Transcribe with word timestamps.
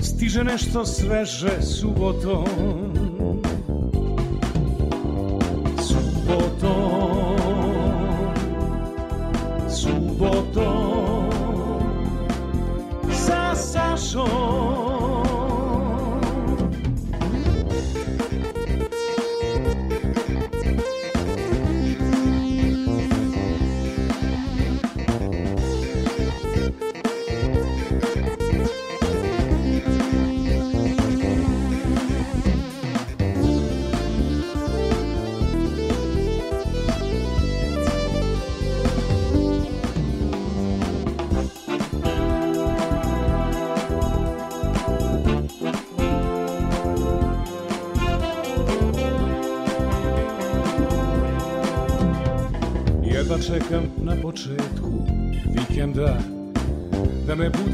stiže 0.00 0.44
nešto 0.44 0.86
sveže 0.86 1.62
subotom 1.62 2.46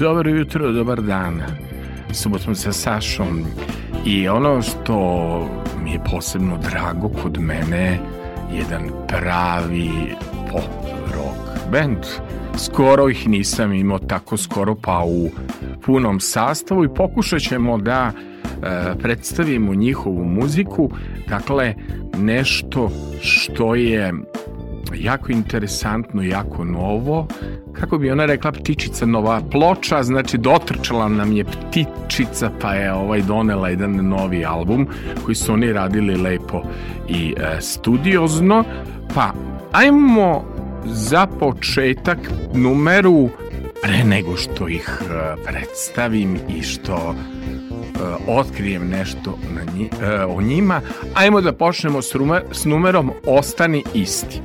Dobro 0.00 0.30
jutro, 0.30 0.72
dobar 0.72 1.02
dan. 1.02 1.42
Subotom 2.12 2.54
sa 2.54 2.72
Sašom. 2.72 3.44
I 4.06 4.28
ono 4.28 4.62
što 4.62 4.96
mi 5.84 5.92
je 5.92 6.00
posebno 6.10 6.58
drago 6.58 7.08
kod 7.08 7.38
mene, 7.40 7.98
jedan 8.52 8.88
pravi 9.08 9.90
pop 10.50 10.70
rock 11.14 11.70
band. 11.72 11.98
Skoro 12.56 13.08
ih 13.08 13.28
nisam 13.28 13.72
imao 13.72 13.98
tako 13.98 14.36
skoro 14.36 14.74
pa 14.74 15.04
u 15.04 15.30
punom 15.84 16.20
sastavu 16.20 16.84
i 16.84 16.94
pokušat 16.94 17.40
ćemo 17.40 17.78
da 17.78 18.12
e, 18.12 18.98
predstavimo 18.98 19.74
njihovu 19.74 20.24
muziku. 20.24 20.90
Dakle, 21.28 21.74
nešto 22.18 22.90
što 23.22 23.74
je 23.74 24.12
jako 24.94 25.32
interesantno, 25.32 26.22
jako 26.22 26.64
novo. 26.64 27.26
Kako 27.80 27.98
bi 27.98 28.10
ona 28.10 28.26
rekla 28.26 28.52
ptičica 28.52 29.06
nova 29.06 29.40
ploča, 29.50 30.02
znači 30.02 30.38
dotrčala 30.38 31.08
nam 31.08 31.32
je 31.32 31.44
ptičica 31.44 32.50
pa 32.60 32.74
je 32.74 32.92
ovaj 32.92 33.22
donela 33.22 33.68
jedan 33.68 34.08
novi 34.08 34.44
album 34.44 34.86
koji 35.24 35.34
su 35.34 35.52
oni 35.52 35.72
radili 35.72 36.16
lepo 36.16 36.62
i 37.08 37.34
e, 37.36 37.60
studiozno. 37.60 38.64
Pa 39.14 39.32
ajmo 39.72 40.44
za 40.84 41.26
početak 41.26 42.18
numeru 42.54 43.28
pre 43.82 44.04
nego 44.04 44.36
što 44.36 44.68
ih 44.68 45.00
e, 45.00 45.04
predstavim 45.44 46.38
i 46.58 46.62
što 46.62 47.14
e, 47.14 47.98
otkrijem 48.26 48.88
nešto 48.88 49.38
na 49.54 49.72
nji, 49.72 49.90
e, 50.02 50.24
o 50.24 50.42
njima, 50.42 50.80
ajmo 51.14 51.40
da 51.40 51.52
počnemo 51.52 52.02
s, 52.02 52.14
rumer, 52.14 52.42
s 52.52 52.64
numerom 52.64 53.10
Ostani 53.26 53.84
isti. 53.94 54.40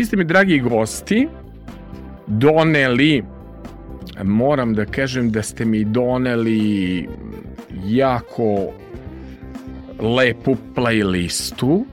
Vi 0.00 0.04
ste 0.04 0.16
mi, 0.16 0.24
dragi 0.24 0.58
gosti, 0.60 1.28
doneli, 2.26 3.22
moram 4.24 4.74
da 4.74 4.84
kažem 4.84 5.30
da 5.30 5.42
ste 5.42 5.64
mi 5.64 5.84
doneli 5.84 7.08
jako 7.84 8.72
lepu 9.98 10.56
playlistu 10.74 11.84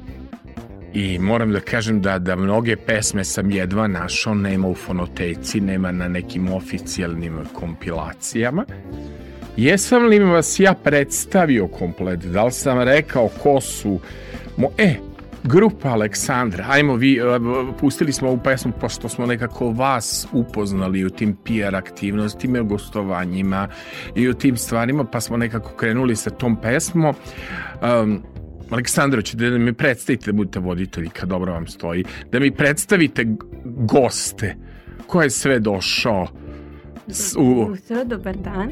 i 0.93 1.19
moram 1.19 1.51
da 1.51 1.59
kažem 1.59 2.01
da, 2.01 2.19
da 2.19 2.35
mnoge 2.35 2.75
pesme 2.75 3.23
sam 3.23 3.51
jedva 3.51 3.87
našao, 3.87 4.35
nema 4.35 4.67
u 4.67 4.75
fonoteci, 4.75 5.61
nema 5.61 5.91
na 5.91 6.07
nekim 6.07 6.51
oficijalnim 6.53 7.39
kompilacijama. 7.53 8.65
Jesam 9.57 10.05
li 10.05 10.19
vas 10.19 10.59
ja 10.59 10.73
predstavio 10.73 11.67
komplet? 11.67 12.19
Da 12.19 12.43
li 12.43 12.51
sam 12.51 12.81
rekao 12.81 13.29
ko 13.43 13.61
su... 13.61 13.99
Mo, 14.57 14.69
e, 14.77 14.95
grupa 15.47 15.89
Aleksandra, 15.89 16.65
ajmo 16.69 16.95
vi, 16.95 17.19
pustili 17.79 18.13
smo 18.13 18.27
ovu 18.27 18.39
pesmu 18.43 18.71
pošto 18.81 19.09
smo 19.09 19.25
nekako 19.25 19.69
vas 19.69 20.27
upoznali 20.31 21.05
u 21.05 21.09
tim 21.09 21.35
PR 21.43 21.75
aktivnostima, 21.75 22.61
gostovanjima 22.61 23.67
i 24.15 24.29
u 24.29 24.33
tim 24.33 24.57
stvarima, 24.57 25.03
pa 25.03 25.21
smo 25.21 25.37
nekako 25.37 25.69
krenuli 25.69 26.15
sa 26.15 26.29
tom 26.29 26.55
pesmom. 26.61 27.15
Um, 28.03 28.23
Aleksandro, 28.69 29.21
ćete 29.21 29.49
da 29.49 29.57
mi 29.57 29.73
predstavite 29.73 30.31
da 30.31 30.35
budete 30.35 30.59
voditelji 30.59 31.09
kad 31.09 31.29
dobro 31.29 31.53
vam 31.53 31.67
stoji, 31.67 32.03
da 32.31 32.39
mi 32.39 32.51
predstavite 32.51 33.25
goste, 33.65 34.55
ko 35.07 35.21
je 35.21 35.29
sve 35.29 35.59
došao 35.59 36.27
u... 37.37 37.71
Jutro, 37.75 38.03
dobar 38.03 38.37
dan. 38.37 38.71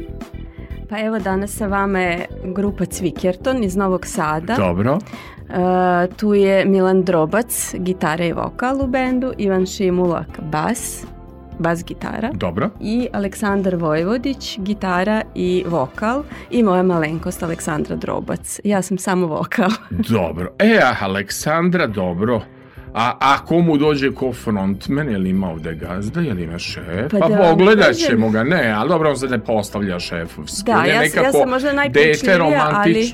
Pa 0.89 0.99
evo 0.99 1.19
danas 1.19 1.51
sa 1.51 1.67
vama 1.67 1.99
je 1.99 2.25
grupa 2.55 2.85
Cvikerton 2.85 3.63
iz 3.63 3.75
Novog 3.75 4.05
Sada. 4.05 4.55
Dobro. 4.55 4.99
Uh, 5.49 6.15
tu 6.15 6.33
je 6.33 6.65
Milan 6.65 7.03
Drobac, 7.03 7.75
gitara 7.77 8.25
i 8.25 8.33
vokal 8.33 8.81
u 8.81 8.87
bendu, 8.87 9.33
Ivan 9.37 9.65
Šimulak, 9.65 10.39
bas, 10.41 11.05
bas 11.59 11.83
gitara. 11.85 12.31
Dobro. 12.33 12.69
I 12.81 13.07
Aleksandar 13.13 13.75
Vojvodić, 13.75 14.59
gitara 14.59 15.21
i 15.35 15.63
vokal 15.67 16.23
i 16.51 16.63
moja 16.63 16.83
malenkost 16.83 17.43
Aleksandra 17.43 17.95
Drobac. 17.95 18.59
Ja 18.63 18.81
sam 18.81 18.97
samo 18.97 19.27
vokal. 19.27 19.69
dobro. 20.09 20.53
E, 20.59 20.79
Aleksandra, 21.01 21.87
dobro. 21.87 22.41
A 22.95 23.17
ako 23.19 23.61
mu 23.61 23.77
dođe 23.77 24.11
ko 24.11 24.33
frontman, 24.33 25.09
je 25.09 25.17
li 25.17 25.29
ima 25.29 25.49
ovde 25.49 25.75
gazda, 25.75 26.21
je 26.21 26.33
li 26.33 26.43
ima 26.43 26.59
šef? 26.59 27.11
Pa, 27.11 27.19
pa 27.19 27.29
da, 27.29 27.37
pogledat 27.37 27.95
ćemo 27.95 28.29
ga, 28.29 28.43
ne, 28.43 28.73
ali 28.77 28.89
dobro, 28.89 29.09
on 29.09 29.17
se 29.17 29.27
ne 29.27 29.39
postavlja 29.39 29.99
šefovski. 29.99 30.71
Da, 30.71 30.85
ja, 30.85 31.03
ja 31.03 31.31
sam 31.31 31.49
možda 31.49 31.73
najpričljivija, 31.73 32.71
ali 32.73 33.11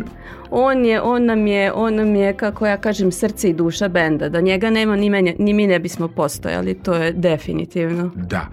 on 0.51 0.85
je, 0.85 1.01
on 1.01 1.25
nam 1.25 1.47
je, 1.47 1.71
on 1.73 1.95
nam 1.95 2.15
je, 2.15 2.33
kako 2.33 2.67
ja 2.67 2.77
kažem, 2.77 3.11
srce 3.11 3.49
i 3.49 3.53
duša 3.53 3.87
benda. 3.87 4.29
Da 4.29 4.41
njega 4.41 4.69
nema, 4.69 4.95
ni, 4.95 5.09
menja, 5.09 5.33
ni 5.39 5.53
mi 5.53 5.67
ne 5.67 5.79
bismo 5.79 6.07
postojali, 6.07 6.73
to 6.73 6.93
je 6.93 7.11
definitivno. 7.11 8.11
Da, 8.15 8.47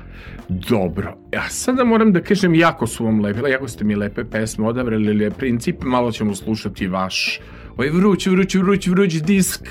dobro. 0.48 1.16
Ja 1.32 1.48
sada 1.48 1.84
moram 1.84 2.12
da 2.12 2.20
kažem, 2.20 2.54
jako 2.54 2.86
su 2.86 3.04
vam 3.04 3.20
lepe, 3.20 3.50
jako 3.50 3.68
ste 3.68 3.84
mi 3.84 3.94
lepe 3.94 4.24
pesme 4.24 4.66
odabrali, 4.66 5.24
je 5.24 5.30
princip, 5.30 5.82
malo 5.82 6.12
ćemo 6.12 6.34
slušati 6.34 6.86
vaš 6.86 7.40
ovaj 7.78 7.90
vruć, 7.90 8.26
vruć, 8.26 8.54
vruć, 8.54 8.86
vruć 8.86 9.14
disk 9.14 9.68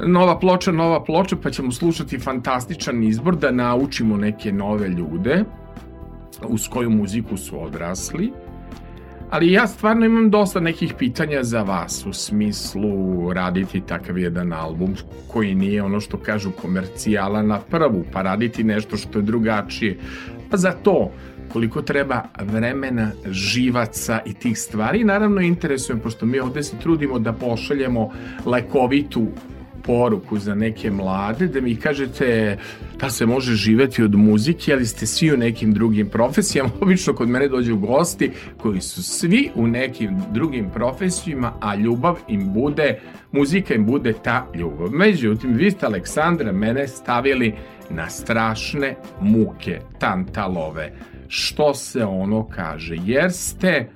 nova 0.00 0.38
ploča, 0.38 0.72
nova 0.72 1.04
ploča, 1.04 1.36
pa 1.42 1.50
ćemo 1.50 1.72
slušati 1.72 2.18
fantastičan 2.18 3.02
izbor 3.02 3.36
da 3.36 3.50
naučimo 3.50 4.16
neke 4.16 4.52
nove 4.52 4.88
ljude 4.88 5.44
uz 6.48 6.68
koju 6.68 6.90
muziku 6.90 7.36
su 7.36 7.64
odrasli. 7.64 8.32
Ali 9.30 9.52
ja 9.52 9.66
stvarno 9.66 10.06
imam 10.06 10.30
dosta 10.30 10.60
nekih 10.60 10.94
pitanja 10.98 11.42
za 11.42 11.62
vas 11.62 12.06
u 12.06 12.12
smislu 12.12 13.32
raditi 13.32 13.80
takav 13.80 14.18
jedan 14.18 14.52
album 14.52 14.94
koji 15.28 15.54
nije 15.54 15.82
ono 15.82 16.00
što 16.00 16.16
kažu 16.16 16.50
komercijala 16.50 17.42
na 17.42 17.58
prvu, 17.58 18.04
pa 18.12 18.22
raditi 18.22 18.64
nešto 18.64 18.96
što 18.96 19.18
je 19.18 19.22
drugačije. 19.22 19.98
Pa 20.50 20.56
za 20.56 20.72
to 20.72 21.10
koliko 21.52 21.82
treba 21.82 22.22
vremena, 22.40 23.10
živaca 23.30 24.20
i 24.26 24.34
tih 24.34 24.58
stvari. 24.58 25.04
Naravno, 25.04 25.40
interesujem, 25.40 26.00
pošto 26.00 26.26
mi 26.26 26.40
ovde 26.40 26.62
se 26.62 26.76
trudimo 26.78 27.18
da 27.18 27.32
pošaljemo 27.32 28.10
lekovitu 28.46 29.26
poruku 29.82 30.38
za 30.38 30.54
neke 30.54 30.90
mlade, 30.90 31.46
da 31.46 31.60
mi 31.60 31.76
kažete 31.76 32.58
da 33.00 33.10
se 33.10 33.26
može 33.26 33.54
živeti 33.54 34.02
od 34.02 34.14
muzike, 34.14 34.72
ali 34.72 34.86
ste 34.86 35.06
svi 35.06 35.32
u 35.32 35.36
nekim 35.36 35.72
drugim 35.72 36.08
profesijama. 36.08 36.70
Obično 36.80 37.14
kod 37.14 37.28
mene 37.28 37.48
dođu 37.48 37.76
gosti 37.76 38.30
koji 38.56 38.80
su 38.80 39.02
svi 39.02 39.50
u 39.54 39.66
nekim 39.66 40.18
drugim 40.32 40.70
profesijama, 40.70 41.52
a 41.60 41.74
ljubav 41.74 42.16
im 42.28 42.52
bude, 42.52 43.00
muzika 43.32 43.74
im 43.74 43.86
bude 43.86 44.12
ta 44.12 44.46
ljubav. 44.54 44.90
Međutim, 44.90 45.52
vi 45.52 45.70
ste 45.70 45.86
Aleksandra 45.86 46.52
mene 46.52 46.88
stavili 46.88 47.54
na 47.90 48.08
strašne 48.08 48.94
muke, 49.20 49.80
tantalove. 49.98 50.92
Što 51.28 51.74
se 51.74 52.04
ono 52.04 52.48
kaže? 52.48 52.96
Jer 53.04 53.32
ste 53.32 53.88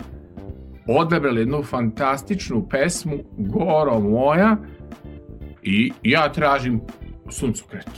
odabrali 0.86 1.40
jednu 1.40 1.62
fantastičnu 1.62 2.68
pesmu 2.68 3.16
Goro 3.38 4.00
moja, 4.00 4.56
I 5.66 5.92
ja 6.02 6.32
tražim 6.32 6.80
suncokret. 7.30 7.90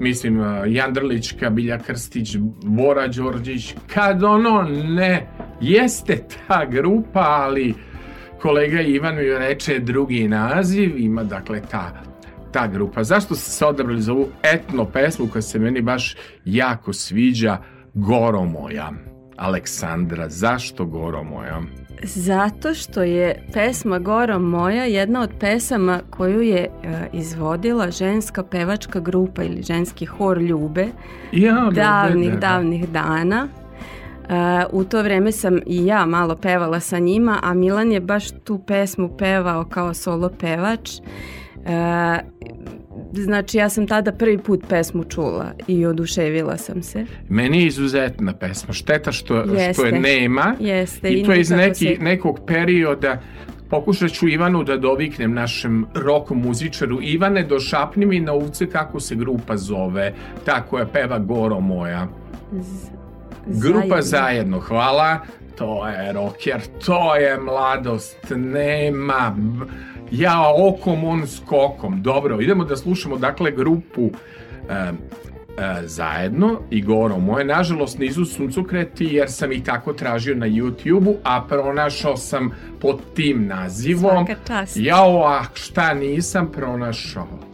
Mislim, 0.00 0.40
uh, 0.40 0.46
Jandrlićka, 0.66 1.50
Bilja 1.50 1.78
Krstić, 1.78 2.36
Bora 2.64 3.08
Đorđić, 3.08 3.74
kad 3.94 4.22
ono 4.22 4.62
ne, 4.84 5.26
jeste 5.60 6.24
ta 6.48 6.64
grupa, 6.64 7.20
ali 7.20 7.74
kolega 8.40 8.80
Ivan 8.80 9.16
mi 9.16 9.22
reče 9.22 9.78
drugi 9.78 10.28
naziv, 10.28 10.98
ima 10.98 11.24
dakle 11.24 11.60
ta 11.70 12.14
ta 12.54 12.66
grupa. 12.66 13.04
Zašto 13.04 13.34
ste 13.34 13.50
se 13.50 13.66
odabrali 13.66 14.02
za 14.02 14.12
ovu 14.12 14.28
etno 14.42 14.84
pesmu 14.84 15.26
koja 15.26 15.42
se 15.42 15.58
meni 15.58 15.82
baš 15.82 16.16
jako 16.44 16.92
sviđa, 16.92 17.58
Goro 17.94 18.44
moja, 18.44 18.92
Aleksandra, 19.36 20.28
zašto 20.28 20.84
Goro 20.84 21.24
moja? 21.24 21.62
Zato 22.06 22.74
što 22.74 23.02
je 23.02 23.46
pesma 23.52 23.98
Gora 23.98 24.38
moja 24.38 24.84
jedna 24.84 25.20
od 25.20 25.30
pesama 25.40 26.00
koju 26.10 26.42
je 26.42 26.60
e, 26.60 26.68
izvodila 27.12 27.90
ženska 27.90 28.42
pevačka 28.42 29.00
grupa 29.00 29.42
ili 29.42 29.62
ženski 29.62 30.06
hor 30.06 30.38
Ljube 30.38 30.86
ja, 31.32 31.70
davnih, 31.74 32.30
da, 32.30 32.34
da. 32.34 32.48
davnih 32.48 32.88
dana. 32.88 33.48
Uh, 34.24 34.80
u 34.80 34.84
to 34.84 35.02
vreme 35.02 35.32
sam 35.32 35.58
i 35.66 35.86
ja 35.86 36.06
malo 36.06 36.36
pevala 36.36 36.80
sa 36.80 36.98
njima, 36.98 37.38
a 37.42 37.54
Milan 37.54 37.92
je 37.92 38.00
baš 38.00 38.30
tu 38.30 38.58
pesmu 38.58 39.16
pevao 39.18 39.64
kao 39.64 39.94
solo 39.94 40.30
pevač. 40.40 40.90
Uh, 41.56 41.64
Znači, 43.16 43.58
ja 43.58 43.68
sam 43.68 43.86
tada 43.86 44.12
prvi 44.12 44.38
put 44.38 44.64
pesmu 44.68 45.04
čula 45.04 45.52
i 45.68 45.86
oduševila 45.86 46.56
sam 46.56 46.82
se. 46.82 47.04
Meni 47.28 47.60
je 47.60 47.66
izuzetna 47.66 48.32
pesma. 48.32 48.74
Šteta 48.74 49.12
što, 49.12 49.36
Jeste. 49.36 49.72
što 49.72 49.84
je 49.84 50.00
nema. 50.00 50.54
Jeste. 50.60 51.08
I, 51.08 51.20
I 51.20 51.24
to 51.24 51.32
je 51.32 51.40
iz 51.40 51.50
neki, 51.50 51.96
se... 51.96 52.02
nekog 52.02 52.40
perioda 52.46 53.20
pokušat 53.70 54.10
ću 54.10 54.28
Ivanu 54.28 54.64
da 54.64 54.76
doviknem 54.76 55.34
našem 55.34 55.86
rock 55.94 56.30
muzičaru. 56.30 56.98
Ivane, 57.02 57.42
došapni 57.42 58.06
mi 58.06 58.20
na 58.20 58.32
uvce 58.32 58.66
kako 58.70 59.00
se 59.00 59.14
grupa 59.14 59.56
zove, 59.56 60.12
ta 60.44 60.62
koja 60.62 60.86
peva 60.86 61.18
Goro 61.18 61.60
moja. 61.60 62.08
Z 63.46 63.62
grupa 63.62 64.02
zajedno. 64.02 64.02
zajedno, 64.02 64.60
hvala. 64.60 65.18
To 65.58 65.88
je 65.88 66.12
rocker, 66.12 66.60
to 66.86 67.16
je 67.16 67.38
mladost, 67.40 68.32
nema 68.36 69.36
ja 70.18 70.52
okom, 70.56 71.04
on 71.04 71.26
skokom. 71.26 72.02
Dobro, 72.02 72.40
idemo 72.40 72.64
da 72.64 72.76
slušamo 72.76 73.16
dakle 73.16 73.50
grupu 73.50 74.10
e, 74.68 74.74
e, 74.74 74.92
zajedno 75.86 76.60
i 76.70 76.84
moje. 77.18 77.44
Nažalost 77.44 77.98
nisu 77.98 78.24
suncokreti 78.24 79.04
jer 79.04 79.30
sam 79.30 79.52
ih 79.52 79.64
tako 79.64 79.92
tražio 79.92 80.34
na 80.34 80.46
YouTube-u, 80.46 81.16
a 81.24 81.42
pronašao 81.48 82.16
sam 82.16 82.50
pod 82.80 83.00
tim 83.14 83.46
nazivom. 83.46 84.26
Svaka 84.26 84.36
čast. 84.46 84.76
Jao, 84.76 85.26
a 85.26 85.42
šta 85.54 85.94
nisam 85.94 86.52
pronašao? 86.52 87.53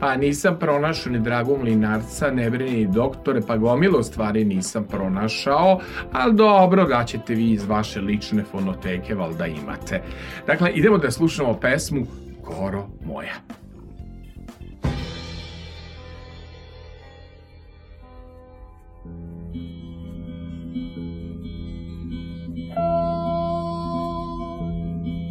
Pa 0.00 0.16
nisam 0.16 0.56
pronašao 0.58 1.12
ni 1.12 1.18
Dragu 1.18 1.58
Mlinarca, 1.58 2.30
ne 2.30 2.50
brini 2.50 2.86
doktore, 2.86 3.40
pa 3.46 3.56
gomilo 3.56 4.02
stvari 4.02 4.44
nisam 4.44 4.84
pronašao, 4.84 5.80
ali 6.12 6.34
dobro, 6.34 6.84
da 6.84 7.04
ćete 7.04 7.34
vi 7.34 7.50
iz 7.50 7.64
vaše 7.64 8.00
lične 8.00 8.44
fonoteke, 8.44 9.14
valjda 9.14 9.46
imate. 9.46 10.02
Dakle, 10.46 10.70
idemo 10.70 10.98
da 10.98 11.10
slušamo 11.10 11.54
pesmu 11.60 12.06
Goro 12.46 12.86
moja. 13.06 13.34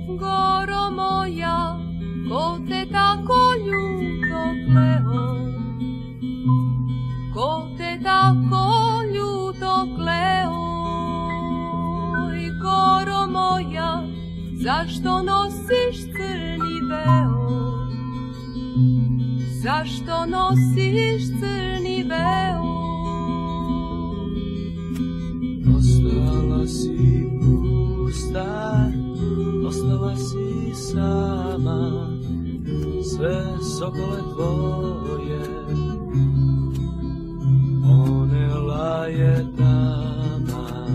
Goro 0.08 0.90
moja, 0.92 1.85
ko 2.30 2.58
te 2.68 2.86
tako 2.92 3.42
ljubo 3.66 4.44
pleo 4.68 5.26
tako 8.06 9.04
ljuto 9.14 9.96
kleo 9.96 10.66
i 12.36 12.48
koro 12.62 13.28
moja, 13.28 14.04
zašto 14.54 15.24
nosiš 15.24 16.02
crni 16.04 16.80
veo? 16.90 17.86
Zašto 19.64 20.26
nosiš 20.26 21.24
crni 21.40 22.04
veo? 22.04 22.66
Ostala 25.78 26.68
si 26.68 27.30
pusta, 27.42 28.92
ostala 29.68 30.16
si 30.16 30.76
sama, 30.76 32.15
sve 33.06 33.44
sokole 33.78 34.22
tvoje, 34.34 35.42
one 37.84 38.48
laje 38.68 39.46
tama. 39.58 40.88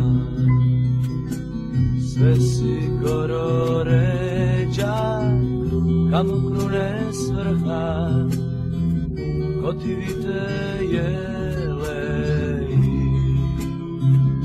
Sve 2.13 2.37
si 2.37 2.91
goro 3.03 3.83
ređa, 3.85 5.21
kamo 6.11 6.33
krune 6.49 7.13
svrha, 7.13 8.09
ko 9.63 9.73
ti 9.73 9.95
vite 9.95 10.41
jele 10.93 12.01
i 12.71 13.01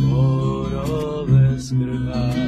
borove 0.01 1.59
skrha. 1.59 2.44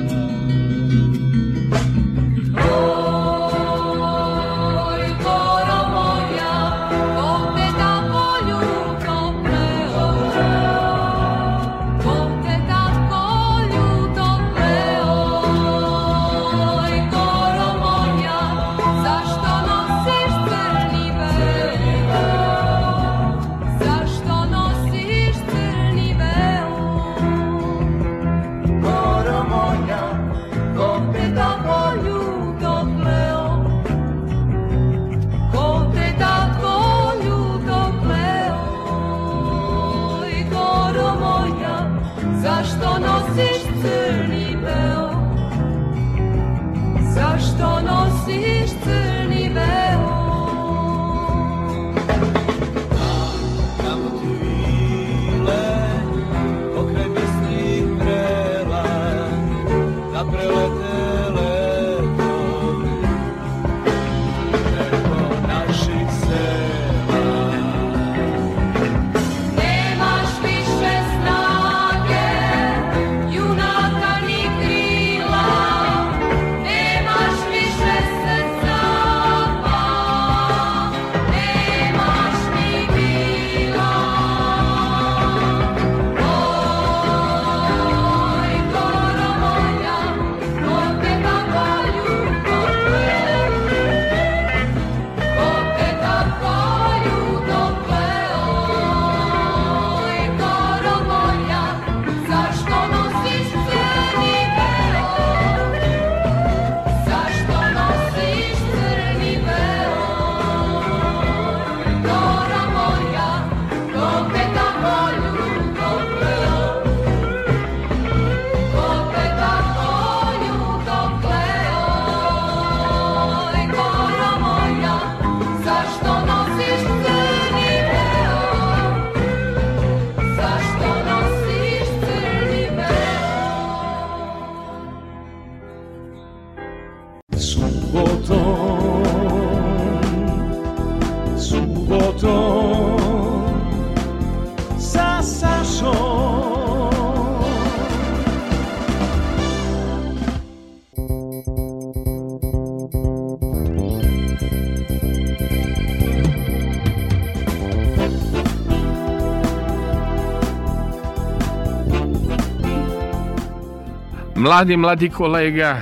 Mladi, 164.48 164.78
mladi 164.78 165.10
kolega, 165.10 165.82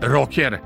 roker 0.00 0.58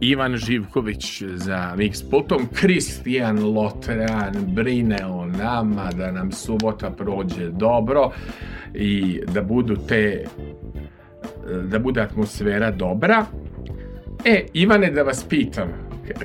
Ivan 0.00 0.36
Živković 0.36 1.22
za 1.22 1.74
Mix. 1.76 2.10
Potom 2.10 2.48
Kristijan 2.52 3.54
Lotran 3.54 4.34
brine 4.46 5.06
o 5.06 5.26
nama 5.26 5.90
da 5.92 6.12
nam 6.12 6.32
subota 6.32 6.90
prođe 6.90 7.48
dobro 7.50 8.10
i 8.74 9.20
da 9.34 9.42
budu 9.42 9.76
te 9.88 10.24
da 11.62 11.78
bude 11.78 12.00
atmosfera 12.00 12.70
dobra. 12.70 13.24
E, 14.24 14.46
Ivane, 14.52 14.90
da 14.90 15.02
vas 15.02 15.24
pitam, 15.28 15.68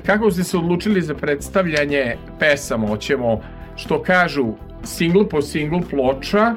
kako 0.06 0.30
ste 0.30 0.44
se 0.44 0.58
odlučili 0.58 1.02
za 1.02 1.14
predstavljanje 1.14 2.16
pesama? 2.38 2.88
Hoćemo, 2.88 3.40
što 3.76 4.02
kažu, 4.02 4.52
singl 4.84 5.22
po 5.30 5.42
singl 5.42 5.78
ploča, 5.90 6.54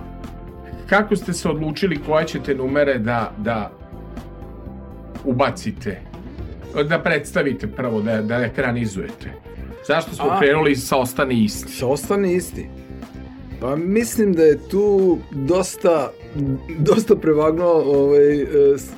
kako 0.90 1.16
ste 1.16 1.34
se 1.34 1.50
odlučili 1.50 2.00
koje 2.06 2.28
ćete 2.28 2.56
numere 2.56 3.00
da, 3.00 3.34
da 3.38 3.72
ubacite? 5.26 6.02
Da 6.90 7.00
predstavite 7.00 7.68
prvo, 7.68 8.02
da, 8.02 8.22
da 8.22 8.36
ekranizujete. 8.36 9.32
Zašto 9.88 10.16
smo 10.16 10.26
A- 10.26 10.40
krenuli 10.40 10.76
sa 10.76 10.98
Ostani 10.98 11.44
isti? 11.44 11.72
Sa 11.72 11.88
ostane 11.88 12.34
isti. 12.34 12.68
Pa 13.62 13.76
mislim 13.76 14.34
da 14.34 14.44
je 14.44 14.68
tu 14.70 15.18
dosta, 15.32 16.12
dosta 16.80 17.16
prevagno, 17.16 17.66
ovaj, 17.66 18.42
e, 18.42 18.46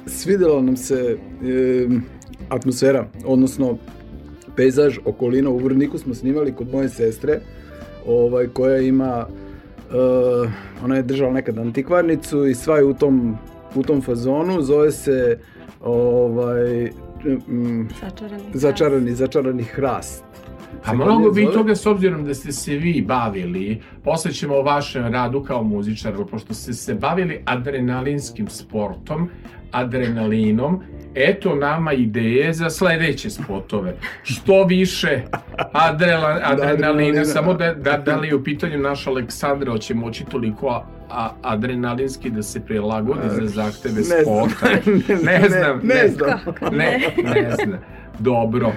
svidela 0.05 0.62
nam 0.62 0.77
se 0.77 1.17
e, 1.43 1.88
atmosfera, 2.50 3.07
odnosno 3.25 3.77
pejzaž, 4.55 4.98
okolina 5.05 5.50
u 5.50 5.57
Vrniku 5.57 5.98
smo 5.98 6.13
snimali 6.13 6.55
kod 6.55 6.71
moje 6.71 6.89
sestre, 6.89 7.39
ovaj, 8.05 8.48
koja 8.48 8.77
ima, 8.77 9.27
e, 9.93 10.51
ona 10.83 10.95
je 10.95 11.03
držala 11.03 11.33
nekad 11.33 11.57
antikvarnicu 11.57 12.45
i 12.45 12.55
sva 12.55 12.77
je 12.77 12.86
u 12.86 12.93
tom, 12.93 13.38
u 13.75 13.83
tom 13.83 14.01
fazonu, 14.01 14.62
zove 14.62 14.91
se 14.91 15.39
ovaj, 15.81 16.91
mm, 17.48 17.89
Začarani. 18.01 18.43
začarani, 18.53 19.15
začarani 19.15 19.63
hrast. 19.63 20.24
A 20.86 20.93
mnogo 20.93 21.31
bi 21.31 21.48
toga 21.53 21.75
s 21.75 21.86
obzirom 21.86 22.25
da 22.25 22.33
ste 22.33 22.51
se 22.51 22.75
vi 22.75 23.01
bavili, 23.07 23.81
posle 24.03 24.31
ćemo 24.31 24.55
o 24.55 24.63
vašem 24.63 25.13
radu 25.13 25.43
kao 25.43 25.63
muzičar, 25.63 26.13
pošto 26.31 26.53
ste 26.53 26.74
se 26.74 26.95
bavili 26.95 27.41
adrenalinskim 27.45 28.48
sportom, 28.48 29.29
adrenalinom, 29.71 30.83
eto 31.15 31.55
nama 31.55 31.93
ideje 31.93 32.53
za 32.53 32.69
sledeće 32.69 33.29
spotove. 33.29 33.93
Što 34.23 34.63
više 34.63 35.21
adrela, 35.71 36.39
adrenalina, 36.43 36.71
adrenalina. 36.71 37.25
samo 37.25 37.53
da, 37.53 37.73
da, 37.73 37.97
da 37.97 38.15
li 38.15 38.27
je 38.27 38.35
u 38.35 38.43
pitanju 38.43 38.77
naš 38.77 39.07
Aleksandra, 39.07 39.71
hoće 39.71 39.93
moći 39.93 40.25
toliko 40.25 40.69
a, 40.69 40.83
a, 41.09 41.31
adrenalinski 41.41 42.29
da 42.29 42.43
se 42.43 42.65
prilagodi 42.65 43.29
za 43.29 43.47
zahteve 43.47 43.95
Ne 43.95 44.01
znam. 44.01 44.21
spota. 44.23 44.69
Ne 45.25 45.49
znam, 45.49 45.79
ne, 45.83 45.95
ne 45.95 46.07
znam. 46.07 46.39
Ne, 46.71 46.99
ne 47.23 47.51
znam. 47.51 47.79
Dobro. 48.19 48.71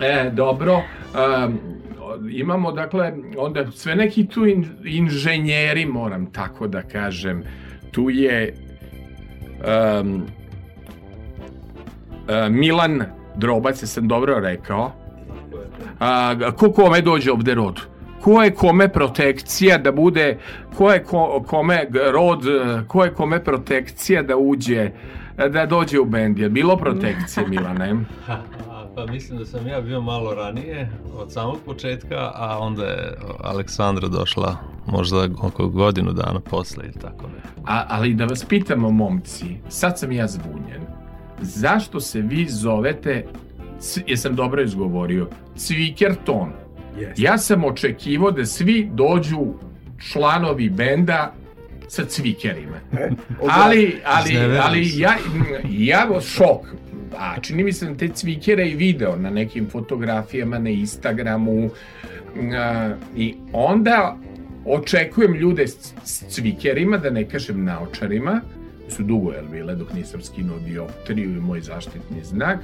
E, 0.00 0.30
dobro. 0.30 0.74
Um, 0.74 1.58
imamo, 2.30 2.72
dakle, 2.72 3.12
onda 3.36 3.70
sve 3.70 3.96
neki 3.96 4.26
tu 4.26 4.46
in, 4.46 4.66
inženjeri, 4.84 5.86
moram 5.86 6.32
tako 6.32 6.66
da 6.66 6.82
kažem. 6.82 7.42
Tu 7.90 8.10
je 8.10 8.54
um, 9.66 10.22
uh, 12.28 12.48
Milan 12.50 13.02
Drobac, 13.36 13.82
jesam 13.82 14.08
dobro 14.08 14.40
rekao. 14.40 14.92
A, 16.00 16.34
ko 16.56 16.72
kome 16.72 17.00
dođe 17.00 17.32
ovde 17.32 17.54
rod? 17.54 17.80
Ko 18.20 18.42
je 18.42 18.50
kome 18.54 18.88
protekcija 18.88 19.78
da 19.78 19.92
bude, 19.92 20.38
ko 20.76 20.92
je 20.92 21.04
ko, 21.04 21.44
kome 21.46 21.86
rod, 22.12 22.42
ko 22.86 23.04
je 23.04 23.10
kome 23.10 23.44
protekcija 23.44 24.22
da 24.22 24.36
uđe, 24.36 24.90
da 25.48 25.66
dođe 25.66 26.00
u 26.00 26.04
bend? 26.04 26.38
Je 26.38 26.48
bilo 26.48 26.76
protekcije, 26.76 27.46
Milane? 27.50 27.94
Pa 28.94 29.06
mislim 29.06 29.38
da 29.38 29.44
sam 29.44 29.66
ja 29.66 29.80
bio 29.80 30.00
malo 30.00 30.34
ranije, 30.34 30.90
od 31.16 31.32
samog 31.32 31.58
početka, 31.66 32.32
a 32.34 32.58
onda 32.60 32.84
je 32.84 33.16
Aleksandra 33.42 34.08
došla 34.08 34.56
možda 34.86 35.28
oko 35.42 35.68
godinu 35.68 36.12
dana 36.12 36.40
posle 36.40 36.84
ili 36.84 37.00
tako 37.00 37.26
ne. 37.26 37.42
A, 37.66 37.84
ali 37.88 38.14
da 38.14 38.24
vas 38.24 38.44
pitamo, 38.44 38.90
momci, 38.90 39.56
sad 39.68 39.98
sam 39.98 40.12
ja 40.12 40.26
zbunjen. 40.26 40.82
Zašto 41.40 42.00
se 42.00 42.20
vi 42.20 42.46
zovete, 42.48 43.26
jesam 44.06 44.36
dobro 44.36 44.62
izgovorio, 44.62 45.28
Cvikerton? 45.56 46.52
Jeste. 46.98 47.22
Ja 47.22 47.38
sam 47.38 47.64
očekivao 47.64 48.30
da 48.30 48.46
svi 48.46 48.90
dođu 48.92 49.46
članovi 49.98 50.70
benda 50.70 51.32
sa 51.88 52.04
cvikerima. 52.04 52.76
E, 52.92 53.10
Ali, 53.48 54.00
ali, 54.04 54.58
ali 54.62 54.98
ja, 54.98 55.14
ja 55.70 56.20
šok. 56.20 56.60
A 57.18 57.40
čini 57.40 57.64
mi 57.64 57.72
se 57.72 57.86
da 57.86 57.94
te 57.94 58.08
cvikere 58.08 58.68
i 58.68 58.74
video 58.74 59.16
na 59.16 59.30
nekim 59.30 59.68
fotografijama 59.70 60.58
na 60.58 60.70
Instagramu. 60.70 61.70
A, 62.58 62.94
I 63.16 63.34
onda 63.52 64.16
očekujem 64.64 65.34
ljude 65.34 65.68
s, 65.68 65.94
s 66.04 66.24
cvikerima, 66.28 66.98
da 66.98 67.10
ne 67.10 67.28
kažem 67.28 67.64
naočarima, 67.64 68.40
su 68.88 69.02
dugo 69.02 69.32
jel 69.32 69.48
bile 69.50 69.74
dok 69.74 69.92
nisam 69.92 70.22
skinuo 70.22 70.58
dioptriju 70.58 71.30
i 71.30 71.40
moj 71.40 71.60
zaštitni 71.60 72.24
znak, 72.24 72.58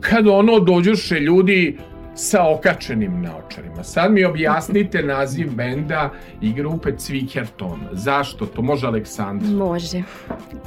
kad 0.00 0.26
ono 0.26 0.60
dođuše 0.60 1.20
ljudi 1.20 1.76
sa 2.14 2.48
okačenim 2.48 3.22
naočarima. 3.22 3.84
Sad 3.84 4.12
mi 4.12 4.24
objasnite 4.24 5.02
naziv 5.02 5.54
benda 5.54 6.10
i 6.40 6.52
grupe 6.52 6.96
Cvikerton. 6.96 7.80
Zašto? 7.92 8.46
To 8.46 8.62
može 8.62 8.86
Aleksandar. 8.86 9.48
Može. 9.48 10.02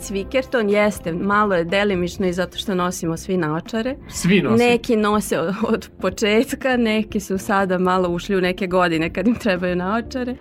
Cvikerton 0.02 0.70
jeste, 0.70 1.14
malo 1.14 1.56
je 1.56 1.64
delimično 1.64 2.28
i 2.28 2.34
zato 2.34 2.58
što 2.58 2.76
nosimo 2.76 3.18
svi 3.18 3.38
naočare. 3.38 3.96
Svi 4.10 4.42
nose. 4.42 4.64
Neki 4.64 4.96
nose 4.96 5.40
od, 5.40 5.56
od 5.68 5.90
početka, 6.02 6.78
neki 6.78 7.20
su 7.20 7.38
sada 7.38 7.78
malo 7.78 8.10
ušli 8.10 8.36
u 8.36 8.42
neke 8.42 8.68
godine 8.68 9.14
kad 9.14 9.28
im 9.28 9.36
trebaju 9.36 9.76
naočare. 9.76 10.36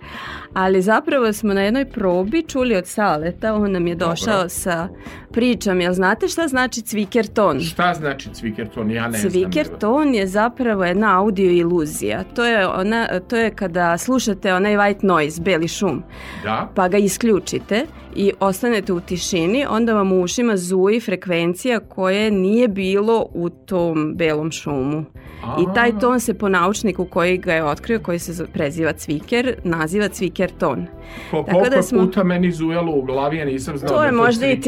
Ali 0.53 0.81
zapravo 0.81 1.33
smo 1.33 1.53
na 1.53 1.61
jednoj 1.61 1.85
probi 1.85 2.43
čuli 2.47 2.75
od 2.75 2.87
Saleta, 2.87 3.53
on 3.53 3.71
nam 3.71 3.87
je 3.87 3.95
došao 3.95 4.33
Dobro. 4.33 4.49
sa 4.49 4.87
pričom. 5.31 5.81
Jel 5.81 5.93
znate 5.93 6.27
šta 6.27 6.47
znači 6.47 6.81
cvikerton? 6.81 7.59
Šta 7.59 7.93
znači 7.93 8.29
Cvikerton? 8.33 8.91
Ja 8.91 9.07
ne 9.07 9.17
znam. 9.17 9.31
Cvikerton 9.31 10.15
je 10.15 10.27
zapravo 10.27 10.83
jedna 10.97 11.19
audio 11.19 11.51
iluzija. 11.51 12.23
To 12.25 12.45
je, 12.45 12.67
ona, 12.67 13.07
to 13.19 13.35
je 13.35 13.49
kada 13.51 13.97
slušate 13.97 14.53
onaj 14.53 14.73
white 14.73 15.03
noise, 15.03 15.41
beli 15.41 15.67
šum, 15.67 16.03
Da? 16.43 16.69
pa 16.75 16.87
ga 16.87 16.97
isključite 16.97 17.85
i 18.15 18.31
ostanete 18.39 18.93
u 18.93 18.99
tišini, 18.99 19.65
onda 19.69 19.93
vam 19.93 20.11
u 20.11 20.21
ušima 20.21 20.57
zuji 20.57 20.99
frekvencija 20.99 21.79
koje 21.79 22.31
nije 22.31 22.67
bilo 22.67 23.25
u 23.31 23.49
tom 23.49 24.13
belom 24.15 24.51
šumu. 24.51 25.05
I 25.37 25.73
taj 25.75 25.99
ton 25.99 26.19
se 26.19 26.33
po 26.33 26.49
naučniku 26.49 27.05
koji 27.05 27.37
ga 27.37 27.53
je 27.53 27.63
otkrio, 27.63 27.99
koji 27.99 28.19
se 28.19 28.45
preziva 28.47 28.93
cviker, 28.93 29.55
naziva 29.63 30.07
cviker 30.07 30.51
ton. 30.51 30.85
Ko, 31.31 31.37
Tako 31.37 31.51
koliko 31.51 31.69
da 31.69 31.81
smo- 31.81 31.99
puta 31.99 32.23
meni 32.23 32.51
zujalo 32.51 32.91
u 32.91 33.01
glavi, 33.01 33.37
ja 33.37 33.45
nisam 33.45 33.77
znao 33.77 33.89
To 33.89 33.99
da 33.99 34.05
je 34.05 34.11
možda 34.13 34.47
i. 34.47 34.61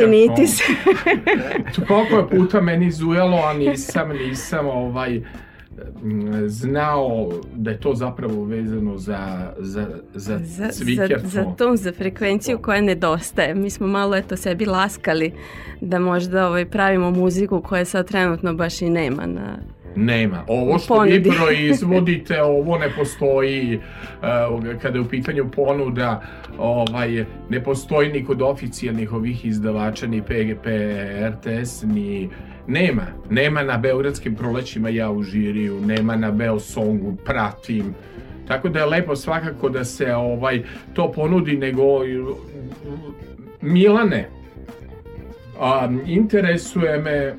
To 1.75 1.81
koliko 1.87 2.15
je 2.15 2.29
puta 2.29 2.61
meni 2.61 2.91
zujalo, 2.91 3.37
a 3.39 3.53
nisam, 3.53 4.09
nisam 4.09 4.67
ovaj 4.67 5.21
znao 6.47 7.29
da 7.55 7.71
je 7.71 7.79
to 7.79 7.93
zapravo 7.93 8.43
vezano 8.43 8.97
za, 8.97 9.53
za, 9.59 9.87
za, 10.13 10.39
za, 10.43 10.69
za, 10.71 11.07
za 11.23 11.45
ton, 11.57 11.77
za 11.77 11.91
frekvenciju 11.91 12.59
koja 12.59 12.81
nedostaje. 12.81 13.55
Mi 13.55 13.69
smo 13.69 13.87
malo 13.87 14.15
eto 14.15 14.37
sebi 14.37 14.65
laskali 14.65 15.31
da 15.81 15.99
možda 15.99 16.47
ovaj, 16.47 16.65
pravimo 16.65 17.11
muziku 17.11 17.61
koja 17.61 17.85
sad 17.85 18.07
trenutno 18.07 18.53
baš 18.53 18.81
i 18.81 18.89
nema 18.89 19.25
na 19.25 19.57
Nema. 19.95 20.43
Ovo 20.47 20.79
što 20.79 21.01
vi 21.01 21.23
proizvodite, 21.23 22.41
ovo 22.57 22.77
ne 22.77 22.89
postoji 22.97 23.77
uh, 23.77 24.79
kada 24.81 24.97
je 24.97 25.01
u 25.01 25.09
pitanju 25.09 25.49
ponuda, 25.55 26.21
ovaj, 26.57 27.25
ne 27.49 27.63
postoji 27.63 28.11
ni 28.11 28.25
kod 28.25 28.41
oficijalnih 28.41 29.13
ovih 29.13 29.45
izdavača, 29.45 30.07
ni 30.07 30.21
PGP, 30.21 30.65
RTS, 31.29 31.83
ni 31.83 32.29
nema. 32.69 33.05
Nema 33.29 33.63
na 33.63 33.77
Beogradskim 33.77 34.35
prolećima 34.35 34.89
ja 34.89 35.11
u 35.11 35.23
žiriju, 35.23 35.81
nema 35.81 36.15
na 36.15 36.31
Beosongu, 36.31 37.15
pratim. 37.25 37.95
Tako 38.47 38.69
da 38.69 38.79
je 38.79 38.85
lepo 38.85 39.15
svakako 39.15 39.69
da 39.69 39.85
se 39.85 40.15
ovaj 40.15 40.63
to 40.93 41.11
ponudi, 41.11 41.57
nego 41.57 41.83
Milane, 43.61 44.29
a, 45.59 45.89
interesuje 46.05 46.97
me 46.97 47.35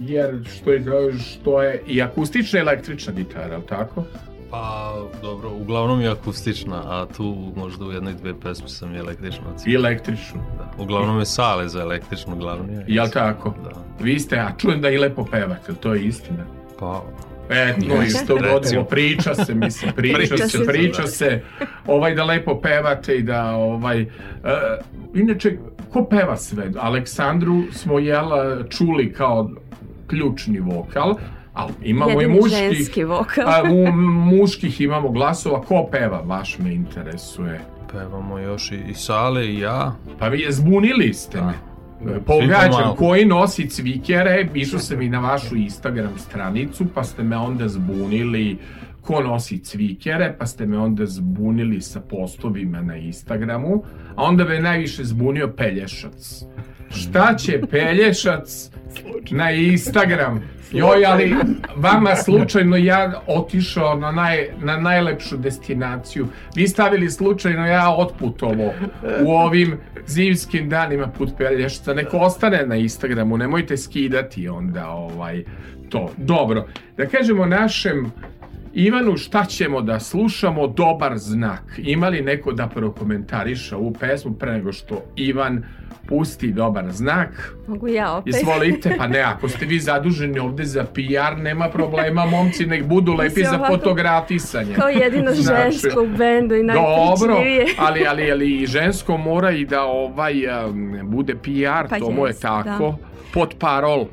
jer 0.00 0.38
što 0.54 0.72
je, 0.72 0.84
što 1.18 1.62
je 1.62 1.82
i 1.86 2.02
akustična 2.02 2.58
i 2.58 2.62
električna 2.62 3.12
gitara, 3.12 3.54
ali 3.54 3.66
tako? 3.66 4.04
Pa, 4.50 4.92
dobro, 5.22 5.50
uglavnom 5.52 6.00
je 6.00 6.08
akustična, 6.08 6.76
a 6.76 7.06
tu 7.06 7.52
možda 7.56 7.84
u 7.84 7.92
jednoj 7.92 8.14
dve 8.14 8.40
pesme 8.40 8.68
sam 8.68 8.94
i 8.94 8.98
električno 8.98 9.42
I 9.42 9.52
odsvirao. 9.52 9.80
električnu. 9.80 10.40
Da. 10.58 10.82
Uglavnom 10.82 11.18
je 11.18 11.26
sale 11.26 11.68
za 11.68 11.80
električnu 11.80 12.36
glavni. 12.36 12.72
je. 12.72 12.84
Jel 12.88 13.08
tako? 13.08 13.54
Da. 13.64 13.70
Vi 14.04 14.18
ste, 14.18 14.38
a 14.38 14.48
čujem 14.58 14.80
da 14.80 14.90
i 14.90 14.98
lepo 14.98 15.24
pevate, 15.24 15.72
to 15.72 15.94
je 15.94 16.04
istina. 16.04 16.44
Pa, 16.78 17.02
E, 17.52 17.74
to 17.80 17.94
Jeste. 17.94 18.06
isto 18.06 18.36
godilo, 18.36 18.84
priča 18.84 19.34
se, 19.34 19.54
mislim, 19.54 19.92
priča, 19.96 20.16
Priča 20.18 20.36
se, 20.38 20.58
se. 20.58 20.64
priča 20.64 21.06
se, 21.06 21.42
ovaj 21.86 22.14
da 22.14 22.24
lepo 22.24 22.60
pevate 22.60 23.16
i 23.16 23.22
da, 23.22 23.50
ovaj, 23.50 24.02
uh, 24.02 24.08
inače, 25.14 25.58
ko 25.92 26.04
peva 26.04 26.36
sve? 26.36 26.70
Aleksandru 26.78 27.62
smo, 27.72 27.98
jel, 27.98 28.28
čuli 28.68 29.12
kao 29.12 29.50
ključni 30.06 30.60
vokal, 30.60 31.14
ali 31.54 31.72
imamo 31.82 32.20
jedini 32.20 32.38
i 32.38 32.40
muški, 32.40 32.56
ženski 32.56 33.04
vokal. 33.04 33.48
a, 33.48 33.62
u 33.72 33.92
muških 34.36 34.80
imamo 34.80 35.08
glasova, 35.08 35.62
ko 35.62 35.88
peva, 35.92 36.22
baš 36.22 36.58
me 36.58 36.74
interesuje. 36.74 37.60
pevamo 37.92 38.38
još 38.38 38.72
i, 38.72 38.78
i 38.90 38.94
sale 38.94 39.46
i 39.46 39.58
ja. 39.58 39.94
Pa 40.18 40.28
vi 40.28 40.40
je 40.40 40.52
zbunili 40.52 41.14
ste 41.14 41.40
me. 41.40 41.52
Da. 42.04 42.20
Pogađam, 42.20 42.70
pomalo. 42.70 42.94
koji 42.94 43.24
nosi 43.24 43.68
cvikere, 43.68 44.48
išao 44.54 44.78
sam 44.78 45.02
i 45.02 45.08
na 45.08 45.20
vašu 45.20 45.56
Instagram 45.56 46.18
stranicu, 46.18 46.86
pa 46.94 47.04
ste 47.04 47.22
me 47.22 47.36
onda 47.36 47.68
zbunili 47.68 48.58
ko 49.00 49.22
nosi 49.22 49.58
cvikere, 49.58 50.34
pa 50.38 50.46
ste 50.46 50.66
me 50.66 50.78
onda 50.78 51.06
zbunili 51.06 51.80
sa 51.80 52.00
postovima 52.00 52.82
na 52.82 52.96
Instagramu, 52.96 53.84
a 54.16 54.22
onda 54.22 54.44
me 54.44 54.60
najviše 54.60 55.04
zbunio 55.04 55.48
Pelješac. 55.56 56.44
Šta 56.90 57.34
će 57.36 57.60
Pelješac 57.70 58.70
na 59.30 59.50
Instagram? 59.50 60.42
Joj, 60.72 61.06
ali 61.06 61.36
vama 61.76 62.16
slučajno 62.16 62.76
ja 62.76 63.22
otišao 63.26 63.94
na, 63.94 64.12
naj, 64.12 64.48
na 64.62 64.76
najlepšu 64.76 65.36
destinaciju. 65.36 66.26
Vi 66.56 66.68
stavili 66.68 67.10
slučajno 67.10 67.66
ja 67.66 67.94
otputovo 67.96 68.72
u 69.24 69.30
ovim 69.30 69.78
zimskim 70.06 70.68
danima 70.68 71.06
put 71.06 71.30
Pelješca. 71.38 71.94
Neko 71.94 72.18
ostane 72.18 72.66
na 72.66 72.76
Instagramu, 72.76 73.36
nemojte 73.36 73.76
skidati 73.76 74.48
onda 74.48 74.88
ovaj 74.88 75.44
to. 75.88 76.10
Dobro, 76.16 76.66
da 76.96 77.06
kažemo 77.06 77.46
našem 77.46 78.12
Ivanu, 78.74 79.16
šta 79.16 79.44
ćemo 79.44 79.82
da 79.82 80.00
slušamo? 80.00 80.66
Dobar 80.66 81.18
znak. 81.18 81.62
Ima 81.78 82.08
li 82.08 82.22
neko 82.22 82.52
da 82.52 82.66
prokomentariša 82.66 83.76
ovu 83.76 83.92
pesmu 84.00 84.34
pre 84.34 84.52
nego 84.52 84.72
što 84.72 85.02
Ivan 85.16 85.64
pusti 86.08 86.52
dobar 86.52 86.90
znak? 86.92 87.54
Mogu 87.66 87.88
ja 87.88 88.12
opet. 88.12 88.34
Izvolite, 88.34 88.94
pa 88.98 89.06
ne, 89.06 89.20
ako 89.20 89.48
ste 89.48 89.66
vi 89.66 89.78
zaduženi 89.78 90.38
ovde 90.38 90.64
za 90.64 90.84
PR, 90.84 91.38
nema 91.38 91.68
problema, 91.68 92.26
momci, 92.26 92.66
nek 92.66 92.84
budu 92.84 93.12
lepi 93.14 93.44
za 93.44 93.56
ovako, 93.56 93.76
fotografisanje. 93.76 94.74
Kao 94.74 94.88
jedino 94.88 95.34
Znači, 95.34 95.72
žensko 95.72 96.02
u 96.02 96.06
bendu 96.16 96.54
i 96.54 96.66
Dobro, 96.66 97.34
najpričljivije. 97.34 97.66
ali, 97.78 98.06
ali, 98.06 98.30
ali 98.30 98.66
žensko 98.66 99.16
mora 99.16 99.50
i 99.50 99.64
da 99.64 99.82
ovaj 99.84 100.34
um, 100.68 100.98
bude 101.02 101.34
PR, 101.34 101.88
Pa 101.88 101.98
to 101.98 102.10
mu 102.10 102.26
je 102.26 102.30
jest, 102.30 102.42
tako. 102.42 102.94
Pod 103.34 103.54
parol, 103.58 104.06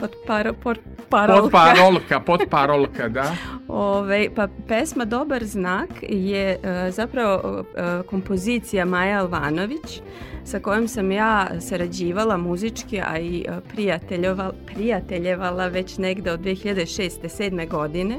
Pod, 0.00 0.16
paro, 0.26 0.52
pod 0.52 0.78
parolka. 1.08 1.42
pod 1.42 1.50
parolka, 1.50 2.20
pod 2.20 2.40
parolka, 2.50 3.08
da. 3.08 3.32
Ove, 3.68 4.28
pa 4.34 4.48
pesma 4.68 5.04
Dobar 5.04 5.44
znak 5.44 5.90
je 6.02 6.58
e, 6.62 6.90
zapravo 6.90 7.64
e, 7.76 8.02
kompozicija 8.06 8.84
Maja 8.84 9.20
Alvanović 9.20 10.02
sa 10.44 10.60
kojom 10.60 10.88
sam 10.88 11.12
ja 11.12 11.60
sarađivala 11.60 12.36
muzički, 12.36 13.00
a 13.00 13.18
i 13.18 13.46
prijateljova, 13.72 14.52
prijateljevala 14.66 15.66
već 15.66 15.98
negde 15.98 16.32
od 16.32 16.40
2006. 16.40 17.10
7. 17.22 17.68
godine. 17.68 18.18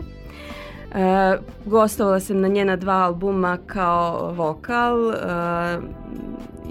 E, 0.96 1.38
gostovala 1.66 2.20
sam 2.20 2.42
na 2.42 2.48
njena 2.48 2.76
dva 2.76 2.94
albuma 2.94 3.58
kao 3.66 4.32
vokal 4.32 5.12
e, 5.12 5.16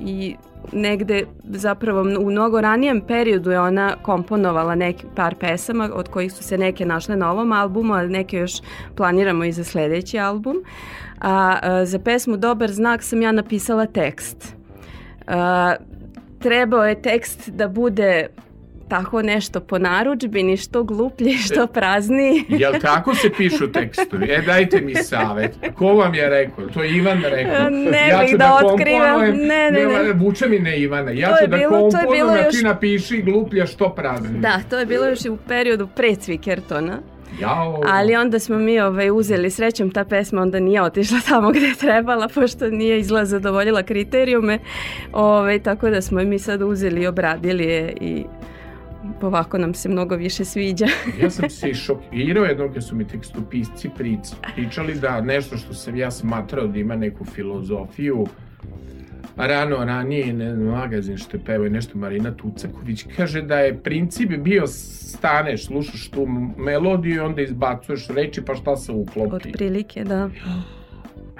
i 0.03 0.37
negde 0.73 1.25
zapravo 1.45 2.01
u 2.01 2.31
mnogo 2.31 2.61
ranijem 2.61 3.01
periodu 3.01 3.51
je 3.51 3.61
ona 3.61 3.97
komponovala 4.03 4.75
neki 4.75 5.07
par 5.17 5.35
pesama 5.35 5.91
od 5.93 6.09
kojih 6.09 6.33
su 6.33 6.43
se 6.43 6.59
neke 6.59 6.87
našle 6.87 7.17
na 7.17 7.33
ovom 7.33 7.53
albumu, 7.53 7.95
a 7.95 8.07
neke 8.07 8.37
još 8.37 8.53
planiramo 8.95 9.45
i 9.45 9.53
za 9.53 9.65
sledeći 9.65 10.19
album. 10.19 10.57
A, 11.21 11.59
a 11.63 11.85
za 11.85 11.99
pesmu 11.99 12.37
Dobar 12.37 12.73
znak 12.73 13.03
sam 13.03 13.23
ja 13.23 13.33
napisala 13.33 13.87
tekst. 13.87 14.57
A, 15.27 15.75
trebao 16.39 16.87
je 16.87 17.03
tekst 17.03 17.49
da 17.49 17.69
bude 17.69 18.29
tako 18.90 19.22
nešto 19.22 19.61
po 19.61 19.79
narudžbini, 19.79 20.57
što 20.57 20.85
gluplji, 20.85 21.33
što 21.35 21.66
prazniji. 21.68 22.44
Jel 22.50 22.72
tako 22.83 23.14
se 23.14 23.31
pišu 23.31 23.72
tekstovi? 23.72 24.26
E, 24.26 24.42
dajte 24.42 24.81
mi 24.81 24.94
savet. 24.96 25.55
Ko 25.74 25.87
vam 25.87 26.14
je 26.14 26.29
rekao? 26.29 26.66
To 26.66 26.83
je 26.83 26.90
Ivan 26.90 27.22
rekao. 27.22 27.70
Ne 27.70 28.09
ja 28.09 28.26
ću 28.26 28.37
da 28.37 28.44
komponujem- 28.44 28.74
otkrivam. 28.74 29.20
Ne, 29.38 29.70
ne, 29.70 29.87
ne. 30.05 30.12
Vuče 30.14 30.46
mi 30.46 30.59
ne 30.59 30.79
Ivana. 30.79 31.11
Ja 31.12 31.29
To 31.29 31.35
ću 31.37 31.50
da 31.50 31.57
bilo- 31.57 31.70
to 31.70 31.76
je 31.79 31.81
komponujem, 31.83 32.11
bilo 32.16 32.33
a 32.33 32.44
još- 32.44 32.57
ti 32.57 32.64
napiši 32.64 33.22
gluplja 33.22 33.66
što 33.66 33.88
prazni. 33.90 34.38
Da, 34.38 34.61
to 34.70 34.79
je 34.79 34.87
bilo 34.87 35.07
još 35.07 35.24
i 35.24 35.31
u 35.31 35.38
periodu 35.38 35.88
pre 35.88 36.14
Cvikertona. 36.16 36.98
Jao. 37.40 37.81
Ali 37.87 38.16
onda 38.16 38.38
smo 38.38 38.59
mi 38.59 38.81
ovaj, 38.81 39.11
uzeli 39.11 39.50
srećom, 39.50 39.90
ta 39.90 40.05
pesma 40.05 40.42
onda 40.42 40.61
nije 40.61 40.83
otišla 40.83 41.18
tamo 41.20 41.50
gde 41.50 41.61
je 41.61 41.74
trebala, 41.76 42.29
pošto 42.29 42.68
nije 42.68 42.98
izgleda 42.98 43.24
zadovoljila 43.26 43.83
kriterijume. 43.83 44.59
Ovaj, 45.12 45.59
tako 45.59 45.90
da 45.90 46.00
smo 46.00 46.20
mi 46.20 46.38
sad 46.38 46.62
uzeli 46.62 47.03
i 47.03 47.07
obradili 47.07 47.64
je 47.64 47.92
i 48.00 48.24
ovako 49.23 49.59
nam 49.59 49.75
se 49.75 49.89
mnogo 49.89 50.17
više 50.17 50.45
sviđa. 50.45 50.87
Ja 51.23 51.31
sam 51.31 51.51
se 51.51 51.75
šokirao 51.75 52.45
jednog 52.45 52.73
kad 52.73 52.85
su 52.87 52.97
mi 52.97 53.09
tekstopisci 53.09 53.91
pričali 54.55 54.95
da 54.95 55.21
nešto 55.21 55.57
što 55.57 55.75
sam 55.75 55.97
ja 55.97 56.11
smatrao 56.11 56.67
da 56.67 56.79
ima 56.79 56.97
neku 56.97 57.25
filozofiju 57.25 58.27
rano 59.37 59.77
ranije 59.85 60.33
ne, 60.33 60.55
znam, 60.55 60.67
magazin 60.67 61.17
što 61.17 61.37
je 61.37 61.45
pevao 61.45 61.67
i 61.67 61.71
nešto 61.71 61.99
Marina 61.99 62.35
Tucaković 62.37 63.05
kaže 63.17 63.43
da 63.43 63.59
je 63.59 63.79
princip 63.83 64.31
bio 64.31 64.67
staneš, 64.67 65.67
slušaš 65.67 66.09
tu 66.09 66.27
melodiju 66.57 67.15
i 67.15 67.19
onda 67.19 67.43
izbacuješ 67.43 68.09
reči 68.09 68.43
pa 68.45 68.55
šta 68.55 68.77
se 68.77 68.93
uklopi. 68.93 69.49
Otprilike, 69.49 70.05
da. 70.05 70.31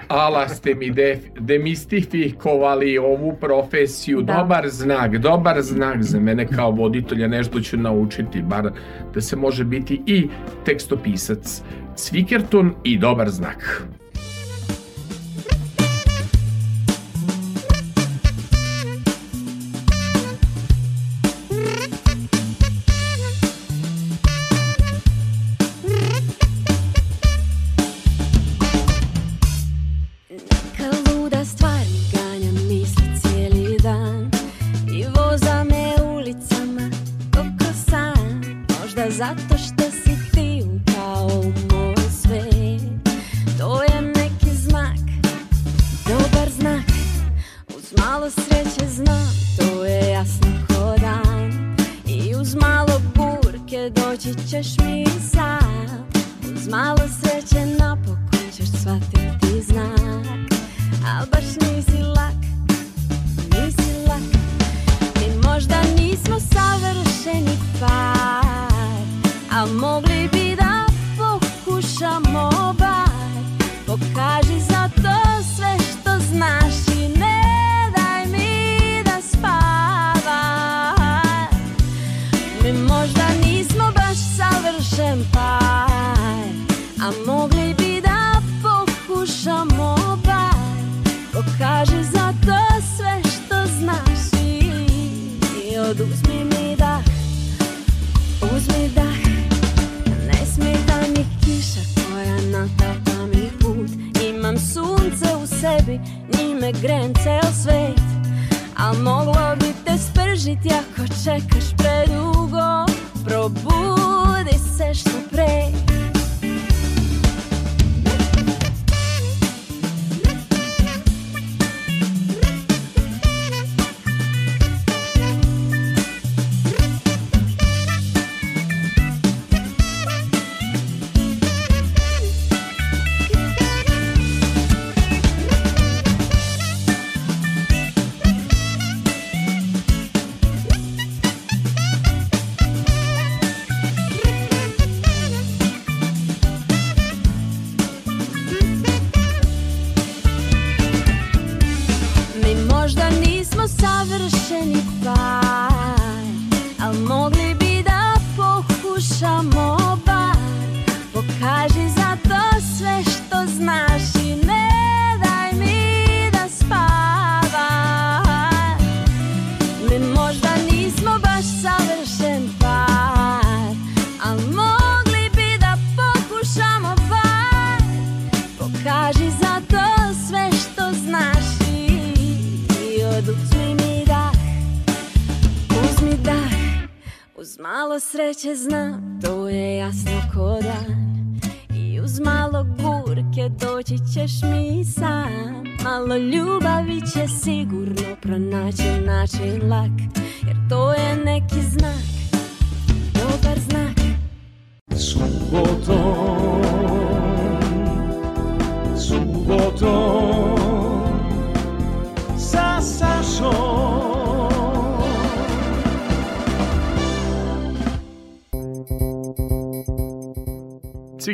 Ala 0.07 0.47
ste 0.49 0.75
mi 0.75 0.89
de, 0.89 1.19
demistifikovali 1.39 2.97
ovu 2.97 3.35
profesiju. 3.41 4.21
Da. 4.21 4.33
Dobar 4.33 4.69
znak, 4.69 5.17
dobar 5.17 5.61
znak 5.61 6.03
za 6.03 6.19
mene 6.19 6.47
kao 6.47 6.71
voditelja. 6.71 7.27
Nešto 7.27 7.61
ću 7.61 7.77
naučiti, 7.77 8.41
bar 8.41 8.71
da 9.13 9.21
se 9.21 9.35
može 9.35 9.63
biti 9.63 10.01
i 10.05 10.27
tekstopisac. 10.65 11.61
Cvikerton 11.95 12.73
i 12.83 12.97
dobar 12.97 13.29
znak. 13.29 13.87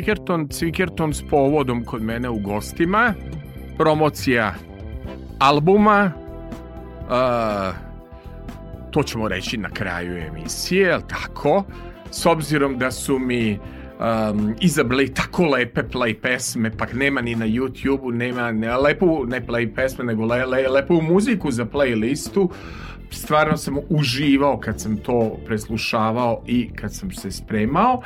Cvikerton, 0.08 0.48
Cvikerton 0.48 1.14
s 1.14 1.22
povodom 1.30 1.84
kod 1.84 2.02
mene 2.02 2.28
u 2.28 2.38
gostima, 2.38 3.14
promocija 3.78 4.54
albuma, 5.38 6.12
a, 7.08 7.72
to 8.90 9.02
ćemo 9.02 9.28
reći 9.28 9.56
na 9.56 9.70
kraju 9.70 10.16
emisije, 10.16 10.88
jel 10.88 11.00
tako? 11.08 11.64
S 12.10 12.26
obzirom 12.26 12.78
da 12.78 12.90
su 12.90 13.18
mi 13.18 13.58
um, 13.58 14.54
izabrali 14.60 15.14
tako 15.14 15.46
lepe 15.46 15.82
play 15.92 16.20
pesme, 16.20 16.70
pak 16.70 16.94
nema 16.94 17.20
ni 17.20 17.34
na 17.34 17.46
YouTube-u, 17.46 18.12
nema 18.12 18.52
ne, 18.52 18.76
lepu, 18.76 19.24
ne 19.26 19.46
play 19.46 19.74
pesme, 19.74 20.04
nego 20.04 20.24
le, 20.24 20.46
le, 20.46 20.68
lepu 20.68 21.02
muziku 21.02 21.50
za 21.50 21.64
playlistu, 21.64 22.48
stvarno 23.10 23.56
sam 23.56 23.76
uživao 23.88 24.58
kad 24.58 24.80
sam 24.80 24.96
to 24.96 25.36
preslušavao 25.46 26.42
i 26.46 26.70
kad 26.76 26.94
sam 26.94 27.10
se 27.10 27.30
spremao. 27.30 28.02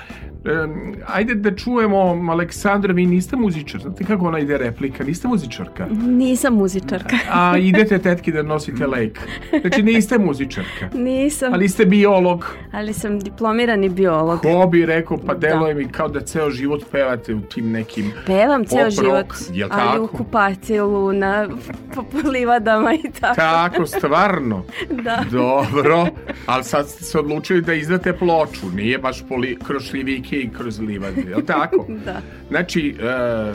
Um, 0.65 0.95
ajde 1.07 1.35
da 1.35 1.57
čujemo, 1.57 1.99
Aleksandra, 2.31 2.93
vi 2.93 3.07
niste 3.07 3.37
muzičar, 3.37 3.81
znate 3.81 4.05
kako 4.05 4.27
ona 4.27 4.39
ide 4.39 4.59
replika, 4.59 5.05
niste 5.05 5.29
muzičarka? 5.29 5.87
Nisam 6.07 6.55
muzičarka. 6.55 7.17
A 7.31 7.57
idete 7.59 7.99
tetki 7.99 8.33
da 8.33 8.43
nosite 8.43 8.87
lek. 8.87 9.19
Znači 9.61 9.83
niste 9.83 10.19
muzičarka, 10.19 10.89
Nisam, 10.95 11.53
ali 11.55 11.69
ste 11.69 11.85
biolog. 11.85 12.47
ali 12.73 12.93
sam 12.93 13.19
diplomirani 13.21 13.89
biolog. 13.89 14.41
Ko 14.41 14.67
bi 14.67 14.87
rekao, 14.87 15.17
pa 15.17 15.35
Da. 15.35 15.39
deluje 15.49 15.75
mi 15.75 15.89
kao 15.89 16.09
da 16.09 16.21
ceo 16.21 16.51
život 16.51 16.83
pevate 16.93 17.35
u 17.35 17.41
tim 17.41 17.71
nekim... 17.71 18.13
Pevam 18.27 18.65
ceo 18.65 18.85
rock, 18.85 18.95
život, 18.95 19.71
ali 19.73 20.01
u 20.01 20.07
kupacilu, 20.07 21.13
na 21.13 21.49
livadama 22.33 22.95
i 22.95 23.11
tako. 23.21 23.35
Tako, 23.35 23.87
stvarno. 23.87 24.65
Da. 25.05 25.25
Dobro, 25.31 26.07
ali 26.47 26.65
sad 26.65 26.89
ste 26.89 27.05
se 27.05 27.19
odlučili 27.19 27.63
da 27.63 27.75
izdate 27.75 28.13
ploču, 28.13 28.67
nije 28.75 28.99
baš 28.99 29.29
poli, 29.29 29.59
kroz 29.67 29.83
šljivike 29.83 30.37
i 30.37 30.51
kroz 30.51 30.81
livade, 30.81 31.21
je 31.21 31.37
li 31.37 31.47
tako? 31.47 31.87
Da. 32.05 32.21
Znači, 32.49 32.97
e, 33.01 33.53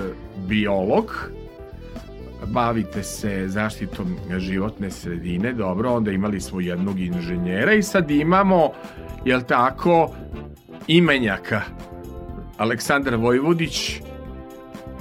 biolog, 0.47 1.30
bavite 2.45 3.04
se 3.04 3.43
zaštitom 3.47 4.15
životne 4.38 4.91
sredine, 4.91 5.54
dobro, 5.54 5.93
onda 5.93 6.12
imali 6.12 6.41
smo 6.41 6.60
jednog 6.60 7.00
inženjera 7.00 7.73
i 7.73 7.84
sad 7.84 8.12
imamo, 8.12 8.71
jel 9.26 9.41
tako, 9.41 10.15
imenjaka. 10.88 11.62
Aleksandar 12.58 13.15
Vojvodić, 13.15 14.02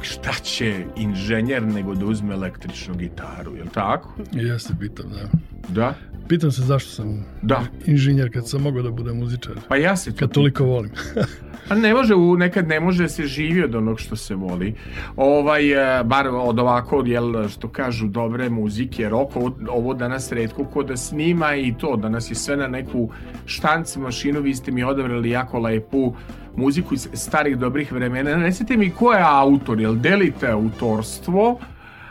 šta 0.00 0.32
će 0.32 0.84
inženjer 0.96 1.62
nego 1.62 1.94
da 1.94 2.06
uzme 2.06 2.34
električnu 2.34 2.94
gitaru, 2.94 3.56
jel 3.56 3.66
tako? 3.66 4.12
Jeste, 4.32 4.74
pitam, 4.80 5.06
da. 5.10 5.28
Da? 5.68 5.94
Pitam 6.28 6.50
se 6.50 6.62
zašto 6.62 6.90
sam 6.90 7.24
Da. 7.42 7.62
inženjer 7.86 8.32
kad 8.32 8.48
sam 8.48 8.62
mogao 8.62 8.82
da 8.82 8.90
budem 8.90 9.16
muzičar. 9.16 9.52
Pa 9.68 9.76
ja 9.76 9.96
se 9.96 10.12
Kad 10.12 10.32
toliko 10.32 10.64
volim. 10.64 10.90
A 11.68 11.74
ne 11.74 11.94
može, 11.94 12.14
u, 12.14 12.36
nekad 12.36 12.68
ne 12.68 12.80
može 12.80 13.08
se 13.08 13.26
živi 13.26 13.64
od 13.64 13.74
onog 13.74 14.00
što 14.00 14.16
se 14.16 14.34
voli. 14.34 14.74
Ovaj, 15.16 15.98
e, 16.00 16.04
bar 16.04 16.28
od 16.28 16.58
ovako, 16.58 17.02
jel, 17.06 17.48
što 17.48 17.68
kažu, 17.68 18.06
dobre 18.08 18.48
muzike, 18.48 19.08
rock, 19.08 19.36
ovo, 19.36 19.58
ovo 19.68 19.94
danas 19.94 20.32
redko 20.32 20.64
ko 20.64 20.82
da 20.82 20.96
snima 20.96 21.54
i 21.54 21.74
to, 21.78 21.96
danas 21.96 22.30
je 22.30 22.34
sve 22.34 22.56
na 22.56 22.66
neku 22.66 23.10
štanc 23.46 23.96
mašinu, 23.96 24.40
vi 24.40 24.54
ste 24.54 24.70
mi 24.70 24.84
odabrali 24.84 25.30
jako 25.30 25.58
lepu 25.58 26.14
muziku 26.56 26.94
iz 26.94 27.08
starih 27.12 27.58
dobrih 27.58 27.92
vremena. 27.92 28.36
Recite 28.36 28.76
mi 28.76 28.90
ko 28.90 29.12
je 29.12 29.22
autor, 29.26 29.80
jel 29.80 29.94
delite 29.94 30.50
autorstvo, 30.50 31.58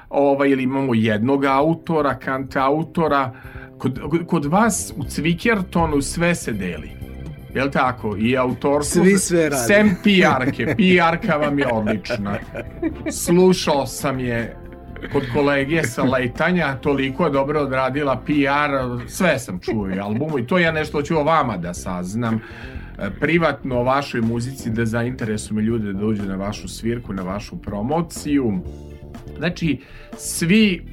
ovaj, 0.09 0.49
ili 0.49 0.63
imamo 0.63 0.93
jednog 0.93 1.45
autora, 1.45 2.19
kant 2.19 2.55
autora, 2.55 3.31
kod, 3.77 3.99
kod 4.27 4.45
vas 4.45 4.93
u 4.97 5.03
Cvikertonu 5.03 6.01
sve 6.01 6.35
se 6.35 6.51
deli. 6.51 6.91
Jel 7.55 7.71
tako? 7.71 8.17
I 8.17 8.37
autorstvo... 8.37 9.03
Svi 9.03 9.17
sve 9.17 9.49
rade. 9.49 9.63
Sem 9.67 9.95
PR-ke. 10.03 10.65
PR-ka 10.65 11.37
vam 11.37 11.59
je 11.59 11.67
odlična. 11.67 12.37
Slušao 13.11 13.85
sam 13.85 14.19
je 14.19 14.55
kod 15.11 15.23
kolege 15.33 15.83
sa 15.83 16.03
letanja, 16.03 16.75
toliko 16.75 17.25
je 17.25 17.31
dobro 17.31 17.61
odradila 17.61 18.21
PR, 18.25 19.07
sve 19.07 19.39
sam 19.39 19.59
čuo 19.59 19.89
i 19.89 19.99
albumu 19.99 20.39
i 20.39 20.47
to 20.47 20.57
ja 20.57 20.71
nešto 20.71 21.01
ću 21.01 21.17
o 21.17 21.23
vama 21.23 21.57
da 21.57 21.73
saznam 21.73 22.35
e, 22.35 22.39
privatno 23.19 23.79
o 23.79 23.83
vašoj 23.83 24.21
muzici 24.21 24.69
da 24.69 24.85
zainteresuju 24.85 25.55
me 25.55 25.61
ljude 25.61 25.93
da 25.93 25.99
dođu 25.99 26.23
na 26.23 26.35
vašu 26.35 26.67
svirku, 26.67 27.13
na 27.13 27.23
vašu 27.23 27.61
promociju. 27.61 28.59
Znači, 29.37 29.81
svi 30.17 30.85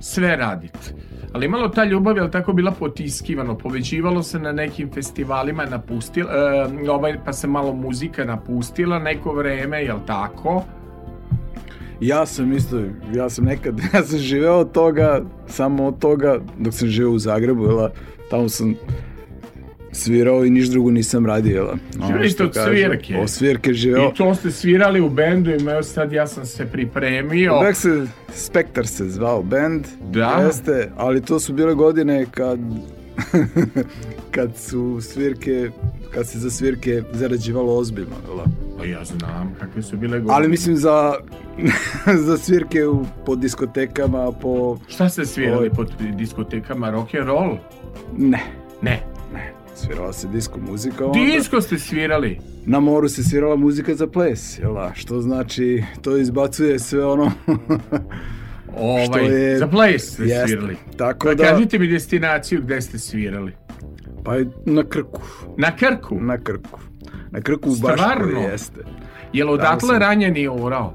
sve 0.00 0.36
radite. 0.36 0.94
Ali 1.32 1.48
malo 1.48 1.68
ta 1.68 1.84
ljubav 1.84 2.16
je 2.16 2.30
tako 2.30 2.52
bila 2.52 2.70
potiskivano, 2.70 3.58
povećivalo 3.58 4.22
se 4.22 4.38
na 4.38 4.52
nekim 4.52 4.90
festivalima, 4.92 5.64
napustila, 5.64 6.30
e, 6.32 6.90
ovaj, 6.90 7.24
pa 7.24 7.32
se 7.32 7.46
malo 7.46 7.72
muzika 7.72 8.24
napustila 8.24 8.98
neko 8.98 9.32
vreme, 9.32 9.84
jel 9.84 9.98
tako? 10.06 10.64
Ja 12.00 12.26
sam 12.26 12.52
isto, 12.52 12.80
ja 13.14 13.30
sam 13.30 13.44
nekad, 13.44 13.80
ja 13.94 14.02
sam 14.02 14.18
živeo 14.18 14.54
od 14.54 14.72
toga, 14.72 15.22
samo 15.46 15.86
od 15.86 15.98
toga, 15.98 16.38
dok 16.58 16.74
sam 16.74 16.88
živeo 16.88 17.10
u 17.10 17.18
Zagrebu, 17.18 17.64
jela, 17.64 17.90
tamo 18.30 18.48
sam 18.48 18.74
svirao 19.92 20.44
i 20.44 20.50
niš 20.50 20.66
drugo 20.68 20.90
nisam 20.90 21.26
radio. 21.26 21.76
Ono 21.98 22.06
Živeli 22.06 22.30
ste 22.30 22.44
od 22.44 22.54
svirke? 22.68 23.16
Od 23.18 23.30
svirke 23.30 23.74
živeo. 23.74 24.10
I 24.10 24.14
to 24.16 24.34
ste 24.34 24.50
svirali 24.50 25.00
u 25.00 25.08
bendu 25.10 25.50
i 25.50 25.54
evo 25.70 25.82
sad 25.82 26.12
ja 26.12 26.26
sam 26.26 26.46
se 26.46 26.66
pripremio. 26.66 27.58
Uvek 27.60 27.76
se, 27.76 28.06
Spektar 28.34 28.86
se 28.86 29.04
zvao 29.04 29.42
band, 29.42 29.86
Da. 30.10 30.42
jeste, 30.46 30.90
ali 30.96 31.22
to 31.22 31.40
su 31.40 31.52
bile 31.52 31.74
godine 31.74 32.26
kad, 32.30 32.58
kad 34.34 34.56
su 34.56 34.98
svirke, 35.00 35.70
kad 36.14 36.28
se 36.28 36.38
za 36.38 36.50
svirke 36.50 37.02
zarađivalo 37.12 37.76
ozbiljno, 37.76 38.16
jela. 38.28 38.44
Pa 38.78 38.84
ja 38.84 39.04
znam 39.04 39.54
kakve 39.60 39.82
su 39.82 39.96
bile 39.96 40.18
godine. 40.18 40.34
Ali 40.34 40.48
mislim 40.48 40.76
za, 40.76 41.14
za 42.26 42.38
svirke 42.38 42.86
u, 42.86 43.04
po 43.26 43.36
diskotekama, 43.36 44.32
po... 44.32 44.78
Šta 44.88 45.08
ste 45.08 45.26
svirali 45.26 45.62
Oj. 45.62 45.70
pod 45.70 45.92
diskotekama 46.16 46.90
rock 46.90 47.14
and 47.14 47.26
roll? 47.26 47.56
Ne, 48.16 48.40
Ne. 48.82 49.02
Svirala 49.76 50.12
se 50.12 50.28
disko 50.28 50.58
muzika. 50.60 51.06
Onda. 51.06 51.18
Disko 51.20 51.60
ste 51.60 51.78
svirali. 51.78 52.38
Na 52.66 52.80
moru 52.80 53.08
se 53.08 53.24
svirala 53.24 53.56
muzika 53.56 53.94
za 53.94 54.06
ples, 54.06 54.58
jel 54.58 54.74
da? 54.74 54.92
Što 54.94 55.20
znači, 55.20 55.82
to 56.02 56.16
izbacuje 56.16 56.78
sve 56.78 57.06
ono... 57.06 57.30
Ovaj, 58.76 59.04
Što 59.06 59.18
je- 59.18 59.58
Za 59.58 59.66
place 59.66 59.98
ste 60.00 60.22
Jeste. 60.22 60.46
svirali. 60.46 60.76
Tako 60.96 61.28
Da, 61.28 61.34
da, 61.34 61.44
kažite 61.44 61.78
mi 61.78 61.86
destinaciju 61.88 62.60
gde 62.62 62.80
ste 62.80 62.98
svirali. 62.98 63.52
pa 64.24 64.32
na 64.66 64.84
Krku, 64.84 65.20
Na 65.56 65.76
Krku. 65.76 66.20
na 66.20 66.38
Krku. 66.38 66.80
Na 67.30 67.40
Krku 67.40 67.70
u? 67.70 67.76
Baškoj 67.76 68.42
jeste. 68.42 68.80
Jel 69.32 69.50
odatle 69.50 69.88
sam. 69.88 69.98
ranjeni 69.98 70.48
orao? 70.48 70.94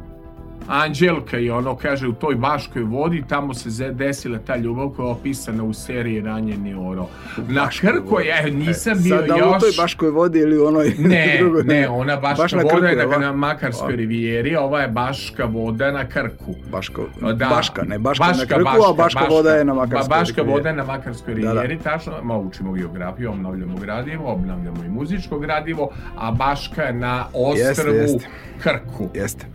Anđelka 0.67 1.37
i 1.37 1.49
ono 1.49 1.75
kaže 1.75 2.07
u 2.07 2.13
toj 2.13 2.35
baškoj 2.35 2.83
vodi 2.83 3.23
tamo 3.29 3.53
se 3.53 3.91
desila 3.91 4.39
ta 4.39 4.55
ljubav 4.55 4.89
koja 4.89 5.05
je 5.05 5.11
opisana 5.11 5.63
u 5.63 5.73
seriji 5.73 6.21
Ranjeni 6.21 6.73
oro. 6.75 7.07
Na 7.47 7.69
Krku 7.71 8.19
je, 8.19 8.51
nisam 8.51 8.93
bio 9.03 9.17
Sad 9.17 9.27
da 9.27 9.35
li 9.35 9.41
u 9.41 9.45
još... 9.45 9.59
toj 9.59 9.71
Baškoj 9.77 10.09
vodi 10.09 10.39
ili 10.39 10.57
u 10.59 10.65
onoj 10.65 10.95
Ne, 10.99 11.35
drugoj? 11.39 11.63
ne, 11.63 11.87
ona 11.89 12.15
baška 12.17 12.41
Baš 12.43 12.51
na 12.51 12.61
voda 12.63 12.87
je 12.87 12.95
Krku, 12.95 13.09
na, 13.09 13.15
jel 13.15 13.21
da? 13.21 13.27
na 13.27 13.33
Makarskoj 13.33 13.95
rivijeri, 13.95 14.55
a 14.55 14.61
ova 14.61 14.81
je 14.81 14.87
baška 14.87 15.45
voda 15.45 15.91
na 15.91 16.05
Krku. 16.05 16.55
Baško, 16.71 17.05
Da. 17.21 17.45
Baška, 17.47 17.83
ne, 17.83 17.99
Baška, 17.99 18.25
na 18.27 18.45
Krku, 18.47 18.69
a 18.83 18.93
Baška 18.93 19.25
voda 19.25 19.51
je 19.51 19.65
na 19.65 19.73
Makarskoj. 19.73 20.09
Ba, 20.09 20.19
baška 20.19 20.35
rivijeri. 20.35 20.51
voda 20.53 20.69
je 20.69 20.75
na 20.75 20.83
Makarskoj 20.83 21.33
Da, 21.35 21.41
da. 21.43 21.47
rivijeri, 21.51 21.79
tačno, 21.79 22.13
ma 22.23 22.37
učimo 22.37 22.73
geografiju, 22.73 23.31
obnavljamo 23.31 23.77
gradivo, 23.77 24.31
obnavljamo 24.31 24.83
i 24.85 24.89
muzičko 24.89 25.39
gradivo, 25.39 25.89
a 26.17 26.31
Baška 26.31 26.81
je 26.81 26.93
na 26.93 27.25
ostrvu 27.33 27.93
jeste. 27.93 28.27
Krku. 28.59 29.09
Jeste. 29.13 29.45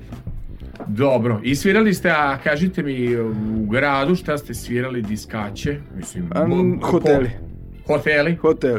Dobro, 0.87 1.41
i 1.43 1.55
svirali 1.55 1.95
ste, 1.95 2.11
a 2.11 2.39
kažite 2.45 2.83
mi 2.83 3.17
u 3.17 3.67
gradu 3.71 4.15
šta 4.15 4.39
ste 4.39 4.55
svirali 4.55 5.03
diskaće? 5.03 5.77
Mislim, 5.97 6.31
Am, 6.35 6.79
po- 6.81 6.87
hoteli. 6.87 7.31
Hoteli? 7.87 8.37
Hotel. 8.37 8.79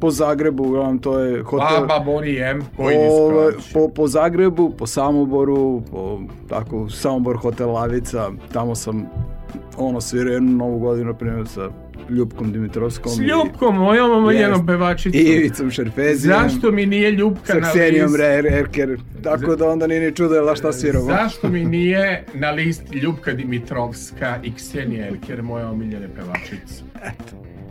po 0.00 0.10
Zagrebu, 0.10 0.62
uglavnom 0.62 0.98
to 0.98 1.18
je 1.18 1.42
hotel... 1.42 1.80
Baba 1.80 2.04
Bori 2.04 2.38
M, 2.38 2.62
koji 2.76 2.96
diskovač. 2.96 3.72
po, 3.72 3.88
po 3.88 4.06
Zagrebu, 4.08 4.70
po 4.70 4.86
Samoboru, 4.86 5.82
po 5.90 6.20
tako 6.48 6.88
Samobor 6.90 7.36
hotel 7.36 7.72
Lavica, 7.72 8.30
tamo 8.52 8.74
sam 8.74 9.06
ono 9.76 10.00
svirao 10.00 10.32
jednu 10.32 10.52
novu 10.52 10.78
godinu, 10.78 11.14
primjer, 11.14 11.48
sa 11.48 11.70
Ljupkom 12.10 12.52
Dimitrovskom 12.52 13.12
S 13.12 13.18
Ljupkom, 13.18 13.76
mojom 13.76 14.10
omiljenom 14.10 14.66
pevačicom. 14.66 15.20
i 15.20 15.24
Ivicom 15.24 15.70
Šerfezijem. 15.70 16.38
Zašto 16.40 16.70
mi 16.72 16.86
nije 16.86 17.10
Ljupka 17.10 17.52
sa 17.52 17.58
na 17.60 17.70
Ksenijom 17.70 18.12
listi? 18.12 18.22
Re- 18.22 18.58
Erker, 18.58 18.98
tako 19.22 19.56
da 19.56 19.68
onda 19.68 19.86
nije 19.86 20.00
ni 20.00 20.16
čudo 20.16 20.34
jela 20.34 20.56
šta 20.56 20.72
sviramo. 20.72 21.04
Zašto 21.04 21.48
mi 21.48 21.64
nije 21.64 22.24
na 22.34 22.50
listi 22.50 22.98
Ljupka 22.98 23.32
Dimitrovska 23.32 24.38
i 24.42 24.54
Ksenija 24.54 25.08
Elker, 25.08 25.42
moje 25.42 25.64
omiljene 25.64 26.08
pevačice? 26.14 26.82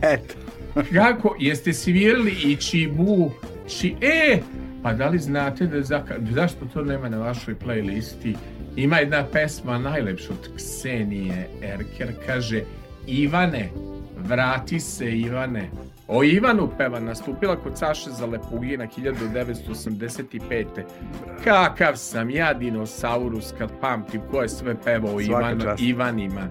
Eto. 0.02 0.34
Kako? 0.94 1.36
Jeste 1.38 1.72
svirali 1.72 2.34
i 2.44 2.56
Čibu? 2.56 3.30
Či... 3.68 3.94
E! 4.00 4.38
Pa 4.82 4.92
da 4.92 5.08
li 5.08 5.18
znate 5.18 5.66
da 5.66 5.82
zaka... 5.82 6.14
zašto 6.30 6.66
to 6.74 6.82
nema 6.82 7.08
na 7.08 7.18
vašoj 7.18 7.54
playlisti? 7.66 8.34
Ima 8.78 8.96
jedna 8.96 9.24
pesma 9.32 9.78
najlepša 9.78 10.32
od 10.32 10.48
Ksenije 10.56 11.48
Erker, 11.62 12.12
kaže 12.26 12.62
Ivane, 13.06 13.70
vrati 14.16 14.80
se 14.80 15.18
Ivane. 15.18 15.70
O 16.08 16.24
Ivanu 16.24 16.70
peva, 16.78 17.00
nastupila 17.00 17.56
kod 17.56 17.78
Saše 17.78 18.10
Zalepugina 18.10 18.86
1985. 18.98 20.64
Kakav 21.44 21.96
sam 21.96 22.30
ja 22.30 22.54
dinosaurus 22.54 23.52
kad 23.58 23.70
pamtim 23.80 24.20
ko 24.30 24.42
je 24.42 24.48
sve 24.48 24.74
pevao 24.84 25.14
o 25.14 25.22
Svaka 25.22 25.50
Ivan, 25.50 25.60
čast. 25.60 25.82
Ivanima. 25.82 26.48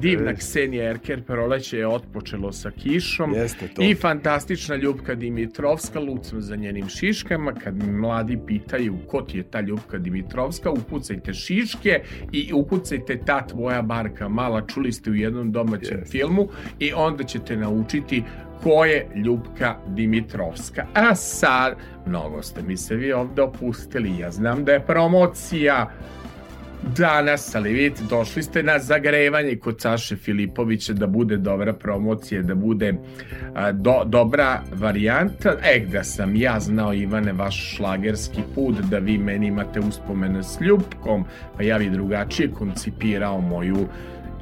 Divna. 0.00 0.34
Ksenija 0.34 0.90
Erker, 0.90 1.22
proleće 1.22 1.78
je 1.78 1.86
otpočelo 1.86 2.52
sa 2.52 2.70
kišom. 2.70 3.34
Jeste 3.34 3.68
to. 3.68 3.82
I 3.82 3.94
fantastična 3.94 4.76
Ljubka 4.76 5.14
Dimitrovska, 5.14 6.00
lucam 6.00 6.40
za 6.40 6.56
njenim 6.56 6.88
šiškama. 6.88 7.52
Kad 7.52 7.76
mi 7.76 7.92
mladi 7.92 8.38
pitaju 8.46 8.98
ko 9.06 9.22
ti 9.22 9.38
je 9.38 9.42
ta 9.42 9.60
Ljubka 9.60 9.98
Dimitrovska, 9.98 10.70
ukucajte 10.70 11.34
šiške 11.34 12.00
i 12.32 12.52
ukucajte 12.52 13.18
ta 13.26 13.46
tvoja 13.46 13.82
barka 13.82 14.28
mala. 14.28 14.66
Čuli 14.66 14.92
ste 14.92 15.10
u 15.10 15.14
jednom 15.14 15.52
domaćem 15.52 15.98
Jeste. 15.98 16.10
filmu 16.10 16.48
i 16.78 16.92
onda 16.92 17.24
ćete 17.24 17.56
naučiti 17.56 18.22
ko 18.62 18.84
je 18.84 19.06
Ljubka 19.24 19.76
Dimitrovska. 19.86 20.86
A 20.94 21.14
sad, 21.14 21.76
mnogo 22.06 22.42
ste 22.42 22.62
mi 22.62 22.76
se 22.76 22.96
vi 22.96 23.12
ovde 23.12 23.42
opustili. 23.42 24.18
Ja 24.18 24.30
znam 24.30 24.64
da 24.64 24.72
je 24.72 24.86
promocija 24.86 25.90
danas, 26.82 27.54
ali 27.54 27.72
vidite, 27.72 28.02
došli 28.10 28.42
ste 28.42 28.62
na 28.62 28.78
zagrevanje 28.78 29.56
kod 29.56 29.80
Saše 29.80 30.16
Filipovića 30.16 30.92
da 30.92 31.06
bude 31.06 31.36
dobra 31.36 31.72
promocija, 31.72 32.42
da 32.42 32.54
bude 32.54 32.94
a, 33.54 33.72
do, 33.72 34.02
dobra 34.06 34.62
varijanta. 34.72 35.54
E, 35.64 35.86
da 35.92 36.04
sam 36.04 36.36
ja 36.36 36.60
znao, 36.60 36.94
Ivane, 36.94 37.32
vaš 37.32 37.76
šlagerski 37.76 38.42
put, 38.54 38.76
da 38.80 38.98
vi 38.98 39.18
meni 39.18 39.46
imate 39.46 39.80
uspomene 39.80 40.42
s 40.42 40.60
Ljubkom, 40.60 41.24
pa 41.56 41.62
ja 41.62 41.78
bi 41.78 41.90
drugačije 41.90 42.50
koncipirao 42.50 43.40
moju 43.40 43.88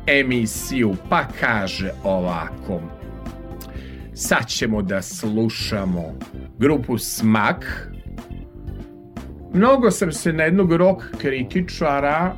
emisiju, 0.07 0.97
pa 1.09 1.25
kaže 1.41 1.91
ovako. 2.05 2.81
Sad 4.15 4.47
ćemo 4.47 4.83
da 4.83 5.03
slušamo 5.03 6.19
grupu 6.59 6.99
Smak, 6.99 7.91
Mnogo 9.55 9.91
sam 9.91 10.13
se 10.13 10.33
na 10.33 10.45
jednog 10.45 10.73
rock 10.73 11.03
kritičara 11.19 12.37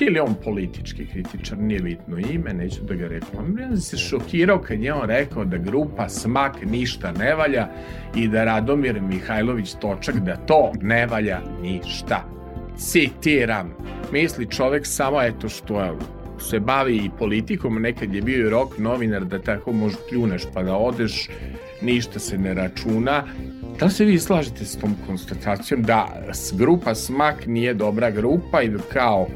ili 0.00 0.20
on 0.20 0.34
politički 0.44 1.06
kritičar, 1.06 1.58
nije 1.58 1.80
bitno 1.80 2.18
ime, 2.18 2.52
neću 2.52 2.82
da 2.82 2.94
ga 2.94 3.08
reklamiram, 3.08 3.76
se 3.76 3.96
šokirao 3.96 4.58
kad 4.58 4.80
je 4.80 4.94
on 4.94 5.08
rekao 5.08 5.44
da 5.44 5.56
grupa 5.56 6.08
Smak 6.08 6.56
ništa 6.64 7.12
ne 7.12 7.34
valja 7.34 7.68
i 8.14 8.28
da 8.28 8.44
Radomir 8.44 9.00
Mihajlović 9.00 9.74
Točak 9.80 10.16
da 10.16 10.36
to 10.36 10.72
ne 10.80 11.06
valja 11.06 11.40
ništa. 11.62 12.24
Citiram, 12.76 13.74
misli 14.12 14.50
čovek 14.50 14.86
samo 14.86 15.22
eto 15.22 15.48
što 15.48 15.80
je 15.80 15.92
se 16.38 16.60
bavi 16.60 16.96
i 16.96 17.10
politikom, 17.18 17.82
nekad 17.82 18.14
je 18.14 18.22
bio 18.22 18.46
i 18.46 18.50
rock 18.50 18.78
novinar 18.78 19.24
da 19.24 19.38
tako 19.38 19.72
možda 19.72 19.98
pljuneš 20.08 20.42
pa 20.54 20.62
da 20.62 20.76
odeš, 20.76 21.28
ništa 21.82 22.18
se 22.18 22.38
ne 22.38 22.54
računa. 22.54 23.24
Da 23.78 23.84
li 23.84 23.90
se 23.90 24.04
vi 24.04 24.18
slažete 24.18 24.64
s 24.64 24.76
tom 24.76 24.94
konstatacijom 25.06 25.82
da 25.82 26.08
grupa 26.52 26.94
Smak 26.94 27.46
nije 27.46 27.74
dobra 27.74 28.10
grupa 28.10 28.62
i 28.62 28.68
da 28.68 28.78
kao 28.92 29.26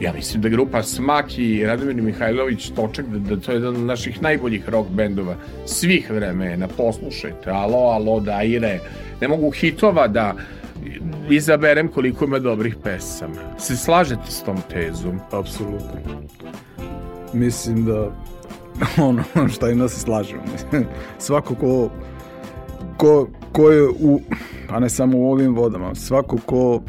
ja 0.00 0.12
mislim 0.12 0.42
da 0.42 0.48
grupa 0.48 0.82
Smak 0.82 1.38
i 1.38 1.66
Radomir 1.66 2.02
Mihajlović 2.02 2.70
Točak 2.70 3.06
da, 3.06 3.18
da 3.18 3.40
to 3.40 3.52
je 3.52 3.56
jedan 3.56 3.76
od 3.76 3.82
naših 3.82 4.22
najboljih 4.22 4.68
rock 4.68 4.90
bendova 4.90 5.36
svih 5.66 6.10
vremena, 6.10 6.68
poslušajte 6.68 7.50
Alo, 7.50 7.78
alo, 7.78 8.20
Daire 8.20 8.78
ne 9.20 9.28
mogu 9.28 9.50
hitova 9.50 10.08
da 10.08 10.34
izaberem 11.30 11.88
koliko 11.88 12.24
ima 12.24 12.38
dobrih 12.38 12.76
pesama 12.84 13.58
se 13.58 13.76
slažete 13.76 14.30
s 14.30 14.42
tom 14.42 14.56
tezom? 14.70 15.20
Apsolutno. 15.30 16.00
Mislim 17.32 17.84
da 17.84 18.10
ono 19.08 19.24
šta 19.48 19.70
ima 19.70 19.88
se 19.88 20.00
slažemo. 20.00 20.42
Svako 21.18 21.54
ko, 21.54 21.90
ko, 22.96 23.28
ko 23.52 23.70
je 23.70 23.88
u, 23.88 24.20
a 24.68 24.80
ne 24.80 24.88
samo 24.88 25.18
u 25.18 25.30
ovim 25.30 25.54
vodama, 25.54 25.94
svako 25.94 26.36
ko 26.46 26.82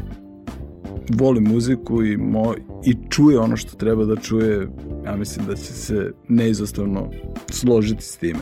voli 1.10 1.40
muziku 1.40 2.04
i, 2.04 2.16
mo, 2.16 2.54
i 2.84 2.96
čuje 3.10 3.38
ono 3.38 3.56
što 3.56 3.76
treba 3.76 4.04
da 4.04 4.16
čuje, 4.16 4.68
ja 5.04 5.16
mislim 5.16 5.46
da 5.46 5.56
će 5.56 5.72
se 5.72 6.12
neizostavno 6.28 7.10
složiti 7.50 8.04
s 8.04 8.16
time. 8.16 8.40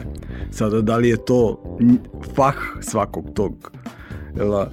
Sada, 0.50 0.80
da 0.80 0.96
li 0.96 1.08
je 1.08 1.24
to 1.24 1.62
fah 2.34 2.56
svakog 2.80 3.24
tog 3.34 3.72
jela, 4.36 4.70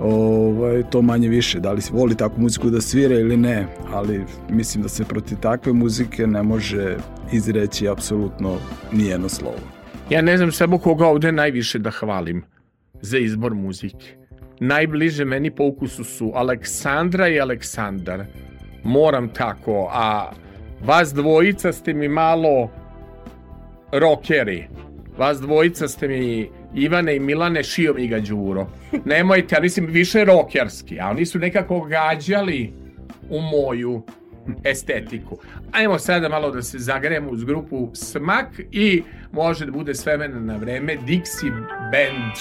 ovaj, 0.00 0.82
to 0.90 1.02
manje 1.02 1.28
više, 1.28 1.60
da 1.60 1.72
li 1.72 1.80
se 1.80 1.92
voli 1.92 2.14
takvu 2.14 2.40
muziku 2.40 2.70
da 2.70 2.80
svira 2.80 3.14
ili 3.14 3.36
ne, 3.36 3.66
ali 3.92 4.24
mislim 4.50 4.82
da 4.82 4.88
se 4.88 5.04
protiv 5.04 5.38
takve 5.38 5.72
muzike 5.72 6.26
ne 6.26 6.42
može 6.42 6.96
izreći 7.32 7.88
apsolutno 7.88 8.56
nijedno 8.92 9.28
slovo. 9.28 9.77
Ja 10.10 10.22
ne 10.22 10.36
znam 10.36 10.52
samo 10.52 10.78
koga 10.78 11.06
ovde 11.06 11.32
najviše 11.32 11.78
da 11.78 11.90
hvalim 11.90 12.44
za 13.00 13.18
izbor 13.18 13.54
muzike. 13.54 14.06
Najbliže 14.60 15.24
meni 15.24 15.50
po 15.50 15.64
ukusu 15.64 16.04
su 16.04 16.32
Aleksandra 16.34 17.28
i 17.28 17.40
Aleksandar. 17.40 18.24
Moram 18.84 19.28
tako, 19.28 19.90
a 19.92 20.30
vas 20.84 21.14
dvojica 21.14 21.72
ste 21.72 21.94
mi 21.94 22.08
malo 22.08 22.70
rokeri. 23.92 24.64
Vas 25.18 25.40
dvojica 25.40 25.88
ste 25.88 26.08
mi 26.08 26.50
Ivane 26.74 27.16
i 27.16 27.20
Milane 27.20 27.62
šio 27.62 27.94
mi 27.94 28.08
ga 28.08 28.20
Đuro. 28.20 28.66
Nemojte, 29.04 29.56
ali 29.56 29.64
mislim 29.64 29.86
više 29.86 30.24
rokerski, 30.24 31.00
a 31.00 31.10
oni 31.10 31.26
su 31.26 31.38
nekako 31.38 31.80
gađali 31.80 32.72
u 33.30 33.40
moju 33.40 34.02
estetiku. 34.64 35.38
Ajmo 35.72 35.98
sada 35.98 36.28
malo 36.28 36.50
da 36.50 36.62
se 36.62 36.78
zagremo 36.78 37.30
uz 37.30 37.44
grupu 37.44 37.90
Smak 37.94 38.60
i 38.72 39.02
može 39.32 39.66
da 39.66 39.72
bude 39.72 39.94
s 39.94 40.06
vremena 40.06 40.40
na 40.40 40.56
vreme 40.56 40.96
Dixie 41.06 41.50
Band. 41.92 42.34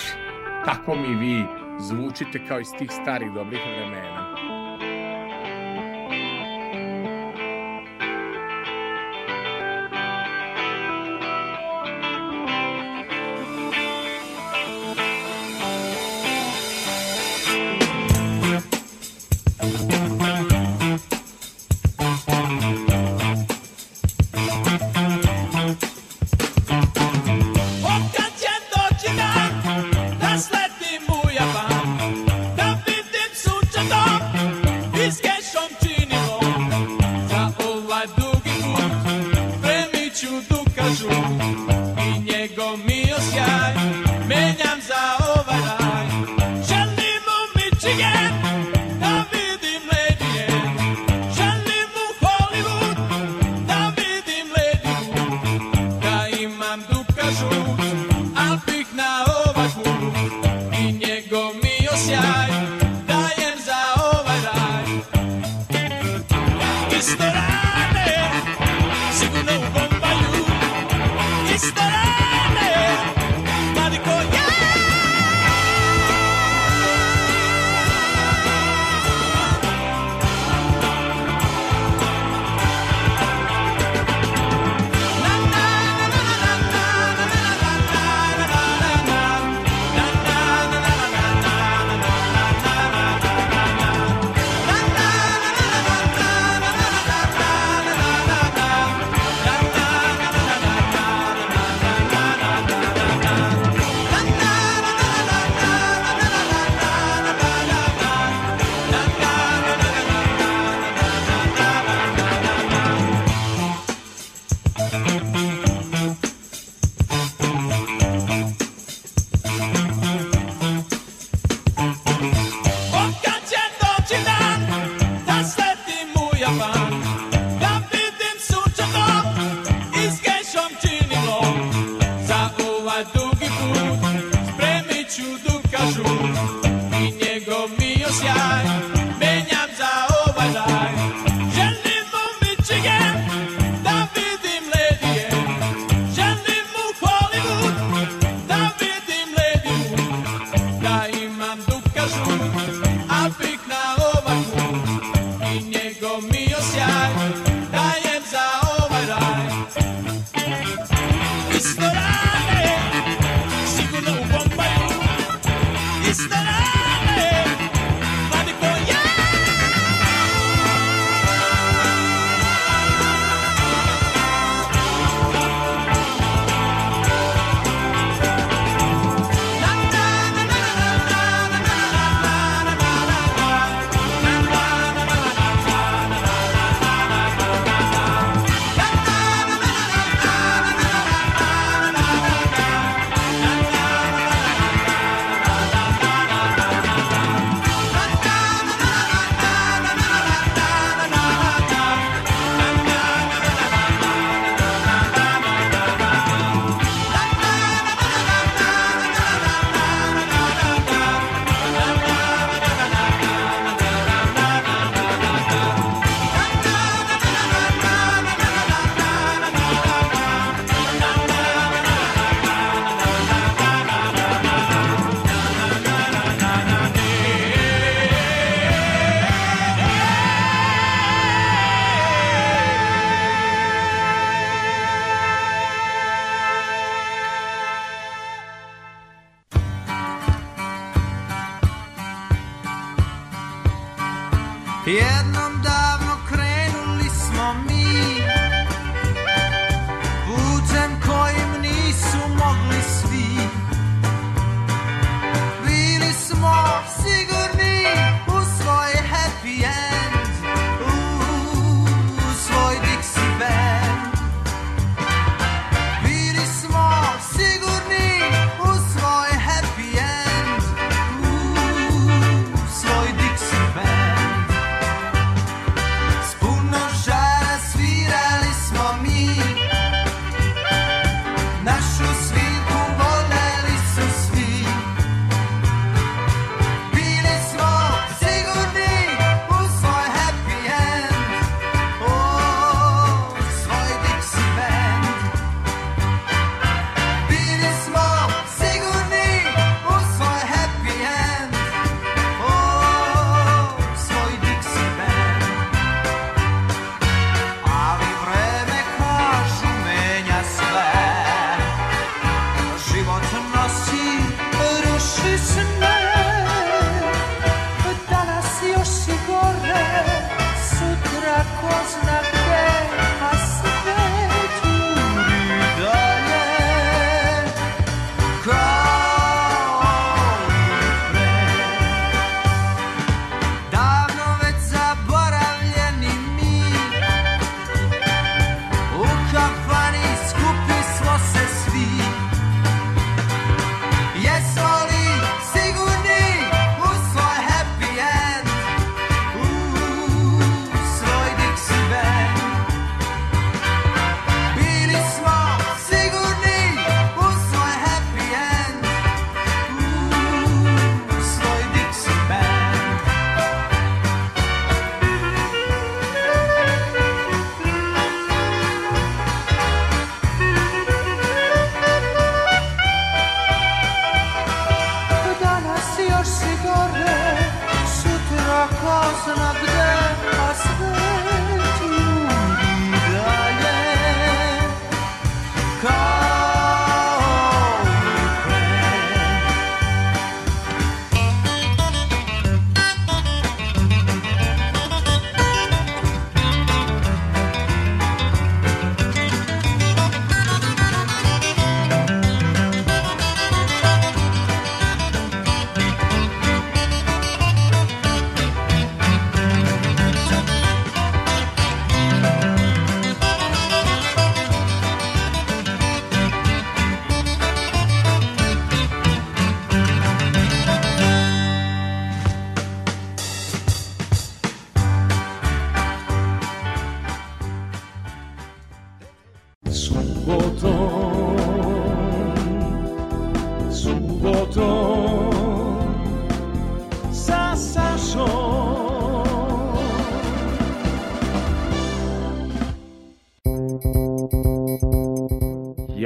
Tako 0.66 0.96
mi 0.96 1.16
vi 1.16 1.44
zvučite 1.80 2.40
kao 2.48 2.60
iz 2.60 2.68
tih 2.80 2.92
starih 3.02 3.32
dobrih 3.34 3.62
vremena. 3.78 4.17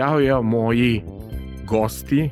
Jao, 0.01 0.19
jao, 0.19 0.43
moji 0.43 1.01
gosti, 1.65 2.29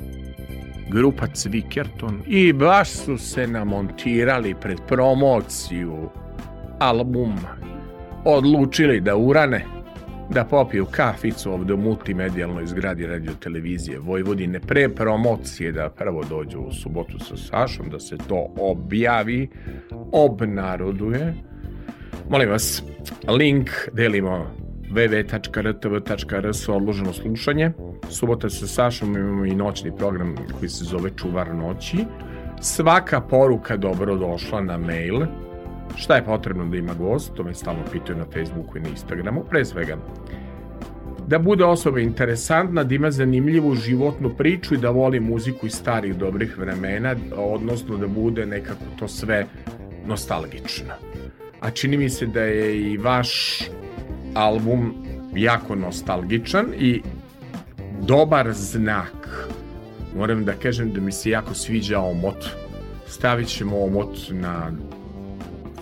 grupa 0.88 1.26
Cvikerton, 1.26 2.22
i 2.26 2.52
baš 2.52 2.90
su 2.90 3.18
se 3.18 3.46
namontirali 3.46 4.54
pred 4.60 4.78
promociju 4.88 6.08
albuma. 6.78 7.56
Odlučili 8.24 9.00
da 9.00 9.16
urane, 9.16 9.64
da 10.30 10.44
popiju 10.44 10.86
kaficu 10.90 11.52
ovde 11.52 11.74
u 11.74 11.76
multimedijalnoj 11.76 12.66
zgradi 12.66 13.06
radio 13.06 13.32
televizije 13.40 13.98
Vojvodine 13.98 14.60
pre 14.60 14.88
promocije 14.88 15.72
da 15.72 15.90
prvo 15.90 16.24
dođu 16.24 16.58
u 16.58 16.72
subotu 16.72 17.18
sa 17.18 17.36
Sašom, 17.36 17.90
da 17.90 18.00
se 18.00 18.16
to 18.28 18.54
objavi, 18.58 19.48
obnaroduje. 20.12 21.34
Molim 22.30 22.50
vas, 22.50 22.82
link 23.28 23.70
delimo 23.92 24.59
www.rtv.rs 24.90 26.68
odloženo 26.68 27.12
slušanje. 27.12 27.70
Subota 28.08 28.50
sa 28.50 28.66
Sašom 28.66 29.16
imamo 29.16 29.44
i 29.44 29.54
noćni 29.54 29.96
program 29.96 30.36
koji 30.58 30.68
se 30.68 30.84
zove 30.84 31.10
Čuvar 31.16 31.54
noći. 31.54 32.04
Svaka 32.60 33.20
poruka 33.20 33.76
dobro 33.76 34.16
došla 34.16 34.60
na 34.60 34.78
mail. 34.78 35.26
Šta 35.96 36.16
je 36.16 36.24
potrebno 36.24 36.64
da 36.64 36.76
ima 36.76 36.94
gost? 36.94 37.34
To 37.34 37.44
me 37.44 37.54
stalno 37.54 37.82
pitaju 37.92 38.18
na 38.18 38.24
Facebooku 38.24 38.78
i 38.78 38.80
na 38.80 38.88
Instagramu. 38.88 39.44
Pre 39.50 39.64
svega, 39.64 39.96
da 41.26 41.38
bude 41.38 41.64
osoba 41.64 42.00
interesantna, 42.00 42.84
da 42.84 42.94
ima 42.94 43.10
zanimljivu 43.10 43.74
životnu 43.74 44.30
priču 44.38 44.74
i 44.74 44.78
da 44.78 44.90
voli 44.90 45.20
muziku 45.20 45.66
iz 45.66 45.74
starih 45.74 46.16
dobrih 46.16 46.58
vremena, 46.58 47.14
odnosno 47.36 47.96
da 47.96 48.06
bude 48.06 48.46
nekako 48.46 48.84
to 48.98 49.08
sve 49.08 49.46
nostalgično. 50.06 50.94
A 51.60 51.70
čini 51.70 51.96
mi 51.96 52.10
se 52.10 52.26
da 52.26 52.42
je 52.42 52.80
i 52.80 52.96
vaš 52.96 53.60
album 54.34 54.94
jako 55.34 55.74
nostalgičan 55.74 56.66
i 56.78 57.02
dobar 58.00 58.52
znak. 58.52 59.48
Moram 60.16 60.44
da 60.44 60.52
kažem 60.52 60.92
da 60.92 61.00
mi 61.00 61.12
se 61.12 61.30
jako 61.30 61.54
sviđa 61.54 62.00
omot. 62.00 62.44
Stavit 63.06 63.48
ćemo 63.48 63.84
omot 63.84 64.16
na 64.30 64.72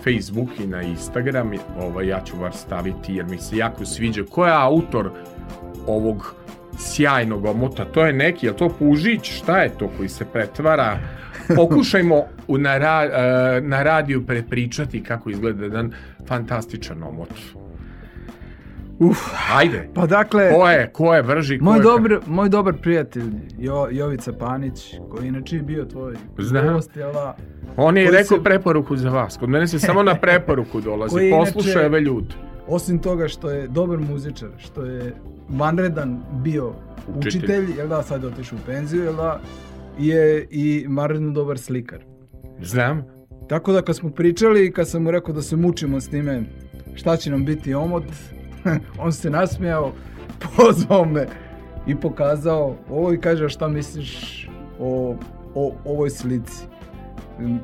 Facebook 0.03 0.59
i 0.59 0.67
na 0.67 0.81
Instagram. 0.81 1.51
Ovaj, 1.77 2.07
ja 2.07 2.21
ću 2.25 2.37
var 2.37 2.53
staviti 2.53 3.13
jer 3.13 3.25
mi 3.25 3.37
se 3.37 3.57
jako 3.57 3.85
sviđa. 3.85 4.23
Ko 4.31 4.45
je 4.45 4.53
autor 4.53 5.11
ovog 5.87 6.35
sjajnog 6.77 7.45
omota? 7.45 7.85
To 7.85 8.05
je 8.05 8.13
neki, 8.13 8.45
je 8.45 8.57
to 8.57 8.69
Pužić? 8.69 9.31
Šta 9.31 9.61
je 9.61 9.69
to 9.69 9.89
koji 9.97 10.09
se 10.09 10.25
pretvara? 10.25 10.99
Pokušajmo 11.55 12.23
u, 12.47 12.57
na, 12.57 12.77
ra, 12.77 13.03
e, 13.03 13.61
na 13.61 13.83
radiju 13.83 14.25
prepričati 14.25 15.03
kako 15.03 15.29
izgleda 15.29 15.63
jedan 15.63 15.91
fantastičan 16.27 17.03
omot. 17.03 17.29
Uf, 18.99 19.17
Ajde. 19.51 19.89
pa 19.93 20.05
dakle, 20.05 20.51
Ko 20.51 20.69
je, 20.69 20.89
ko 20.89 21.13
je 21.13 21.21
vrži, 21.21 21.59
ko 21.59 21.65
moj, 21.65 21.77
je... 21.77 21.83
dobar, 21.83 22.19
moj 22.27 22.49
dobar 22.49 22.73
prijatelj 22.75 23.23
jo, 23.57 23.87
Jovica 23.91 24.33
Panić, 24.33 24.95
koji 25.09 25.27
inače 25.27 25.55
je 25.55 25.61
bio 25.61 25.85
tvoj 25.85 26.15
Znam. 26.37 26.67
gost, 26.67 26.95
jel 26.95 27.13
da? 27.13 27.35
On 27.77 27.97
je 27.97 28.05
rekao 28.05 28.37
se- 28.37 28.43
preporuku 28.43 28.97
za 28.97 29.09
vas. 29.09 29.37
Kod 29.37 29.49
mene 29.49 29.67
se 29.67 29.79
samo 29.79 30.03
na 30.03 30.15
preporuku 30.25 30.81
dolazi. 30.81 31.11
Koji 31.11 31.31
Poslušaj 31.31 31.85
ove 31.85 32.01
ljude. 32.01 32.35
Osim 32.67 32.99
toga 32.99 33.27
što 33.27 33.49
je 33.49 33.67
dobar 33.67 33.99
muzičar, 33.99 34.49
što 34.57 34.85
je 34.85 35.13
vanredan 35.49 36.19
bio 36.33 36.73
Učitelj. 37.09 37.39
učitelj, 37.39 37.77
jel 37.77 37.87
da, 37.87 38.03
sad 38.03 38.21
je 38.23 38.27
otišao 38.27 38.57
u 38.57 38.65
penziju, 38.65 39.03
jel 39.03 39.15
da, 39.15 39.41
je 39.99 40.47
i 40.51 40.85
vanredno 40.89 41.31
dobar 41.31 41.57
slikar. 41.57 41.99
Znam. 42.61 43.03
Tako 43.49 43.71
da 43.71 43.81
kad 43.81 43.95
smo 43.95 44.09
pričali 44.09 44.65
i 44.65 44.71
kad 44.71 44.89
sam 44.89 45.03
mu 45.03 45.11
rekao 45.11 45.33
da 45.33 45.41
se 45.41 45.55
mučimo 45.55 46.01
s 46.01 46.09
time 46.09 46.43
šta 46.95 47.17
će 47.17 47.31
nam 47.31 47.45
biti 47.45 47.73
omot, 47.73 48.03
on 49.03 49.11
se 49.11 49.29
nasmijao, 49.29 49.91
pozvao 50.57 51.05
me 51.05 51.27
i 51.87 51.95
pokazao 51.95 52.75
ovo 52.89 53.13
i 53.13 53.19
kaže 53.19 53.45
"A 53.45 53.49
šta 53.49 53.67
misliš 53.67 54.47
o, 54.79 55.15
o 55.55 55.73
ovoj 55.85 56.09
slici. 56.09 56.63
Mm, 57.39 57.57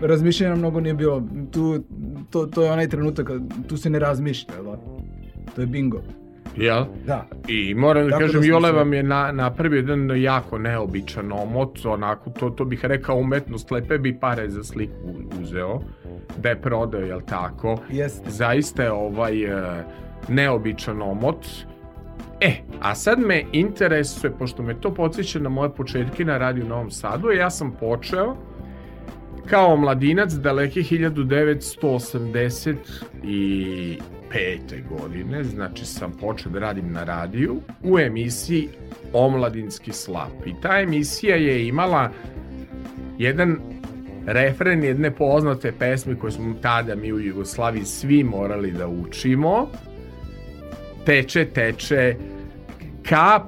Razmišljanja 0.00 0.56
mnogo 0.56 0.80
nije 0.80 0.94
bilo, 0.94 1.22
tu, 1.50 1.82
to, 2.30 2.46
to 2.46 2.62
je 2.62 2.72
onaj 2.72 2.88
trenutak 2.88 3.30
tu 3.68 3.76
se 3.76 3.90
ne 3.90 3.98
razmišlja, 3.98 4.62
da? 4.62 4.76
To 5.54 5.60
je 5.60 5.66
bingo. 5.66 6.02
Jel? 6.56 6.84
Da. 7.06 7.26
I 7.48 7.74
moram 7.74 8.04
da 8.04 8.10
Tako 8.10 8.20
da 8.20 8.26
kažem, 8.26 8.42
smo 8.42 8.50
Jole 8.50 8.72
vam 8.72 8.92
je 8.94 9.02
na, 9.02 9.32
napravio 9.32 9.76
jedan 9.76 10.22
jako 10.22 10.58
neobičan 10.58 11.32
omot, 11.32 11.84
onako, 11.84 12.30
to, 12.30 12.50
to 12.50 12.64
bih 12.64 12.84
rekao 12.84 13.16
umetnost, 13.16 13.70
lepe 13.70 13.98
bi 13.98 14.18
pare 14.20 14.50
za 14.50 14.64
sliku 14.64 15.14
uzeo, 15.40 15.80
da 16.38 16.48
je 16.48 16.60
prodao, 16.60 17.00
jel 17.00 17.20
tako? 17.20 17.78
Jeste. 17.90 18.30
Zaista 18.30 18.82
je 18.82 18.92
ovaj 18.92 19.44
e, 19.44 19.84
neobičan 20.28 21.02
omot. 21.02 21.46
E, 22.40 22.54
a 22.80 22.94
sad 22.94 23.18
me 23.18 23.44
interesuje, 23.52 24.32
pošto 24.38 24.62
me 24.62 24.80
to 24.80 24.94
podsjeća 24.94 25.38
na 25.38 25.48
moje 25.48 25.70
početke 25.70 26.24
na 26.24 26.38
radiju 26.38 26.66
Novom 26.66 26.90
Sadu, 26.90 27.30
ja 27.30 27.50
sam 27.50 27.72
počeo 27.80 28.36
kao 29.46 29.76
mladinac 29.76 30.32
daleke 30.32 30.82
1985. 34.30 34.88
godine, 34.88 35.44
znači 35.44 35.84
sam 35.84 36.12
počeo 36.20 36.52
da 36.52 36.58
radim 36.58 36.92
na 36.92 37.04
radiju 37.04 37.60
u 37.82 37.98
emisiji 37.98 38.68
Omladinski 39.12 39.92
slap. 39.92 40.46
I 40.46 40.54
ta 40.62 40.80
emisija 40.80 41.36
je 41.36 41.68
imala 41.68 42.10
jedan 43.18 43.56
refren 44.26 44.84
jedne 44.84 45.10
poznate 45.10 45.72
pesme 45.72 46.16
koje 46.16 46.32
smo 46.32 46.54
tada 46.62 46.94
mi 46.94 47.12
u 47.12 47.20
Jugoslaviji 47.20 47.84
svi 47.84 48.24
morali 48.24 48.70
da 48.70 48.88
učimo. 48.88 49.68
Teče, 51.06 51.44
teče, 51.44 52.16
kap, 53.08 53.42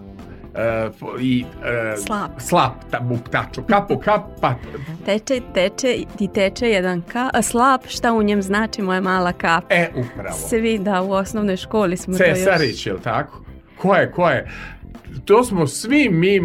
uh, 0.54 1.20
i 1.20 1.44
uh, 1.44 2.04
Slap. 2.06 2.30
slap 2.40 2.72
ta, 2.90 3.00
buk, 3.00 3.28
taču, 3.28 3.62
kapo, 3.62 3.98
kap, 3.98 4.22
pa, 4.40 4.54
Teče, 5.06 5.40
teče 5.54 5.94
i 6.20 6.28
teče 6.28 6.70
jedan 6.70 7.02
ka, 7.02 7.30
a 7.34 7.42
slap, 7.42 7.86
šta 7.86 8.12
u 8.12 8.22
njem 8.22 8.42
znači 8.42 8.82
moja 8.82 9.00
mala 9.00 9.32
kap. 9.32 9.64
e, 9.68 9.88
upravo. 9.96 10.36
Svi 10.48 10.78
da 10.78 11.02
u 11.02 11.10
osnovnoj 11.12 11.56
školi 11.56 11.96
smo 11.96 12.18
to 12.18 12.24
još... 12.24 12.38
Cesarić, 12.38 12.86
je 12.86 12.92
li 12.92 13.00
tako? 13.00 13.44
Ko 13.78 13.94
je, 13.94 14.10
ko 14.12 14.28
je? 14.28 14.50
To 15.24 15.44
smo 15.44 15.66
svi 15.66 16.08
mi, 16.08 16.40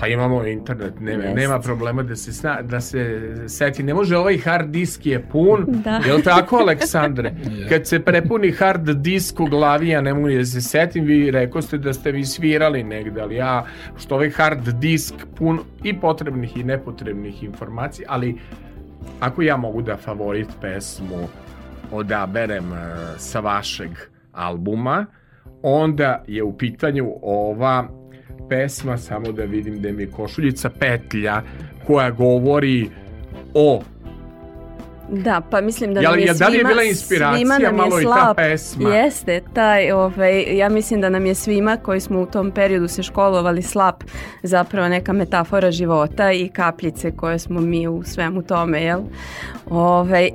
pa 0.00 0.06
imamo 0.06 0.46
internet, 0.46 1.00
nema, 1.00 1.22
Jest. 1.24 1.36
nema 1.36 1.60
problema 1.60 2.02
da 2.02 2.16
se, 2.16 2.32
sna, 2.32 2.62
da 2.62 2.80
se 2.80 3.20
seti. 3.48 3.82
Ne 3.82 3.94
može 3.94 4.16
ovaj 4.16 4.38
hard 4.38 4.70
disk 4.70 5.06
je 5.06 5.22
pun, 5.22 5.64
Da. 5.68 6.00
je 6.06 6.12
li 6.14 6.22
tako 6.22 6.56
Aleksandre? 6.56 7.34
Kad 7.68 7.86
se 7.86 8.00
prepuni 8.00 8.52
hard 8.52 8.90
disk 8.90 9.40
u 9.40 9.46
glavi, 9.46 9.88
ja 9.88 10.00
ne 10.00 10.14
mogu 10.14 10.28
da 10.28 10.44
se 10.44 10.60
setim, 10.60 11.04
vi 11.04 11.30
rekao 11.30 11.62
ste 11.62 11.78
da 11.78 11.92
ste 11.92 12.12
vi 12.12 12.24
svirali 12.24 12.82
negde, 12.84 13.20
ali 13.20 13.34
ja, 13.34 13.64
što 13.96 14.14
ovaj 14.14 14.30
hard 14.30 14.68
disk 14.68 15.14
pun 15.36 15.60
i 15.82 16.00
potrebnih 16.00 16.56
i 16.56 16.64
nepotrebnih 16.64 17.42
informacija, 17.42 18.08
ali 18.10 18.38
ako 19.20 19.42
ja 19.42 19.56
mogu 19.56 19.82
da 19.82 19.96
favorit 19.96 20.48
pesmu 20.60 21.28
odaberem 21.92 22.72
e, 22.72 22.76
sa 23.18 23.40
vašeg 23.40 23.90
albuma, 24.32 25.06
onda 25.66 26.22
je 26.26 26.42
u 26.42 26.58
pitanju 26.58 27.12
ova 27.22 27.88
pesma, 28.48 28.98
samo 28.98 29.32
da 29.32 29.44
vidim 29.44 29.80
da 29.82 29.92
mi 29.92 30.02
je 30.02 30.10
košuljica 30.10 30.70
petlja, 30.70 31.42
koja 31.86 32.10
govori 32.10 32.90
o 33.54 33.82
Da, 35.08 35.42
pa 35.50 35.60
mislim 35.60 35.94
da 35.94 36.00
nam 36.00 36.18
je 36.18 36.26
jel- 36.26 36.38
da 36.38 36.48
li 36.48 36.54
je 36.54 36.58
svima, 36.58 36.68
bila 36.68 36.82
inspiracija 36.82 37.36
svima 37.36 37.58
nam 37.58 37.76
malo 37.76 37.98
je 37.98 38.02
i 38.02 38.06
ta 38.06 38.34
pesma? 38.36 38.94
Jeste, 38.94 39.40
taj, 39.54 39.92
ovaj, 39.92 40.56
ja 40.56 40.68
mislim 40.68 41.00
da 41.00 41.08
nam 41.08 41.26
je 41.26 41.34
svima 41.34 41.76
koji 41.76 42.00
smo 42.00 42.20
u 42.20 42.26
tom 42.26 42.50
periodu 42.50 42.88
se 42.88 43.02
školovali 43.02 43.62
slap 43.62 44.04
zapravo 44.42 44.88
neka 44.88 45.12
metafora 45.12 45.70
života 45.70 46.32
i 46.32 46.48
kapljice 46.48 47.16
koje 47.16 47.38
smo 47.38 47.60
mi 47.60 47.88
u 47.88 48.02
svemu 48.02 48.42
tome, 48.42 48.82
jel? 48.82 49.00
Ovaj, 49.70 50.30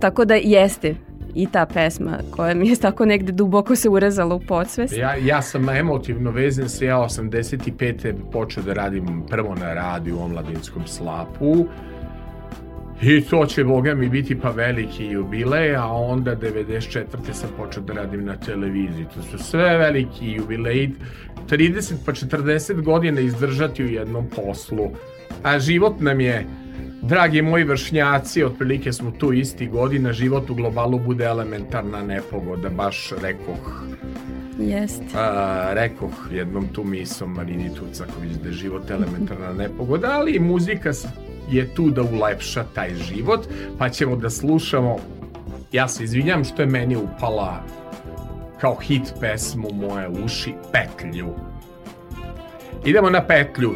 tako 0.00 0.24
da 0.24 0.34
jeste 0.34 0.94
i 1.34 1.46
ta 1.46 1.66
pesma 1.66 2.18
koja 2.30 2.54
mi 2.54 2.68
je 2.68 2.76
tako 2.76 3.04
negde 3.04 3.32
duboko 3.32 3.76
se 3.76 3.88
urezala 3.88 4.34
u 4.34 4.40
podsvest. 4.40 4.96
Ja, 4.96 5.14
ja 5.16 5.42
sam 5.42 5.68
emotivno 5.68 6.30
vezan 6.30 6.68
se, 6.68 6.86
ja 6.86 6.96
85. 6.96 8.14
počeo 8.32 8.62
da 8.62 8.72
radim 8.72 9.22
prvo 9.30 9.54
na 9.54 9.74
radiju 9.74 10.16
u 10.16 10.22
omladinskom 10.22 10.86
slapu 10.86 11.66
i 13.02 13.20
to 13.20 13.46
će, 13.46 13.64
boga 13.64 13.94
mi, 13.94 14.08
biti 14.08 14.40
pa 14.40 14.50
veliki 14.50 15.06
jubilej, 15.06 15.76
a 15.76 15.86
onda 15.86 16.36
94. 16.36 17.32
sam 17.32 17.50
počeo 17.56 17.82
da 17.82 17.92
radim 17.92 18.24
na 18.24 18.36
televiziji. 18.36 19.06
To 19.14 19.22
su 19.22 19.38
sve 19.38 19.78
veliki 19.78 20.32
jubileji, 20.32 20.94
30 21.50 21.94
pa 22.06 22.12
40 22.12 22.82
godina 22.82 23.20
izdržati 23.20 23.84
u 23.84 23.88
jednom 23.88 24.26
poslu. 24.36 24.90
A 25.42 25.58
život 25.58 26.00
nam 26.00 26.20
je, 26.20 26.46
dragi 27.08 27.42
moji 27.42 27.64
vršnjaci, 27.64 28.44
otprilike 28.44 28.92
smo 28.92 29.10
tu 29.10 29.32
isti 29.32 29.66
godina, 29.66 30.12
život 30.12 30.50
u 30.50 30.54
globalu 30.54 30.98
bude 30.98 31.24
elementarna 31.24 32.02
nepogoda, 32.02 32.68
baš 32.68 33.12
rekoh 33.22 33.84
Jeste. 34.58 35.04
A, 35.14 35.70
rekoh 35.72 36.28
jednom 36.32 36.68
tu 36.68 36.84
misom 36.84 37.32
Marini 37.32 37.74
Tucaković 37.74 38.32
da 38.42 38.48
je 38.48 38.54
život 38.54 38.90
elementarna 38.90 39.52
nepogoda, 39.62 40.08
ali 40.10 40.32
i 40.32 40.40
muzika 40.40 40.92
je 41.50 41.74
tu 41.74 41.90
da 41.90 42.02
ulepša 42.02 42.64
taj 42.74 42.94
život, 42.94 43.46
pa 43.78 43.88
ćemo 43.88 44.16
da 44.16 44.30
slušamo 44.30 44.96
ja 45.72 45.88
se 45.88 46.04
izvinjam 46.04 46.44
što 46.44 46.62
je 46.62 46.66
meni 46.66 46.96
upala 46.96 47.62
kao 48.60 48.74
hit 48.74 49.14
pesmu 49.20 49.68
moje 49.72 50.08
uši 50.08 50.54
Petlju. 50.72 51.28
Idemo 52.84 53.10
na 53.10 53.26
Petlju. 53.26 53.72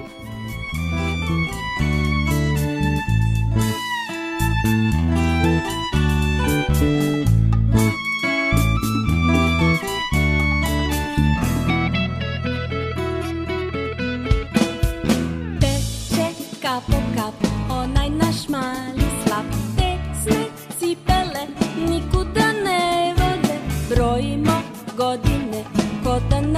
Ko 26.18 26.57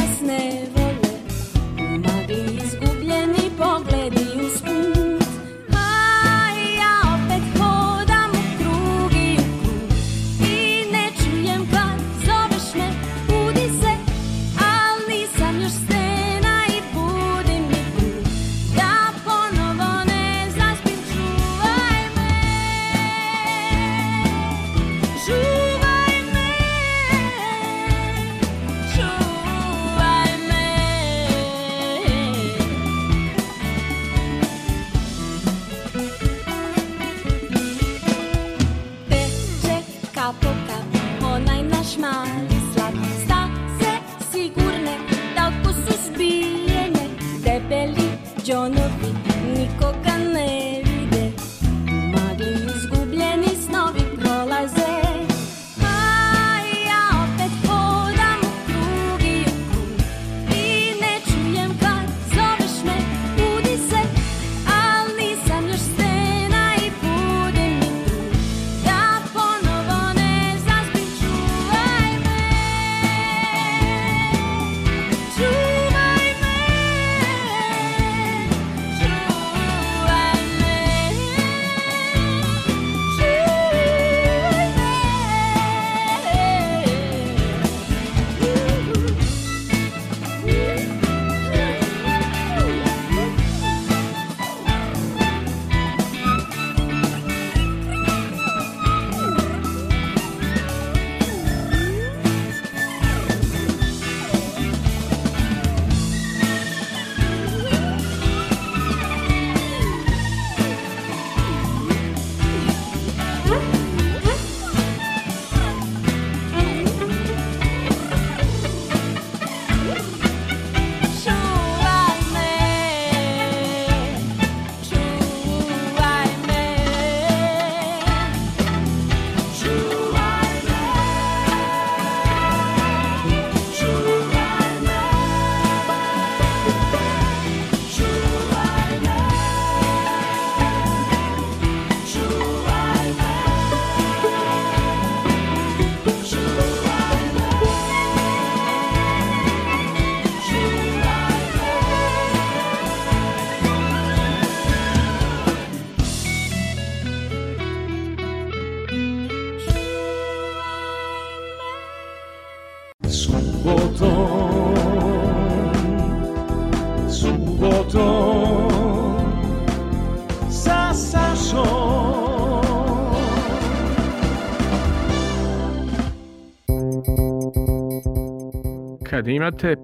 Kad 179.30 179.34
imate 179.36 179.76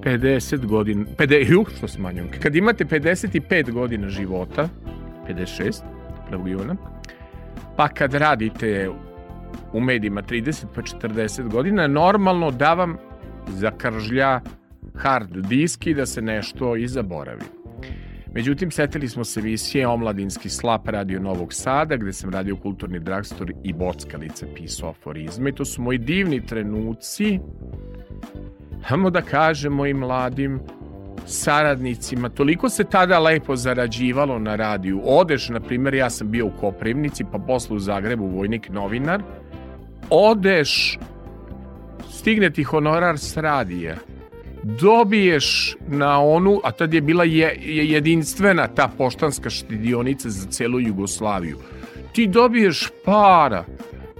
50 0.00 0.66
godina, 0.66 1.04
50, 1.16 1.50
ju, 1.50 1.64
što 1.76 1.88
smanjujem, 1.88 2.30
kad 2.42 2.56
imate 2.56 2.84
55 2.84 3.70
godina 3.70 4.08
života, 4.08 4.68
56, 5.28 5.82
1. 6.30 6.46
juna, 6.48 6.76
pa 7.76 7.88
kad 7.88 8.14
radite 8.14 8.90
u 9.72 9.80
medijima 9.80 10.22
30 10.22 10.64
pa 10.74 10.82
40 10.82 11.48
godina, 11.48 11.86
normalno 11.86 12.50
da 12.50 12.74
vam 12.74 12.96
zakržlja 13.48 14.40
hard 14.94 15.46
disk 15.46 15.86
i 15.86 15.94
da 15.94 16.06
se 16.06 16.22
nešto 16.22 16.76
i 16.76 16.88
zaboravi. 16.88 17.44
Međutim, 18.34 18.70
setili 18.70 19.08
smo 19.08 19.24
se 19.24 19.40
emisije 19.40 19.86
Omladinski 19.86 20.48
slap 20.48 20.88
radio 20.88 21.20
Novog 21.20 21.52
Sada, 21.52 21.96
gde 21.96 22.12
sam 22.12 22.30
radio 22.30 22.56
kulturni 22.56 23.00
dragstor 23.00 23.52
i 23.64 23.72
bockalice 23.72 24.46
pisao 24.54 24.90
aforizme. 24.90 25.50
I 25.50 25.54
to 25.54 25.64
su 25.64 25.82
moji 25.82 25.98
divni 25.98 26.46
trenuci, 26.46 27.38
hajmo 28.82 29.10
da 29.10 29.22
kažemo 29.22 29.86
i 29.86 29.94
mladim 29.94 30.60
saradnicima. 31.26 32.28
Toliko 32.28 32.68
se 32.68 32.84
tada 32.84 33.18
lepo 33.18 33.56
zarađivalo 33.56 34.38
na 34.38 34.56
radiju. 34.56 35.00
Odeš, 35.04 35.48
na 35.48 35.60
primjer, 35.60 35.94
ja 35.94 36.10
sam 36.10 36.30
bio 36.30 36.46
u 36.46 36.50
Koprivnici, 36.60 37.24
pa 37.32 37.38
posle 37.38 37.76
u 37.76 37.78
Zagrebu 37.78 38.26
vojnik 38.26 38.68
novinar. 38.68 39.22
Odeš, 40.10 40.98
stigne 42.10 42.50
ti 42.50 42.62
honorar 42.62 43.18
s 43.18 43.36
radija 43.36 43.96
dobiješ 44.62 45.76
na 45.88 46.20
onu, 46.20 46.60
a 46.64 46.72
tad 46.72 46.94
je 46.94 47.00
bila 47.00 47.24
je, 47.24 47.58
je 47.62 47.90
jedinstvena 47.90 48.68
ta 48.68 48.90
poštanska 48.98 49.50
štedionica 49.50 50.30
za 50.30 50.50
celu 50.50 50.80
Jugoslaviju. 50.80 51.58
Ti 52.12 52.26
dobiješ 52.26 52.88
para 53.04 53.64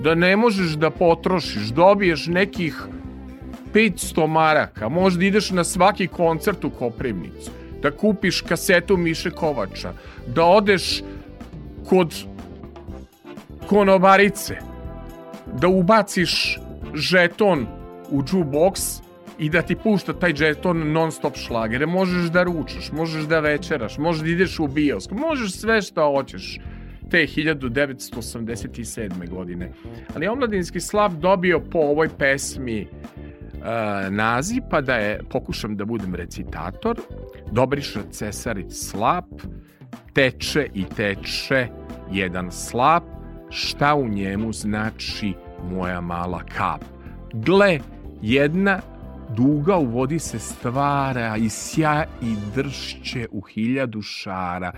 da 0.01 0.15
ne 0.15 0.37
možeš 0.37 0.71
da 0.71 0.91
potrošiš, 0.91 1.63
dobiješ 1.63 2.27
nekih 2.27 2.83
500 3.75 4.27
maraka, 4.27 4.89
možda 4.89 5.25
ideš 5.25 5.51
na 5.51 5.64
svaki 5.64 6.07
koncert 6.07 6.64
u 6.64 6.71
Koprivnicu, 6.71 7.51
da 7.83 7.91
kupiš 7.91 8.41
kasetu 8.41 8.97
Miše 8.97 9.31
Kovača, 9.31 9.93
da 10.27 10.45
odeš 10.45 11.03
kod 11.89 12.14
konobarice, 13.66 14.57
da 15.61 15.69
ubaciš 15.69 16.59
žeton 16.95 17.66
u 18.11 18.23
jukebox 18.23 19.01
i 19.39 19.51
da 19.51 19.62
ti 19.62 19.77
pušta 19.77 20.12
taj 20.12 20.33
džeton 20.33 20.93
non 20.93 21.12
stop 21.12 21.37
šlagere. 21.37 21.87
Možeš 21.87 22.31
da 22.31 22.43
ručaš, 22.43 22.93
možeš 22.93 23.25
da 23.25 23.41
večeraš, 23.41 23.99
možeš 23.99 24.23
da 24.23 24.29
ideš 24.29 24.59
u 24.59 24.66
bioskop, 24.66 25.19
možeš 25.19 25.53
sve 25.53 25.83
što 25.83 26.14
hoćeš 26.14 26.59
te 27.11 27.19
1987. 27.19 29.29
godine. 29.29 29.73
Ali 30.14 30.29
omladinski 30.29 30.81
slav 30.81 31.16
dobio 31.16 31.61
po 31.61 31.79
ovoj 31.79 32.09
pesmi 32.19 32.89
naziv, 34.11 34.63
pa 34.71 34.81
da 34.81 34.95
je, 34.95 35.21
pokušam 35.31 35.77
da 35.77 35.85
budem 35.85 36.15
recitator, 36.15 37.01
Dobriša 37.53 38.01
Cesarić 38.11 38.73
slap, 38.73 39.25
teče 40.13 40.67
i 40.75 40.85
teče 40.85 41.69
jedan 42.13 42.51
slap, 42.51 43.03
šta 43.51 43.95
u 43.95 44.09
njemu 44.09 44.53
znači 44.53 45.33
moja 45.71 46.01
mala 46.01 46.43
kap. 46.43 46.85
Gle, 47.33 47.79
jedna 48.23 48.81
duga 49.37 49.77
u 49.77 49.85
vodi 49.85 50.19
se 50.19 50.39
stvara 50.39 51.37
i 51.37 51.49
sja 51.49 52.05
i 52.23 52.35
dršće 52.55 53.27
u 53.31 53.41
hiljadu 53.41 54.03
šara. 54.03 54.73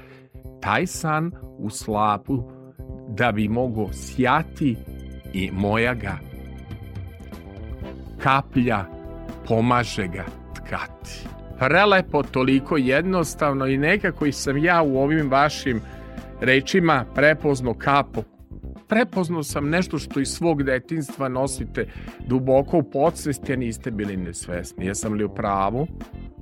Taj 0.62 0.86
san 0.86 1.32
u 1.58 1.70
slapu 1.70 2.42
da 3.08 3.32
bi 3.32 3.48
mogo 3.48 3.88
sjati 3.92 4.76
i 5.32 5.50
moja 5.52 5.94
ga 5.94 6.29
kaplja 8.22 8.84
pomaže 9.48 10.06
ga 10.06 10.24
tkati. 10.54 11.28
Prelepo, 11.58 12.22
toliko 12.22 12.76
jednostavno 12.76 13.66
i 13.66 13.78
nekako 13.78 14.26
i 14.26 14.32
sam 14.32 14.56
ja 14.56 14.82
u 14.82 14.98
ovim 14.98 15.30
vašim 15.30 15.80
rečima 16.40 17.04
prepozno 17.14 17.74
kapo 17.74 18.22
prepoznao 18.90 19.42
sam 19.42 19.68
nešto 19.68 19.98
što 19.98 20.20
iz 20.20 20.28
svog 20.28 20.62
detinstva 20.62 21.28
nosite 21.28 21.86
duboko 22.26 22.78
u 22.78 22.82
podsvesti, 22.82 23.52
a 23.52 23.56
niste 23.56 23.90
bili 23.90 24.16
nesvesni. 24.16 24.86
Jesam 24.86 25.12
li 25.12 25.24
u 25.24 25.28
pravu? 25.28 25.86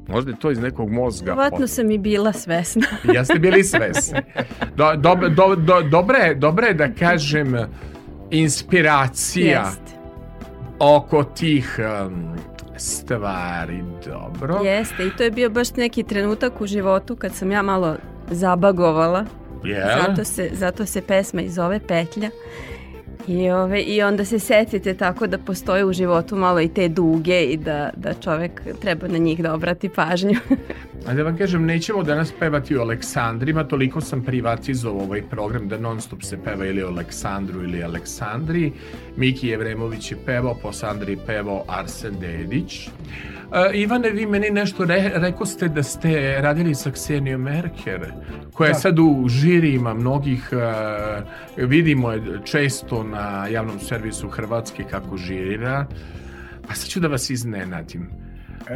Možda 0.08 0.30
je 0.30 0.36
to 0.36 0.50
iz 0.50 0.58
nekog 0.58 0.90
mozga. 0.90 1.32
Vratno 1.32 1.66
sam 1.66 1.90
i 1.90 1.98
bila 1.98 2.32
svesna. 2.32 2.86
Jeste 3.14 3.38
bili 3.38 3.64
svesni. 3.64 4.18
Do, 4.76 4.96
do, 4.96 5.14
do, 5.14 5.56
do, 5.56 5.82
dobre, 5.82 6.34
dobre 6.34 6.66
je 6.66 6.74
da 6.74 6.88
kažem 6.94 7.56
inspiracija 8.30 9.60
Jeste. 9.60 9.97
Oko 10.78 11.24
tih 11.24 11.78
um, 11.78 12.36
stvari. 12.76 13.82
Dobro. 14.06 14.60
Jeste, 14.62 15.06
i 15.06 15.10
to 15.16 15.22
je 15.22 15.30
bio 15.30 15.50
baš 15.50 15.76
neki 15.76 16.02
trenutak 16.02 16.60
u 16.60 16.66
životu 16.66 17.16
kad 17.16 17.34
sam 17.34 17.50
ja 17.50 17.62
malo 17.62 17.96
zabagovala. 18.30 19.24
Jel? 19.64 19.88
Zato 20.06 20.24
se, 20.24 20.50
zato 20.52 20.86
se 20.86 21.02
pesma 21.02 21.42
i 21.42 21.48
zove 21.48 21.80
Petlja. 21.80 22.30
I, 23.28 23.50
ove, 23.50 23.82
I 23.82 24.02
onda 24.02 24.24
se 24.24 24.38
setite 24.38 24.94
tako 24.94 25.26
da 25.26 25.38
postoje 25.38 25.84
u 25.84 25.92
životu 25.92 26.36
malo 26.36 26.60
i 26.60 26.68
te 26.68 26.88
duge 26.88 27.44
i 27.44 27.56
da, 27.56 27.90
da 27.96 28.14
čovek 28.14 28.62
treba 28.80 29.08
na 29.08 29.18
njih 29.18 29.42
da 29.42 29.54
obrati 29.54 29.88
pažnju. 29.88 30.34
A 31.06 31.14
da 31.14 31.22
vam 31.22 31.36
kažem, 31.36 31.64
nećemo 31.66 32.02
danas 32.02 32.32
pevati 32.38 32.76
o 32.76 32.80
Aleksandrima, 32.80 33.64
toliko 33.64 34.00
sam 34.00 34.24
privatizovao 34.24 35.02
ovaj 35.02 35.22
program 35.22 35.68
da 35.68 35.78
non 35.78 36.00
stop 36.00 36.22
se 36.22 36.38
peva 36.44 36.66
ili 36.66 36.82
o 36.82 36.88
Aleksandru 36.88 37.62
ili 37.62 37.82
Aleksandri. 37.82 38.72
Miki 39.16 39.48
Jevremović 39.48 40.10
je 40.10 40.18
pevao, 40.26 40.54
po 40.62 40.72
Sandri 40.72 41.18
pevao 41.26 41.64
Arsen 41.68 42.14
Dedić. 42.20 42.88
Uh, 43.48 43.74
Ivane, 43.74 44.10
vi 44.10 44.26
meni 44.26 44.50
nešto 44.50 44.84
re, 44.84 45.10
rekao 45.14 45.46
ste 45.46 45.68
da 45.68 45.82
ste 45.82 46.40
radili 46.40 46.74
sa 46.74 46.90
Ksenijom 46.90 47.40
Merker, 47.42 48.12
koja 48.52 48.68
je 48.68 48.72
Da. 48.72 48.78
sad 48.78 48.98
u 48.98 49.24
žirima 49.28 49.94
mnogih, 49.94 50.50
uh, 50.52 51.68
vidimo 51.68 52.10
je 52.12 52.22
često 52.44 53.02
na 53.02 53.46
javnom 53.46 53.80
servisu 53.80 54.28
Hrvatske 54.28 54.84
kako 54.90 55.16
žirira. 55.16 55.86
Pa 56.68 56.74
sad 56.74 56.88
ću 56.88 57.00
da 57.00 57.08
vas 57.08 57.30
iznenadim. 57.30 58.10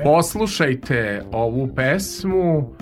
Poslušajte 0.04 1.22
ovu 1.32 1.74
pesmu, 1.74 2.74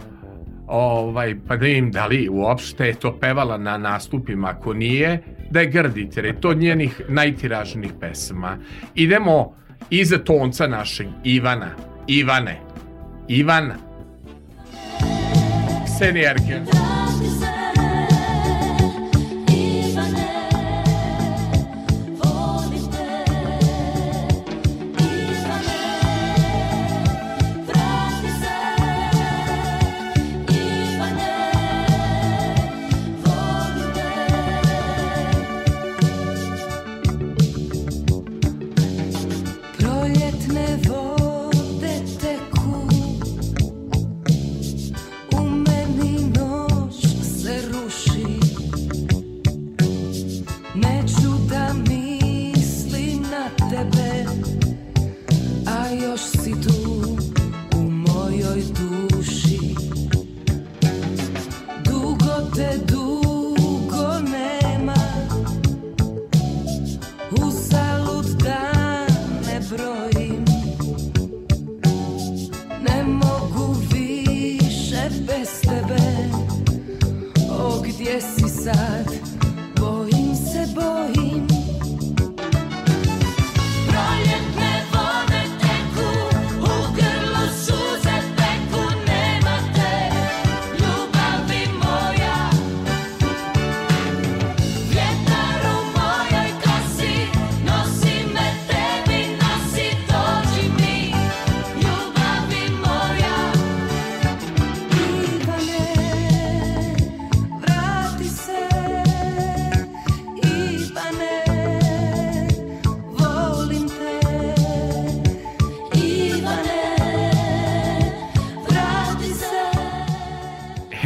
ovaj, 0.67 1.37
pa 1.49 1.57
da 1.57 1.67
im 1.67 1.91
da 1.91 2.07
li 2.07 2.29
uopšte 2.29 2.87
je 2.87 2.95
to 2.95 3.17
pevala 3.21 3.59
na 3.59 3.79
nastupima, 3.79 4.49
ako 4.49 4.75
nije, 4.75 5.23
da 5.51 5.61
je 5.61 5.67
grdite, 5.67 6.19
jer 6.21 6.25
je 6.25 6.41
to 6.41 6.55
njenih 6.55 7.01
najtiražnijih 7.09 7.93
pesama. 8.01 8.59
Idemo 8.95 9.55
iza 9.91 10.19
tonca 10.19 10.67
našeg 10.67 11.09
Ivana. 11.25 11.71
Ivane. 12.07 12.61
Ivan. 13.29 13.73
Ksenija 15.85 16.31
Erkel. 16.31 16.65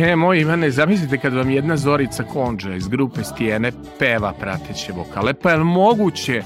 He, 0.04 0.16
moj 0.16 0.40
Ivane, 0.40 0.70
zamislite 0.70 1.18
kad 1.18 1.34
vam 1.34 1.50
jedna 1.50 1.76
Zorica 1.76 2.24
Konđa 2.24 2.74
iz 2.74 2.88
grupe 2.88 3.24
Stijene 3.24 3.72
peva 3.98 4.32
prateće 4.32 4.92
vokale. 4.92 5.34
Pa 5.34 5.50
je 5.50 5.56
li 5.56 5.64
moguće 5.64 6.42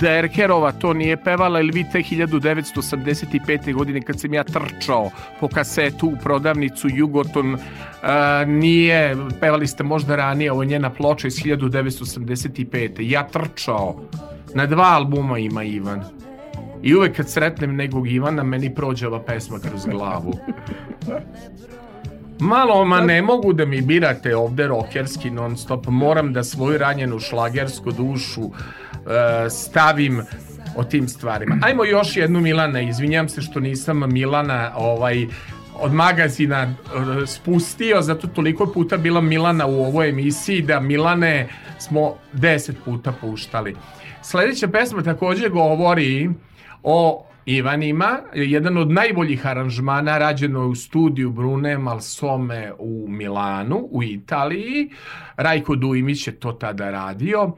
da 0.00 0.10
Erkerova 0.10 0.72
to 0.72 0.92
nije 0.92 1.16
pevala 1.16 1.60
ili 1.60 1.72
vi 1.72 1.84
te 1.92 1.98
1985. 1.98 3.74
godine 3.74 4.02
kad 4.02 4.20
sam 4.20 4.34
ja 4.34 4.44
trčao 4.44 5.10
po 5.40 5.48
kasetu 5.48 6.06
u 6.06 6.16
prodavnicu 6.22 6.88
Jugoton 6.90 7.56
a, 8.02 8.44
nije, 8.46 9.16
pevali 9.40 9.66
ste 9.66 9.84
možda 9.84 10.16
ranije, 10.16 10.52
ovo 10.52 10.62
je 10.62 10.68
njena 10.68 10.90
ploča 10.90 11.26
iz 11.26 11.34
1985. 11.34 12.96
Ja 13.00 13.28
trčao, 13.28 14.02
na 14.54 14.66
dva 14.66 14.86
albuma 14.86 15.38
ima 15.38 15.62
Ivan. 15.62 16.04
I 16.82 16.94
uvek 16.94 17.16
kad 17.16 17.30
sretnem 17.30 17.76
nekog 17.76 18.10
Ivana, 18.10 18.42
meni 18.42 18.74
prođe 18.74 19.06
ova 19.06 19.22
pesma 19.22 19.58
kroz 19.58 19.86
glavu. 19.86 20.32
Malo, 22.40 22.84
ma 22.84 23.00
ne 23.00 23.22
mogu 23.22 23.52
da 23.52 23.66
mi 23.66 23.80
birate 23.80 24.36
ovde 24.36 24.66
rokerski 24.66 25.30
non 25.30 25.56
stop, 25.56 25.86
moram 25.86 26.32
da 26.32 26.44
svoju 26.44 26.78
ranjenu 26.78 27.18
šlagersku 27.18 27.92
dušu 27.92 28.42
e, 28.42 29.50
stavim 29.50 30.22
o 30.76 30.84
tim 30.84 31.08
stvarima. 31.08 31.58
Ajmo 31.62 31.84
još 31.84 32.16
jednu 32.16 32.40
Milana, 32.40 32.80
izvinjam 32.80 33.28
se 33.28 33.42
što 33.42 33.60
nisam 33.60 34.12
Milana 34.12 34.72
ovaj 34.76 35.26
od 35.80 35.94
magazina 35.94 36.62
e, 36.62 37.26
spustio, 37.26 38.02
zato 38.02 38.26
toliko 38.26 38.66
puta 38.66 38.96
bila 38.96 39.20
Milana 39.20 39.66
u 39.66 39.84
ovoj 39.84 40.08
emisiji 40.08 40.62
da 40.62 40.80
Milane 40.80 41.48
smo 41.78 42.14
deset 42.32 42.76
puta 42.84 43.12
puštali. 43.12 43.76
Sledeća 44.22 44.68
pesma 44.68 45.02
takođe 45.02 45.48
govori 45.48 46.30
o 46.82 47.26
Ivan 47.50 47.82
ima 47.82 48.18
jedan 48.34 48.76
od 48.76 48.90
najboljih 48.90 49.46
aranžmana 49.46 50.18
rađeno 50.18 50.66
u 50.66 50.74
studiju 50.74 51.30
Brune 51.30 51.78
Malsome 51.78 52.72
u 52.78 53.06
Milanu, 53.08 53.88
u 53.90 54.02
Italiji. 54.02 54.90
Rajko 55.36 55.76
Dujmić 55.76 56.26
je 56.26 56.32
to 56.32 56.52
tada 56.52 56.90
radio. 56.90 57.56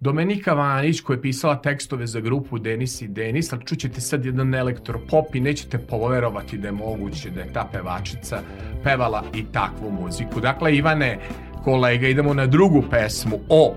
Domenika 0.00 0.54
Vanić 0.54 1.00
koja 1.00 1.16
je 1.16 1.22
pisala 1.22 1.56
tekstove 1.56 2.06
za 2.06 2.20
grupu 2.20 2.58
Denis 2.58 3.02
i 3.02 3.08
Denis, 3.08 3.52
ali 3.52 3.66
čućete 3.66 4.00
sad 4.00 4.24
jedan 4.24 4.54
elektropop 4.54 5.34
i 5.34 5.40
nećete 5.40 5.78
poverovati 5.78 6.58
da 6.58 6.68
je 6.68 6.72
moguće 6.72 7.30
da 7.30 7.40
je 7.40 7.52
ta 7.52 7.68
pevačica 7.72 8.40
pevala 8.84 9.24
i 9.34 9.44
takvu 9.52 9.90
muziku. 9.90 10.40
Dakle, 10.40 10.76
Ivane, 10.76 11.18
kolega, 11.64 12.08
idemo 12.08 12.34
na 12.34 12.46
drugu 12.46 12.84
pesmu 12.90 13.38
o 13.48 13.74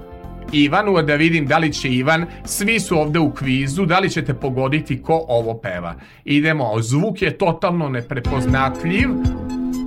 Ivanu, 0.51 1.01
da 1.01 1.15
vidim 1.15 1.45
da 1.45 1.57
li 1.57 1.73
će 1.73 1.89
Ivan, 1.89 2.25
svi 2.45 2.79
su 2.79 2.99
ovde 2.99 3.19
u 3.19 3.31
kvizu, 3.31 3.85
da 3.85 3.99
li 3.99 4.09
ćete 4.09 4.33
pogoditi 4.33 5.01
ko 5.01 5.25
ovo 5.27 5.53
peva. 5.53 5.95
Idemo, 6.25 6.81
zvuk 6.81 7.21
je 7.21 7.37
totalno 7.37 7.89
neprepoznatljiv, 7.89 9.09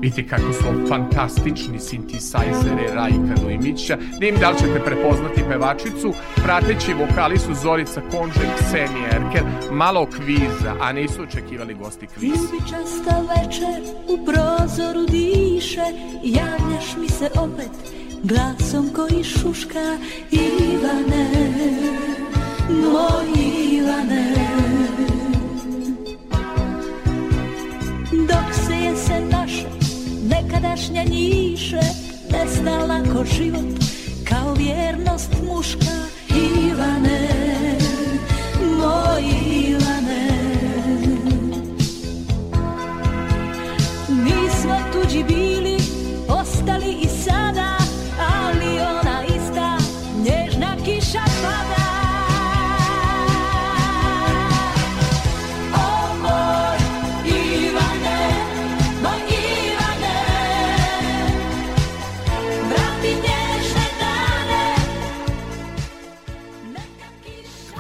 Vidite 0.01 0.29
kako 0.29 0.53
su 0.53 0.89
fantastični 0.89 1.81
sintisajzere 1.81 2.95
Rajka 2.95 3.43
Dujmića. 3.43 3.99
Da 4.21 4.27
im 4.27 4.37
da 4.41 4.51
li 4.51 4.59
ćete 4.59 4.85
prepoznati 4.85 5.43
pevačicu. 5.49 6.13
Prateći 6.45 6.95
vokali 6.95 7.39
su 7.39 7.55
Zorica 7.55 8.01
Konža 8.01 8.43
i 8.43 8.57
Ksenija 8.59 9.07
Erkel. 9.07 9.47
Malo 9.73 10.07
kviza, 10.07 10.75
a 10.81 10.93
nisu 10.93 11.23
očekivali 11.23 11.75
gosti 11.75 12.07
kviz. 12.07 12.31
Ljubičasta 12.31 13.21
večer 13.21 13.95
u 14.09 14.25
prozoru 14.25 15.07
diše 15.07 15.85
Javljaš 16.25 16.97
mi 17.01 17.09
se 17.09 17.29
opet 17.35 17.98
glasom 18.23 18.91
koji 18.97 19.25
šuška 19.25 19.99
Ivane, 20.31 21.31
moj 22.69 23.27
Ivane 23.73 24.35
Dok 28.13 28.55
se 28.67 28.75
jesen 28.75 29.29
naša 29.31 29.69
nekadašnja 30.29 31.05
njiše 31.05 31.81
Nesnala 32.33 33.03
ko 33.03 33.25
život 33.37 33.85
kao 34.29 34.55
vjernost 34.55 35.31
muška 35.49 35.95
Ivane, 36.29 37.29
moj 38.79 39.38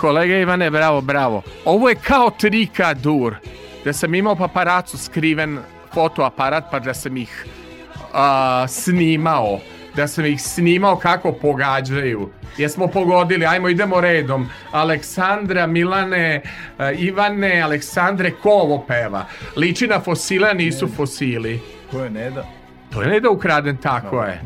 Kolega 0.00 0.36
Ivane, 0.36 0.70
bravo, 0.70 1.00
bravo. 1.00 1.42
Ovo 1.64 1.88
je 1.88 1.94
kao 1.94 2.30
trika 2.30 2.94
dur. 2.94 3.34
Da 3.84 3.92
sam 3.92 4.14
imao 4.14 4.36
paparacu 4.36 4.98
skriven 4.98 5.58
fotoaparat 5.94 6.64
pa 6.70 6.78
da 6.78 6.94
sam 6.94 7.16
ih 7.16 7.46
a, 8.12 8.66
snimao. 8.68 9.58
Da 9.96 10.08
sam 10.08 10.24
ih 10.24 10.42
snimao 10.42 10.96
kako 10.96 11.32
pogađaju. 11.32 12.30
Jesmo 12.58 12.86
pogodili, 12.86 13.46
ajmo 13.46 13.68
idemo 13.68 14.00
redom. 14.00 14.48
Aleksandra, 14.72 15.66
Milane, 15.66 16.42
a, 16.78 16.92
Ivane, 16.92 17.60
Aleksandre, 17.60 18.30
ko 18.30 18.50
ovo 18.50 18.84
peva? 18.88 19.26
Liči 19.56 19.86
na 19.86 20.00
fosile, 20.00 20.54
nisu 20.54 20.88
fosili. 20.96 21.60
To 21.90 22.04
je 22.04 22.10
Neda. 22.10 22.46
To 22.92 23.02
je 23.02 23.08
ne 23.08 23.20
da 23.20 23.30
ukraden, 23.30 23.76
tako 23.76 24.22
je. 24.24 24.40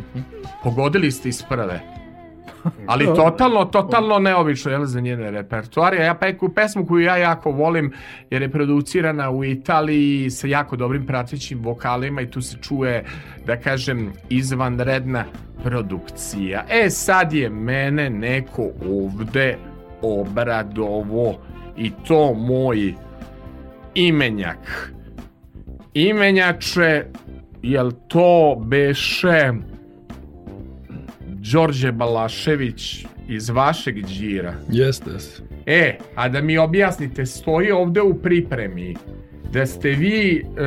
Pogodili 0.63 1.11
ste 1.11 1.29
iz 1.29 1.43
prve. 1.43 1.92
Ali 2.87 3.07
totalno, 3.07 3.65
totalno 3.65 4.19
neobično 4.19 4.71
jel, 4.71 4.85
za 4.85 5.01
njene 5.01 5.31
repertoare. 5.31 6.05
Ja 6.05 6.15
peku 6.15 6.49
pesmu 6.49 6.87
koju 6.87 7.01
ja 7.05 7.17
jako 7.17 7.51
volim 7.51 7.93
jer 8.31 8.43
je 8.43 8.51
producirana 8.51 9.31
u 9.31 9.45
Italiji 9.45 10.31
sa 10.31 10.47
jako 10.47 10.77
dobrim 10.77 11.07
pratećim 11.07 11.63
vokalima 11.63 12.21
i 12.21 12.31
tu 12.31 12.41
se 12.41 12.57
čuje, 12.61 13.05
da 13.47 13.57
kažem, 13.57 14.13
izvanredna 14.29 15.25
produkcija. 15.65 16.65
E, 16.71 16.91
sad 16.91 17.33
je 17.33 17.51
mene 17.51 18.11
neko 18.11 18.71
ovde 18.89 19.57
obradovo 20.03 21.39
i 21.77 21.91
to 22.07 22.35
moj 22.35 22.95
imenjak. 23.95 24.93
Imenjače, 25.95 27.05
jel 27.63 27.91
to 28.09 28.57
beše 28.67 29.53
Đorđe 31.45 31.93
Balašević 31.93 33.07
iz 33.29 33.49
vašeg 33.49 34.07
džira? 34.07 34.55
Jeste. 34.71 35.11
E, 35.67 35.99
a 36.15 36.29
da 36.29 36.41
mi 36.41 36.59
objasnite, 36.59 37.27
stoji 37.27 37.71
ovde 37.71 38.03
u 38.03 38.15
pripremi 38.15 38.95
da 39.53 39.67
ste 39.67 39.89
vi 39.89 40.37
e, 40.37 40.63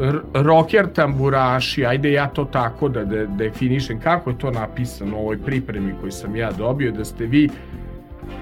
r- 0.00 0.20
rocker 0.34 0.86
tamburaši, 0.88 1.86
ajde 1.86 2.12
ja 2.12 2.28
to 2.28 2.44
tako 2.44 2.88
da, 2.88 3.04
da 3.04 3.26
definišem, 3.26 4.00
kako 4.00 4.30
je 4.30 4.38
to 4.38 4.50
napisano 4.50 5.16
u 5.16 5.20
ovoj 5.20 5.38
pripremi 5.38 5.94
koju 6.00 6.12
sam 6.12 6.36
ja 6.36 6.52
dobio, 6.52 6.92
da 6.92 7.04
ste 7.04 7.26
vi 7.26 7.48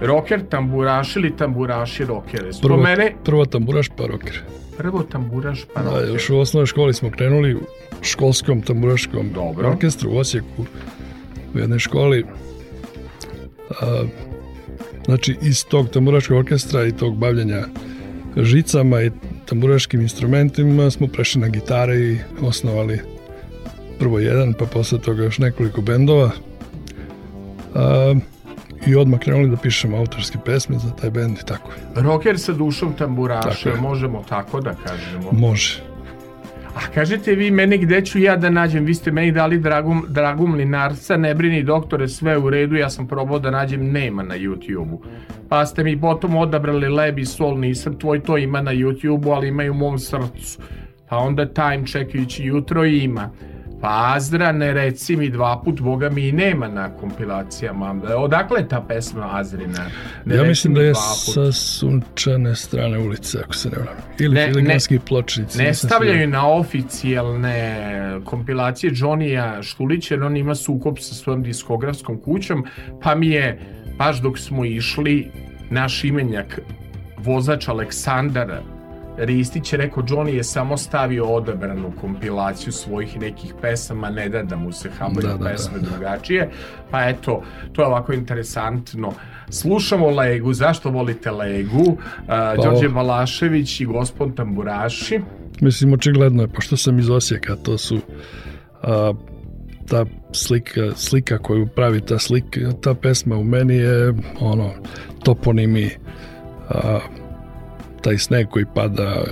rocker 0.01 0.41
tamburaši 0.49 1.19
ili 1.19 1.37
tamburaši 1.37 2.05
rockere. 2.05 2.43
Prvo, 2.43 2.53
Spomene, 2.53 3.13
prvo 3.25 3.45
tamburaš 3.45 3.89
pa 3.89 4.07
rocker. 4.07 4.41
prvo 4.79 5.03
tamburaš 5.03 5.65
pa 5.75 5.83
Da, 5.83 5.91
rocker. 5.91 6.09
još 6.09 6.31
u 6.31 6.39
osnovnoj 6.39 6.67
školi 6.67 6.95
smo 6.95 7.11
krenuli 7.11 7.55
u 7.55 7.61
školskom 8.03 8.63
tamburaškom 8.63 9.31
Dobro. 9.35 9.69
orkestru 9.69 10.11
u 10.11 10.17
Osijeku 10.17 10.65
u 11.55 11.59
jednoj 11.59 11.79
školi. 11.79 12.25
A, 13.81 14.05
znači, 15.05 15.37
iz 15.43 15.65
tog 15.65 15.89
tamburaškog 15.91 16.37
orkestra 16.37 16.87
i 16.87 16.93
tog 16.93 17.17
bavljanja 17.17 17.63
žicama 18.37 19.03
i 19.03 19.11
tamburaškim 19.47 20.01
instrumentima 20.01 20.91
smo 20.91 21.07
prešli 21.07 21.41
na 21.41 21.49
gitare 21.49 21.97
i 21.97 22.19
osnovali 22.43 23.01
prvo 23.99 24.19
jedan, 24.19 24.53
pa 24.53 24.65
posle 24.67 24.99
toga 24.99 25.23
još 25.25 25.39
nekoliko 25.39 25.81
bendova. 25.81 26.31
A, 27.75 28.15
I 28.87 28.95
odmah 28.97 29.21
krenuli 29.21 29.51
da 29.51 29.57
pišemo 29.57 29.97
autorske 29.97 30.39
pesme 30.45 30.79
za 30.79 30.91
taj 30.91 31.11
bend 31.11 31.39
i 31.39 31.47
tako. 31.47 31.71
Rocker 31.95 32.39
sa 32.39 32.53
dušom 32.53 32.93
tamburaša, 32.97 33.49
Tako 33.51 33.69
je. 33.69 33.75
možemo 33.81 34.25
tako 34.29 34.61
da 34.61 34.75
kažemo. 34.75 35.33
Može. 35.33 35.83
A 36.81 36.93
kažete 36.95 37.35
vi 37.35 37.51
meni 37.51 37.79
gde 37.79 38.05
ću 38.05 38.19
ja 38.19 38.37
da 38.37 38.51
nađem, 38.51 38.85
vi 38.85 38.95
ste 38.95 39.13
meni 39.13 39.33
dali 39.33 39.59
dragum, 39.59 40.05
dragum 40.09 40.55
linarca, 40.55 41.17
ne 41.17 41.35
brini 41.35 41.63
doktore, 41.63 42.09
sve 42.09 42.39
u 42.39 42.51
redu, 42.51 42.77
ja 42.77 42.91
sam 42.91 43.09
probao 43.09 43.39
da 43.39 43.51
nađem, 43.51 43.93
nema 43.93 44.23
na 44.23 44.35
YouTube-u. 44.35 45.03
Pa 45.49 45.67
ste 45.67 45.85
mi 45.85 46.01
potom 46.01 46.37
odabrali 46.37 46.89
leb 46.89 47.19
i 47.19 47.25
sol, 47.25 47.59
nisam 47.59 47.99
tvoj, 47.99 48.23
to 48.23 48.39
ima 48.39 48.61
na 48.61 48.73
YouTube-u, 48.73 49.31
ali 49.31 49.49
ima 49.49 49.65
i 49.65 49.71
u 49.71 49.75
mom 49.75 49.99
srcu. 49.99 50.59
Pa 51.09 51.17
onda 51.17 51.47
time 51.47 51.87
čekajući 51.87 52.45
jutro 52.45 52.85
ima. 52.85 53.31
Azdra, 53.83 54.53
ne 54.53 54.73
reci 54.73 55.17
mi 55.17 55.31
dva 55.31 55.61
put, 55.65 55.81
boga 55.81 56.11
mi 56.11 56.29
i 56.29 56.33
nema 56.33 56.69
na 56.69 56.97
kompilacijama. 56.97 57.95
Odakle 58.17 58.61
je 58.61 58.69
ta 58.69 58.81
pesma 58.89 59.29
Azrina? 59.33 59.87
Ne 60.25 60.37
ja 60.37 60.45
mislim 60.45 60.73
mi 60.73 60.79
da 60.79 60.85
je 60.85 60.95
sa 60.95 61.53
sunčane 61.53 62.57
strane 62.57 62.99
ulice, 62.99 63.39
ako 63.45 63.55
se 63.55 63.71
ne 63.71 63.77
varam. 63.79 63.95
Ili 64.19 64.35
Ne, 64.35 64.47
ne, 64.47 64.53
filiganski 64.53 64.99
pločnici. 64.99 65.59
Ne 65.59 65.75
stavljaju 65.75 66.29
na 66.29 66.49
oficijalne 66.49 67.77
kompilacije 68.25 68.93
Johnnyja 68.93 69.63
Štulića 69.63 70.15
jer 70.15 70.23
on 70.23 70.37
ima 70.37 70.55
sukob 70.55 70.99
sa 70.99 71.15
svojom 71.15 71.43
diskografskom 71.43 72.21
kućom 72.21 72.65
pa 73.03 73.15
mi 73.15 73.29
je 73.29 73.59
baš 73.99 74.21
dok 74.21 74.39
smo 74.39 74.65
išli 74.65 75.31
naš 75.71 76.05
imenjak 76.05 76.61
vozač 77.19 77.69
Aleksandar 77.69 78.61
Ristić 79.19 79.73
je 79.73 79.77
rekao 79.77 80.03
Johnny 80.03 80.29
je 80.29 80.45
samo 80.45 80.77
stavio 80.77 81.27
odabranu 81.27 81.93
kompilaciju 82.01 82.73
svojih 82.73 83.21
nekih 83.21 83.55
pesama, 83.63 84.11
ne 84.11 84.29
da 84.29 84.43
da 84.43 84.57
mu 84.57 84.73
se 84.73 84.91
habaju 84.99 85.27
Da, 85.27 85.33
da, 85.33 85.45
da, 85.45 85.51
pesme 85.51 85.79
da. 85.79 85.91
drugačije. 85.91 86.51
Pa 86.91 87.09
eto, 87.09 87.43
to 87.73 87.83
je 87.83 87.87
ovako 87.87 88.13
interesantno. 88.13 89.13
Slušamo 89.51 90.11
Legu, 90.11 90.53
zašto 90.53 90.91
volite 90.91 91.31
Legu? 91.31 91.83
Uh, 91.83 91.99
Đorđe 92.65 92.89
Balašević 92.89 93.81
i 93.81 93.85
Gospon 93.85 94.33
Tamburaši. 94.33 95.21
Mislim, 95.61 95.93
očigledno 95.93 96.43
je, 96.43 96.49
pošto 96.49 96.77
sam 96.77 96.99
iz 96.99 97.11
Osijeka, 97.11 97.57
to 97.57 97.79
su 97.79 97.99
a, 98.83 99.13
ta 99.89 100.05
slika, 100.33 100.91
slika 100.97 101.39
koju 101.39 101.67
pravi 101.67 102.01
ta 102.01 102.19
slika, 102.19 102.61
ta 102.83 102.95
pesma 102.95 103.37
u 103.37 103.45
meni 103.45 103.77
je 103.77 104.15
ono, 104.41 104.71
toponimi, 105.25 105.91
a, 106.69 106.99
taj 108.03 108.19
sneg 108.19 108.49
koji 108.49 108.65
pada, 108.75 109.25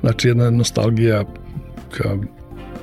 znači 0.00 0.28
jedna 0.28 0.50
nostalgija 0.50 1.24
ka 1.90 2.16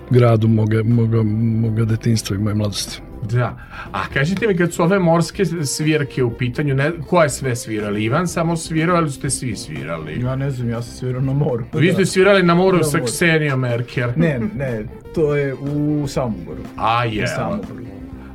gradu 0.10 0.48
moga, 0.48 0.84
moga, 0.84 1.24
moga 1.24 1.86
detinstva 1.86 2.36
i 2.36 2.40
moje 2.40 2.56
mladosti. 2.56 3.02
Da. 3.30 3.58
A 3.92 4.08
kažite 4.14 4.48
mi 4.48 4.58
kad 4.58 4.74
su 4.74 4.84
ove 4.84 5.00
morske 5.00 5.46
svirke 5.46 6.24
u 6.24 6.38
pitanju, 6.38 6.76
ne, 6.76 6.92
ko 7.08 7.24
je 7.24 7.30
sve 7.30 7.56
svirali? 7.56 8.04
Ivan 8.04 8.28
samo 8.28 8.58
svirao 8.58 8.98
ili 8.98 9.12
ste 9.12 9.30
svi 9.30 9.56
svirali? 9.56 10.22
Ja 10.22 10.36
ne 10.36 10.52
znam, 10.52 10.70
ja 10.70 10.82
sam 10.82 10.98
svirao 10.98 11.22
na 11.22 11.34
moru. 11.34 11.66
Vi 11.74 11.94
ste 11.94 12.06
svirali 12.06 12.44
na 12.44 12.54
moru 12.54 12.78
Na 12.78 12.84
sa. 12.84 13.00
Ksenijom 13.00 13.60
Merker. 13.60 14.14
Ne, 14.16 14.40
ne, 14.56 14.84
to 15.16 15.36
je 15.36 15.54
u 15.54 16.08
Samoboru. 16.08 16.62
A 16.78 17.06
je. 17.06 17.24
U 17.24 17.28
Samoboru. 17.28 17.84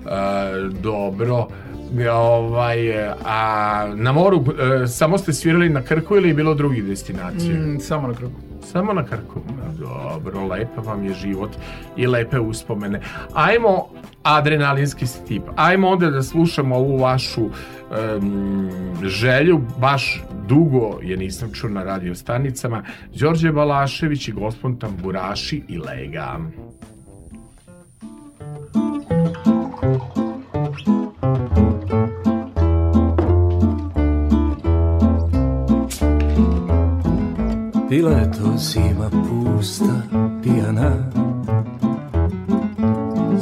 E, 0.07 0.69
dobro. 0.83 1.49
E, 1.99 2.11
Ovaj, 2.11 3.09
a 3.25 3.93
na 3.95 4.13
moru 4.13 4.45
e, 4.83 4.87
samo 4.87 5.19
ste 5.19 5.33
svirali 5.33 5.69
na 5.69 5.83
Krku 5.83 6.17
ili 6.17 6.29
je 6.29 6.35
bilo 6.35 6.55
drugih 6.55 6.85
destinacija? 6.85 7.55
Mm, 7.55 7.81
samo 7.81 8.09
na 8.09 8.15
Krku. 8.15 8.41
Samo 8.73 8.93
na 8.93 9.05
Krku. 9.05 9.41
Dobro, 9.79 10.47
lepa 10.47 10.81
vam 10.81 11.05
je 11.05 11.15
život 11.15 11.51
i 11.97 12.07
lepe 12.07 12.39
uspomene. 12.39 13.01
Ajmo 13.35 13.87
adrenalinski 14.23 15.07
tip. 15.29 15.43
Ajmo 15.57 15.89
onda 15.89 16.11
da 16.11 16.23
slušamo 16.23 16.77
ovu 16.77 16.99
vašu 16.99 17.41
em, 17.47 18.71
želju, 19.03 19.61
baš 19.79 20.25
dugo 20.49 20.99
je 21.03 21.17
nisam 21.17 21.53
čuo 21.53 21.71
na 21.71 21.83
radio 21.83 22.15
stanicama. 22.15 22.83
Đorđe 23.15 23.53
Balašević 23.53 24.29
i 24.29 24.33
gospon 24.33 24.79
Tamburaši 24.79 25.63
i 25.69 25.79
Lega. 25.79 26.39
Bila 37.97 38.11
je 38.11 38.33
to 38.33 38.57
zima 38.59 39.11
pusta, 39.11 40.03
pijana. 40.43 40.93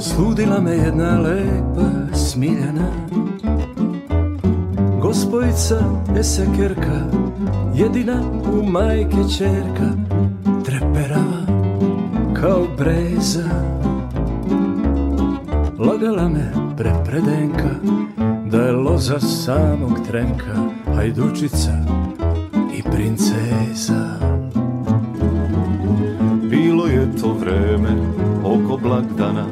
Sludila 0.01 0.61
me 0.61 0.77
jedna 0.77 1.21
lepa, 1.21 2.17
smiljana 2.17 2.89
Gospojica 5.03 5.81
Esekerka, 6.19 7.01
jedina 7.75 8.23
u 8.53 8.71
majke 8.71 9.17
čerka 9.39 9.91
Treperava 10.65 11.47
kao 12.41 12.67
breza. 12.79 13.49
Lagala 15.79 16.29
me 16.29 16.53
prepredenka 16.77 17.71
Da 18.51 18.63
je 18.63 18.73
loza 18.73 19.21
samog 19.21 19.93
trenka 20.09 20.55
Hajdučica 20.95 21.73
i 22.79 22.83
princeza 22.83 24.34
to 27.21 27.33
vreme 27.33 27.97
oko 28.45 28.77
blagdana. 28.77 29.45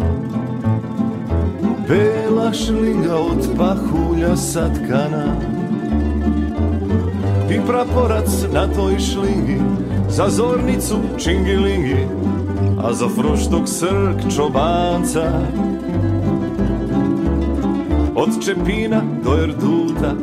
Bela 1.88 2.52
šlinga 2.52 3.16
od 3.16 3.48
pahulja 3.58 4.36
satkana. 4.36 5.36
I 7.50 7.60
praporac 7.66 8.28
na 8.52 8.66
toj 8.66 8.98
šlingi 8.98 9.60
Za 10.08 10.28
zornicu 10.28 10.96
čingilingi 11.18 12.06
A 12.84 12.92
za 12.92 13.08
fruštok 13.08 13.68
srk 13.68 14.34
čobanca. 14.36 15.32
Od 18.14 18.44
čepina 18.44 19.02
do 19.24 19.42
erduta 19.42 20.14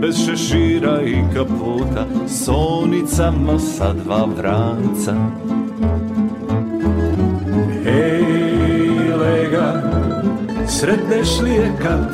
Bez 0.00 0.26
šešira 0.26 1.02
i 1.02 1.16
kaputa 1.34 2.06
S 2.26 2.48
onicama 2.48 3.58
sa 3.58 3.92
dva 3.92 4.24
vranca 4.36 5.16
sretneš 10.82 11.40
li 11.40 11.50
je 11.50 11.72
kad 11.82 12.10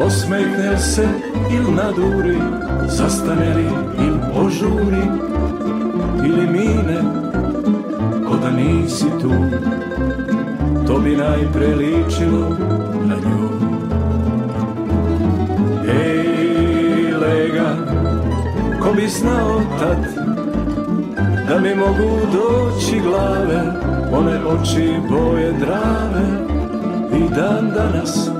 Osmehne 0.00 0.78
se 0.78 1.08
il 1.50 1.74
naduri 1.74 2.38
Zastane 2.88 3.54
li 3.54 3.68
il 4.06 4.14
požuri? 4.34 5.06
Ili 6.24 6.46
mine 6.46 6.98
ko 8.28 8.36
da 8.36 8.50
nisi 8.50 9.06
tu 9.20 9.32
To 10.86 10.98
bi 10.98 11.16
najpre 11.16 11.66
ličilo 11.66 12.56
na 13.04 13.14
nju. 13.14 13.48
Ej, 15.88 17.12
lega, 17.20 17.68
ko 18.82 18.92
bi 18.92 19.08
znao 19.08 19.60
tad 19.78 20.06
da 21.48 21.60
mi 21.60 21.74
mogu 21.74 22.18
doći 22.32 23.00
glave 23.00 23.62
one 24.12 24.38
oči 24.44 24.94
boje 25.10 25.52
drave 25.52 26.55
dan 27.36 27.70
danas 27.74 28.30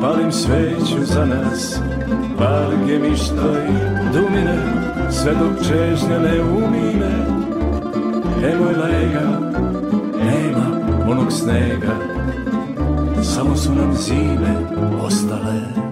palim 0.00 0.32
sveću 0.32 1.04
za 1.04 1.24
nas. 1.24 1.80
Pali 2.38 2.76
gemišta 2.86 3.50
i 3.68 4.12
dumine 4.12 4.58
sve 5.10 5.32
dok 5.34 5.66
čežnja 5.68 6.18
ne 6.18 6.42
umine. 6.42 7.14
Nemoj 8.42 8.74
lega 8.74 9.40
nema 10.18 10.66
onog 11.10 11.32
snega 11.32 11.94
samo 13.22 13.56
su 13.56 13.74
nam 13.74 13.94
zime 13.94 14.56
ostale 15.02 15.83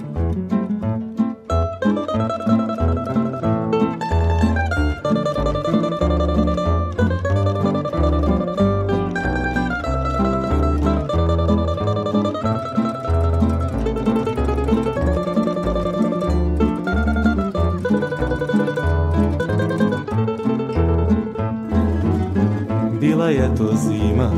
to 23.63 23.77
zima, 23.77 24.31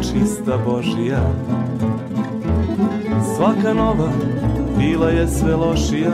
čista 0.00 0.58
Božija. 0.66 1.30
Svaka 3.36 3.74
nova 3.74 4.08
bila 4.78 5.08
je 5.08 5.28
sve 5.28 5.56
lošija. 5.56 6.12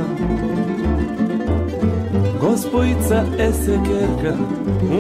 Gospojica 2.40 3.24
Esekerka, 3.38 4.36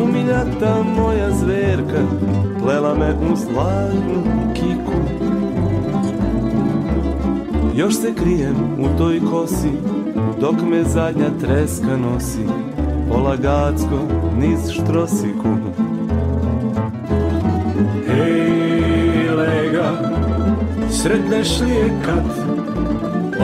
umiljata 0.02 0.82
moja 0.96 1.30
zverka 1.30 2.02
Plela 2.62 2.94
me 2.94 3.14
u 3.32 3.36
zlatnu 3.36 4.22
kiku. 4.54 4.92
Još 7.74 7.94
se 7.94 8.14
krijem 8.14 8.56
u 8.78 8.98
toj 8.98 9.20
kosi 9.30 9.72
Dok 10.40 10.54
me 10.70 10.82
zadnja 10.84 11.30
treska 11.40 11.96
nosi 11.96 12.46
Polagacko 13.08 13.98
niz 14.38 14.70
štrosiku 14.70 15.77
sretneš 21.02 21.60
li 21.60 21.70
je 21.70 21.88
kad? 22.04 22.24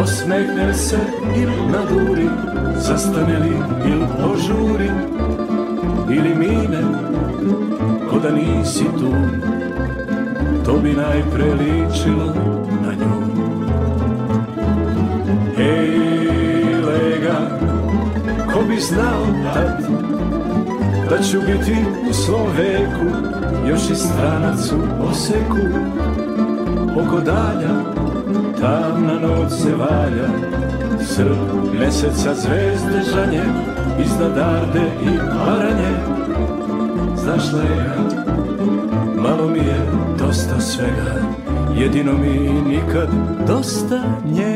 Osmehne 0.03 0.75
se 0.75 0.99
il 1.37 1.51
naduri 1.73 2.29
Zastane 2.77 3.39
li 3.39 3.57
il 3.91 4.07
požuri? 4.21 4.91
Ili 6.11 6.35
mine 6.35 6.83
ko 8.11 8.19
da 8.19 8.31
nisi 8.31 8.85
tu? 8.85 9.11
To 10.65 10.79
bi 10.79 10.93
najpre 10.93 11.45
ličilo 11.55 12.35
na 12.83 12.93
nju. 12.93 13.15
Ej, 15.59 16.75
lega, 16.87 17.37
ko 18.53 18.63
bi 18.69 18.77
znao 18.81 19.27
tad 19.55 19.83
Da 21.11 21.23
ću 21.23 21.39
biti 21.41 21.77
u 22.11 22.13
svom 22.13 22.47
veku 22.57 23.17
još 23.69 23.91
i 23.91 23.95
stranac 23.95 24.73
u 24.73 25.07
oseku 25.11 25.95
Oko 26.97 27.21
dalja 27.21 27.75
tamna 28.61 29.15
noć 29.21 29.53
se 29.53 29.75
valja. 29.77 30.29
Srp 31.07 31.79
meseca 31.81 32.35
zvezde 32.35 33.03
žanje 33.15 33.43
Iznad 34.05 34.39
Arde 34.39 34.91
i 35.03 35.19
Baranje 35.19 35.95
Znaš 37.17 37.53
lega, 37.53 37.95
malo 39.17 39.49
mi 39.49 39.59
je 39.59 39.87
dosta 40.19 40.61
svega. 40.61 41.15
Jedino 41.77 42.13
mi 42.13 42.63
nikad 42.69 43.09
dosta 43.47 44.03
nje 44.25 44.54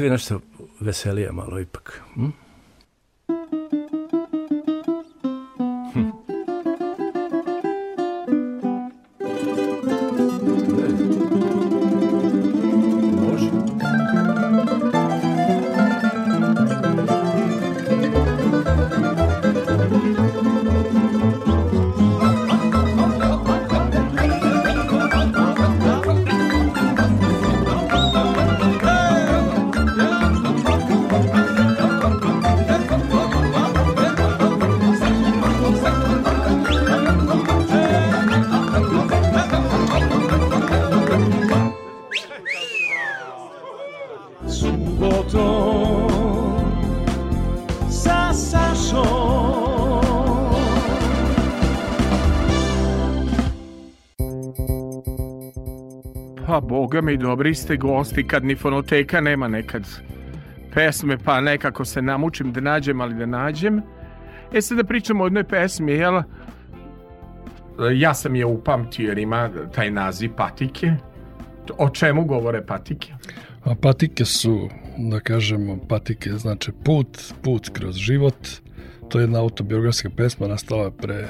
vi 0.00 0.10
nešto 0.10 0.40
veselije 0.80 1.32
malo 1.32 1.60
ipak. 1.60 2.02
Hm? 2.14 2.30
Boga 57.10 57.22
mi, 57.22 57.28
dobri 57.28 57.54
ste 57.54 57.76
gosti 57.76 58.26
kad 58.26 58.44
ni 58.44 58.54
fonoteka 58.54 59.20
nema 59.20 59.48
nekad 59.48 59.86
pesme, 60.74 61.18
pa 61.18 61.40
nekako 61.40 61.84
se 61.84 62.02
namučim 62.02 62.52
da 62.52 62.60
nađem, 62.60 63.00
ali 63.00 63.14
da 63.14 63.26
nađem. 63.26 63.82
E 64.52 64.60
sad 64.60 64.78
da 64.78 64.84
pričamo 64.84 65.24
o 65.24 65.26
jednoj 65.26 65.44
pesmi, 65.44 65.92
jel? 65.92 66.22
Ja 67.94 68.14
sam 68.14 68.36
je 68.36 68.46
upamtio 68.46 69.08
jer 69.08 69.18
ima 69.18 69.50
taj 69.74 69.90
naziv 69.90 70.30
Patike. 70.36 70.92
O 71.78 71.88
čemu 71.90 72.24
govore 72.24 72.66
Patike? 72.66 73.12
A 73.64 73.74
patike 73.74 74.24
su, 74.24 74.68
da 74.98 75.20
kažemo, 75.20 75.78
patike 75.88 76.30
znači 76.30 76.72
put, 76.84 77.18
put 77.42 77.68
kroz 77.72 77.96
život. 77.96 78.48
To 79.08 79.18
je 79.18 79.22
jedna 79.22 79.40
autobiografska 79.40 80.10
pesma 80.16 80.48
nastala 80.48 80.90
pre 80.90 81.28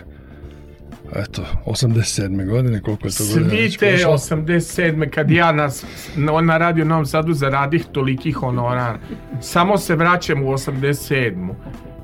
eto, 1.17 1.43
87. 1.67 2.47
godine, 2.47 2.81
koliko 2.81 3.07
je 3.07 3.13
to 3.13 3.25
godina 3.25 3.51
Svi 3.51 3.57
već 3.57 3.79
prošlo. 3.79 4.13
87. 4.13 5.11
kad 5.11 5.31
ja 5.31 5.53
nas, 5.53 5.85
na, 6.17 6.41
na 6.41 6.59
radio 6.59 6.85
Novom 6.85 7.07
Sadu 7.07 7.33
zaradih 7.33 7.85
tolikih 7.93 8.37
honorar. 8.37 8.99
Samo 9.41 9.79
se 9.79 9.97
vraćam 9.97 10.43
u 10.43 10.47
87. 10.47 11.49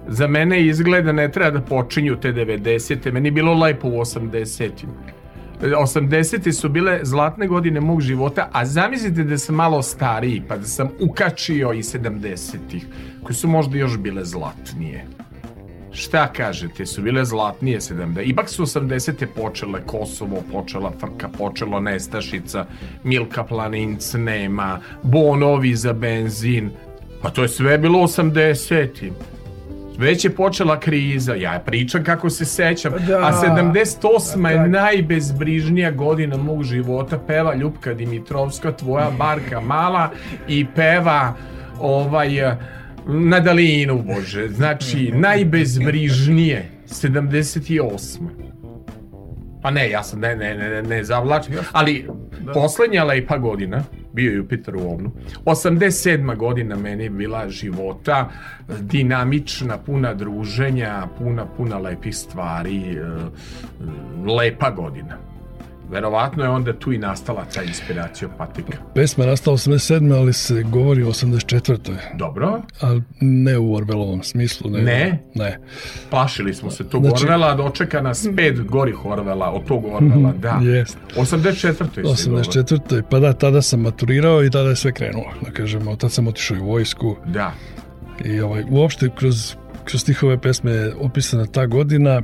Za 0.08 0.26
mene 0.26 0.66
izgleda 0.66 1.12
ne 1.12 1.32
treba 1.32 1.50
da 1.50 1.60
počinju 1.60 2.16
te 2.16 2.32
90. 2.32 3.12
Meni 3.12 3.28
je 3.28 3.32
bilo 3.32 3.54
lepo 3.54 3.88
u 3.88 3.92
80. 3.92 4.70
80. 5.62 6.52
su 6.52 6.68
bile 6.68 7.00
zlatne 7.02 7.46
godine 7.46 7.80
mog 7.80 8.00
života, 8.00 8.48
a 8.52 8.66
zamislite 8.66 9.24
da 9.24 9.38
sam 9.38 9.54
malo 9.54 9.82
stariji, 9.82 10.42
pa 10.48 10.56
da 10.56 10.64
sam 10.64 10.88
ukačio 11.00 11.72
i 11.72 11.82
70-ih, 11.82 12.86
koje 13.22 13.34
su 13.34 13.48
možda 13.48 13.78
još 13.78 13.98
bile 13.98 14.24
zlatnije. 14.24 15.06
Šta 15.96 16.32
kažete, 16.32 16.86
su 16.86 17.02
bile 17.02 17.24
zlatnije 17.24 17.80
70. 17.80 18.22
Ipak 18.24 18.48
su 18.48 18.62
80. 18.62 19.26
počele 19.36 19.80
Kosovo, 19.86 20.42
počela 20.52 20.92
Frka, 21.00 21.28
počelo 21.38 21.80
Nestašica, 21.80 22.66
Milka 23.04 23.44
Planinc 23.44 24.14
nema, 24.14 24.80
bonovi 25.02 25.74
za 25.74 25.92
benzin. 25.92 26.70
Pa 27.22 27.30
to 27.30 27.42
je 27.42 27.48
sve 27.48 27.78
bilo 27.78 27.98
80. 27.98 29.10
Već 29.98 30.24
je 30.24 30.34
počela 30.34 30.80
kriza, 30.80 31.34
ja 31.34 31.62
pričam 31.66 32.04
kako 32.04 32.30
se 32.30 32.44
sećam, 32.44 32.92
Da, 33.06 33.18
a 33.18 33.32
78. 33.32 34.48
je 34.48 34.68
najbezbrižnija 34.68 35.90
godina 35.90 36.36
mog 36.36 36.62
života, 36.62 37.18
peva 37.18 37.54
Ljupka 37.54 37.94
Dimitrovska, 37.94 38.72
tvoja 38.72 39.10
barka 39.18 39.60
mala 39.60 40.10
i 40.48 40.66
peva 40.74 41.34
ovaj 41.80 42.56
na 43.08 43.40
dalinu, 43.40 44.02
bože, 44.02 44.48
znači 44.48 45.12
najbezbrižnije 45.14 46.70
78. 46.86 48.00
Pa 49.62 49.70
ne, 49.70 49.90
ja 49.90 50.02
sam 50.02 50.20
ne, 50.20 50.36
ne, 50.36 50.54
ne, 50.54 50.68
ne, 50.70 50.82
ne 50.82 51.04
zavlačim, 51.04 51.54
ali 51.72 52.08
poslednja 52.54 53.04
lepa 53.04 53.38
godina, 53.38 53.84
bio 54.12 54.30
je 54.30 54.36
Jupiter 54.36 54.76
u 54.76 54.80
ovnu, 54.80 55.12
87. 55.44 56.36
godina 56.36 56.76
meni 56.76 57.04
je 57.04 57.10
bila 57.10 57.48
života, 57.48 58.30
dinamična, 58.80 59.78
puna 59.78 60.14
druženja, 60.14 61.06
puna, 61.18 61.46
puna 61.46 61.78
lepih 61.78 62.16
stvari, 62.16 62.76
e, 62.76 63.02
lepa 64.26 64.70
godina. 64.70 65.18
Verovatno 65.90 66.42
je 66.44 66.48
onda 66.50 66.72
tu 66.78 66.92
i 66.92 66.98
nastala 66.98 67.44
ta 67.54 67.62
inspiracija 67.62 68.28
patika. 68.28 68.78
Pesma 68.94 69.24
je 69.24 69.30
nastala 69.30 69.56
87. 69.56 70.14
ali 70.14 70.32
se 70.32 70.62
govori 70.62 71.02
o 71.02 71.06
84. 71.06 71.94
Dobro. 72.18 72.62
Ali 72.80 73.02
ne 73.20 73.58
u 73.58 73.74
Orvelovom 73.74 74.22
smislu. 74.22 74.70
Ne? 74.70 74.82
Ne? 74.82 75.22
Ne. 75.34 75.58
Plašili 76.10 76.54
smo 76.54 76.70
se 76.70 76.88
tog 76.88 77.04
Znači- 77.04 77.24
Orvela, 77.24 77.54
dočeka 77.54 78.00
nas 78.00 78.26
pet 78.36 78.60
gorih 78.60 79.04
Orvela, 79.04 79.50
od 79.50 79.64
tog 79.64 79.84
Orvela, 79.84 80.32
da. 80.32 80.60
Jest. 80.62 80.98
84. 81.16 82.02
84. 82.04 83.02
Pa 83.10 83.18
da, 83.18 83.32
tada 83.32 83.62
sam 83.62 83.80
maturirao 83.80 84.44
i 84.44 84.50
tada 84.50 84.68
je 84.68 84.76
sve 84.76 84.92
krenulo. 84.92 85.26
Da 85.44 85.50
kažemo, 85.50 85.96
tad 85.96 86.12
sam 86.12 86.26
otišao 86.26 86.56
i 86.56 86.60
u 86.60 86.66
vojsku. 86.66 87.16
Da. 87.26 87.52
I 88.24 88.40
ovaj, 88.40 88.64
uopšte 88.70 89.08
kroz, 89.16 89.54
kroz 89.84 90.00
stihove 90.00 90.38
pesme 90.40 90.70
je 90.72 90.94
opisana 90.94 91.46
ta 91.46 91.66
godina, 91.66 92.22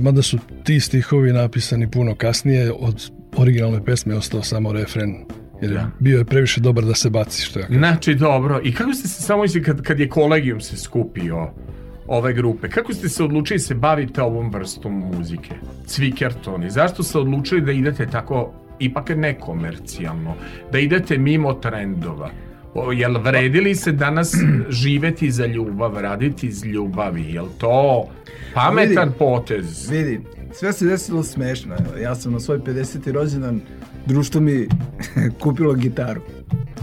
mada 0.00 0.22
su 0.22 0.38
ti 0.64 0.80
stihovi 0.80 1.32
napisani 1.32 1.90
puno 1.90 2.14
kasnije, 2.14 2.72
od 2.78 3.10
originalne 3.36 3.84
pesme 3.84 4.14
je 4.14 4.18
ostao 4.18 4.42
samo 4.42 4.72
refren, 4.72 5.14
jer 5.62 5.70
je, 5.72 5.78
Da. 5.78 5.90
bio 6.00 6.18
je 6.18 6.24
previše 6.24 6.60
dobar 6.60 6.84
da 6.84 6.94
se 6.94 7.10
baci, 7.10 7.42
što 7.42 7.58
ja 7.58 7.66
kažem. 7.66 7.78
Znači, 7.78 8.14
dobro. 8.14 8.60
I 8.64 8.72
kako 8.74 8.92
ste 8.92 9.08
se 9.08 9.22
samo 9.22 9.42
misli 9.42 9.62
kad, 9.62 9.82
kad 9.82 10.00
je 10.00 10.08
kolegijum 10.08 10.60
se 10.60 10.76
skupio 10.76 11.50
ove 12.06 12.32
grupe, 12.32 12.68
kako 12.68 12.92
ste 12.94 13.08
se 13.08 13.24
odlučili 13.24 13.58
se 13.58 13.74
bavite 13.74 14.22
ovom 14.22 14.50
vrstom 14.50 14.92
muzike? 15.14 15.54
Cvikerton. 15.86 16.64
I 16.64 16.70
zašto 16.70 17.02
ste 17.02 17.18
odlučili 17.18 17.60
da 17.60 17.72
idete 17.72 18.06
tako 18.06 18.52
ipak 18.78 19.08
nekomercijalno, 19.16 20.34
da 20.72 20.78
idete 20.78 21.18
mimo 21.18 21.52
trendova? 21.52 22.30
Jel 22.92 23.18
vredili 23.18 23.74
se 23.74 23.92
danas 23.92 24.34
živeti 24.68 25.30
za 25.30 25.46
ljubav, 25.46 25.94
raditi 25.94 26.46
iz 26.46 26.64
ljubavi? 26.64 27.22
Jel 27.24 27.46
to 27.58 28.08
pametan 28.54 29.04
Vidi. 29.04 29.18
potez? 29.18 29.90
Vidi, 29.90 30.20
sve 30.52 30.72
se 30.72 30.86
desilo 30.86 31.22
smešno. 31.22 31.74
Evo, 31.74 31.98
Ja 31.98 32.14
sam 32.14 32.32
na 32.32 32.40
svoj 32.40 32.58
50. 32.58 33.12
rođendan 33.12 33.60
društvo 34.06 34.40
mi 34.40 34.68
kupilo 35.42 35.74
gitaru. 35.74 36.20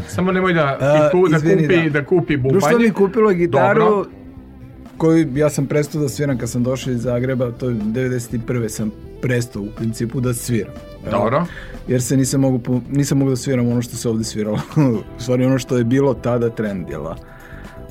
Samo 0.07 0.31
nemoj 0.31 0.53
da, 0.53 0.77
A, 0.81 1.09
ku, 1.11 1.27
da, 1.27 1.37
izvini, 1.37 1.61
kupi, 1.63 1.83
da. 1.83 1.99
da. 1.99 2.05
kupi 2.05 2.37
bubanj. 2.37 2.51
Društvo 2.51 2.79
mi 2.79 2.91
kupilo 2.91 3.31
gitaru 3.31 3.79
Dobro. 3.81 4.05
koju 4.97 5.37
ja 5.37 5.49
sam 5.49 5.65
prestao 5.65 6.01
da 6.01 6.09
sviram 6.09 6.37
kad 6.37 6.49
sam 6.49 6.63
došao 6.63 6.93
iz 6.93 7.01
Zagreba, 7.01 7.51
to 7.51 7.69
je 7.69 7.75
91. 7.75 8.67
sam 8.69 8.91
prestao 9.21 9.61
u 9.61 9.67
principu 9.77 10.21
da 10.21 10.33
sviram. 10.33 10.73
Evo, 11.07 11.11
Dobro. 11.17 11.45
Jer 11.87 12.01
se 12.01 12.17
nisam 12.17 12.41
mogu, 12.41 12.81
nisam 12.91 13.17
mogu 13.17 13.29
da 13.29 13.35
sviram 13.35 13.67
ono 13.67 13.81
što 13.81 13.95
se 13.95 14.09
ovde 14.09 14.23
sviralo. 14.23 14.59
u 15.17 15.21
stvari 15.21 15.45
ono 15.45 15.59
što 15.59 15.77
je 15.77 15.83
bilo 15.83 16.13
tada 16.13 16.49
trend, 16.49 16.89
jel? 16.89 17.05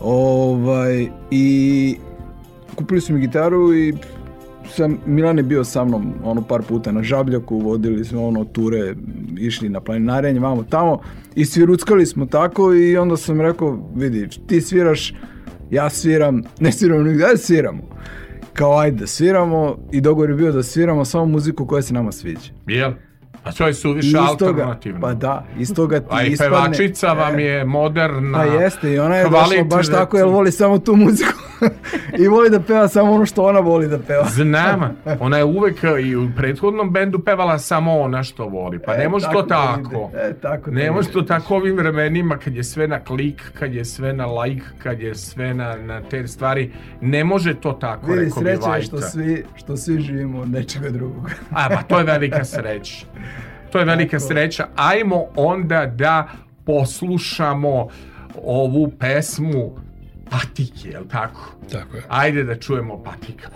Ovaj, 0.00 1.08
i 1.30 1.96
kupili 2.74 3.00
su 3.00 3.14
mi 3.14 3.20
gitaru 3.20 3.74
i 3.74 3.94
sam, 4.68 4.98
Milan 5.06 5.36
je 5.36 5.42
bio 5.42 5.64
sa 5.64 5.84
mnom 5.84 6.14
ono 6.24 6.42
par 6.42 6.62
puta 6.62 6.92
na 6.92 7.02
žabljaku, 7.02 7.58
vodili 7.58 8.04
smo 8.04 8.26
ono 8.26 8.44
ture, 8.44 8.94
išli 9.38 9.68
na 9.68 9.80
planinarenje, 9.80 10.40
vamo 10.40 10.62
tamo 10.62 11.00
i 11.34 11.44
sviruckali 11.44 12.06
smo 12.06 12.26
tako 12.26 12.74
i 12.74 12.96
onda 12.96 13.16
sam 13.16 13.40
rekao, 13.40 13.90
vidi, 13.94 14.28
ti 14.46 14.60
sviraš, 14.60 15.14
ja 15.70 15.90
sviram, 15.90 16.42
ne 16.60 16.72
sviramo 16.72 17.02
nigde, 17.02 17.24
ajde 17.24 17.38
sviramo. 17.38 17.82
Kao 18.52 18.78
ajde 18.78 18.96
da 18.96 19.06
sviramo 19.06 19.76
i 19.92 20.00
dogovor 20.00 20.30
je 20.30 20.36
bio 20.36 20.52
da 20.52 20.62
sviramo 20.62 21.04
samo 21.04 21.26
muziku 21.26 21.66
koja 21.66 21.82
se 21.82 21.94
nama 21.94 22.12
sviđa. 22.12 22.50
Jel? 22.66 22.92
A 23.44 23.52
to 23.52 23.66
je 23.66 23.74
suviše 23.74 24.18
alternativno. 24.18 25.00
Pa 25.00 25.14
da, 25.14 25.44
iz 25.58 25.74
toga 25.74 26.00
ti 26.00 26.06
A 26.10 26.22
i 26.22 26.28
ispadne- 26.28 26.50
pevačica 26.52 27.06
vam 27.08 27.38
je 27.38 27.64
moderna. 27.64 28.38
Pa 28.38 28.44
jeste, 28.44 28.92
i 28.92 28.98
ona 28.98 29.16
je 29.16 29.24
došla 29.24 29.64
baš 29.66 29.88
tako, 29.88 30.16
jer 30.18 30.26
voli 30.26 30.52
samo 30.52 30.78
tu 30.78 30.96
muziku. 30.96 31.32
I 32.18 32.28
voli 32.28 32.50
da 32.50 32.60
peva 32.60 32.88
samo 32.88 33.12
ono 33.12 33.26
što 33.26 33.42
ona 33.42 33.60
voli 33.60 33.88
da 33.88 33.98
peva. 33.98 34.24
Znam, 34.24 34.96
ona 35.20 35.38
je 35.38 35.44
uvek 35.44 35.76
i 36.02 36.16
u 36.16 36.28
prethodnom 36.36 36.90
bendu 36.90 37.18
pevala 37.18 37.58
samo 37.58 38.00
ona 38.00 38.22
što 38.22 38.46
voli. 38.46 38.78
Pa 38.78 38.96
ne 38.96 39.04
E, 39.04 39.08
može 39.08 39.26
to 39.32 39.42
tako. 39.42 40.10
E, 40.16 40.32
tako 40.32 40.70
ne 40.70 40.90
može 40.90 41.10
to 41.10 41.22
tako 41.22 41.56
ovim 41.56 41.76
vremenima 41.76 42.36
kad 42.36 42.54
je 42.54 42.64
sve 42.64 42.88
na 42.88 43.00
klik, 43.00 43.52
kad 43.54 43.74
je 43.74 43.84
sve 43.84 44.12
na 44.12 44.26
like, 44.28 44.66
kad 44.78 45.00
je 45.00 45.14
sve 45.14 45.54
na, 45.54 45.76
na 45.76 46.00
te 46.00 46.26
stvari. 46.26 46.70
Ne 47.00 47.24
može 47.24 47.54
to 47.54 47.72
tako, 47.72 48.06
Vidi, 48.06 48.24
rekao 48.24 48.42
bi 48.42 48.48
Vajta. 48.50 48.82
što 48.82 49.00
svi, 49.00 49.44
što 49.54 49.76
svi 49.76 50.00
živimo 50.00 50.40
od 50.40 50.50
nečega 50.50 50.90
drugog. 50.90 51.30
A, 51.50 51.68
pa 51.68 51.82
to 51.82 51.98
je 51.98 52.04
velika 52.04 52.44
sreća. 52.44 53.06
To 53.72 53.78
je 53.78 53.84
velika 53.84 54.20
sreća. 54.20 54.66
Ajmo 54.76 55.24
onda 55.36 55.86
da 55.86 56.28
poslušamo 56.64 57.88
ovu 58.44 58.92
pesmu 58.98 59.76
Patike, 60.30 60.88
je 60.88 61.00
li 61.00 61.08
tako? 61.08 61.40
Tako 61.72 61.96
je. 61.96 62.02
Ajde 62.08 62.44
da 62.44 62.58
čujemo 62.58 63.02
Patika. 63.02 63.48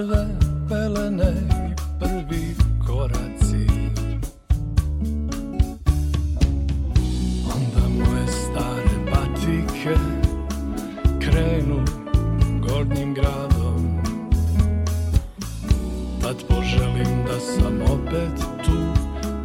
Prve 0.00 0.26
pelene 0.68 1.32
i 1.50 1.74
prvi 1.98 2.54
koraci. 2.86 3.66
Onda 7.54 7.88
moje 7.88 8.26
stare 8.26 9.12
patike 9.12 9.96
krenu 11.20 11.84
gornjim 12.68 13.14
gradom. 13.14 14.00
Tad 16.22 16.36
poželim 16.48 17.24
da 17.26 17.40
sam 17.40 17.82
opet 17.82 18.64
tu, 18.64 18.78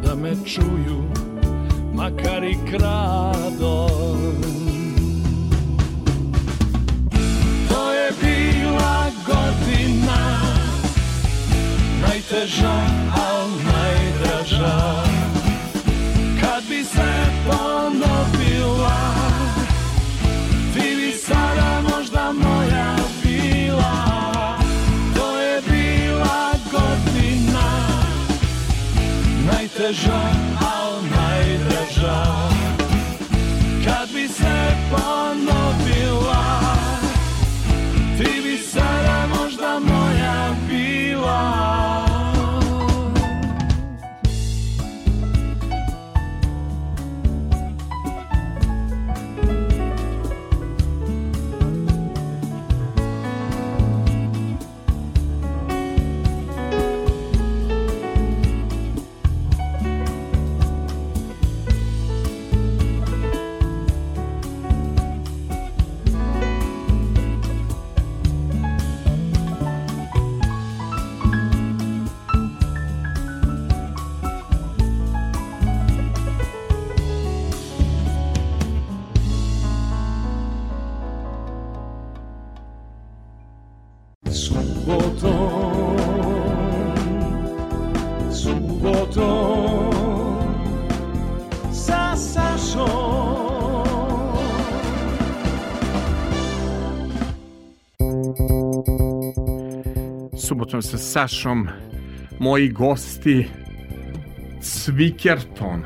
da 0.04 0.14
me 0.14 0.32
čuju, 0.44 1.02
makar 1.94 2.44
i 2.44 2.56
kradom 2.70 4.75
Najteža, 12.26 12.74
al 13.14 13.48
najdraža. 13.62 15.04
Kad 16.40 16.64
bi 16.68 16.84
se 16.84 17.12
ponovila 17.46 18.98
Ti 20.74 20.96
bi 20.96 21.12
sada 21.12 21.82
možda 21.90 22.32
moja 22.32 22.96
bila. 23.22 23.94
To 25.14 25.40
je 25.40 25.62
bila 25.70 26.50
godina 26.72 27.68
Najteža, 29.52 30.22
al 30.60 30.92
najdraža. 31.16 32.24
Kad 33.84 34.08
bi 34.14 34.28
se 34.28 34.76
ponovila 34.90 36.44
Ti 38.18 38.40
bi 38.42 38.58
sada 38.58 39.26
možda 39.26 39.78
moja 39.78 40.54
bila 40.68 41.75
subotom 100.46 100.82
sa 100.82 100.98
Sašom, 100.98 101.68
moji 102.38 102.68
gosti, 102.68 103.48
Svikerton, 104.60 105.82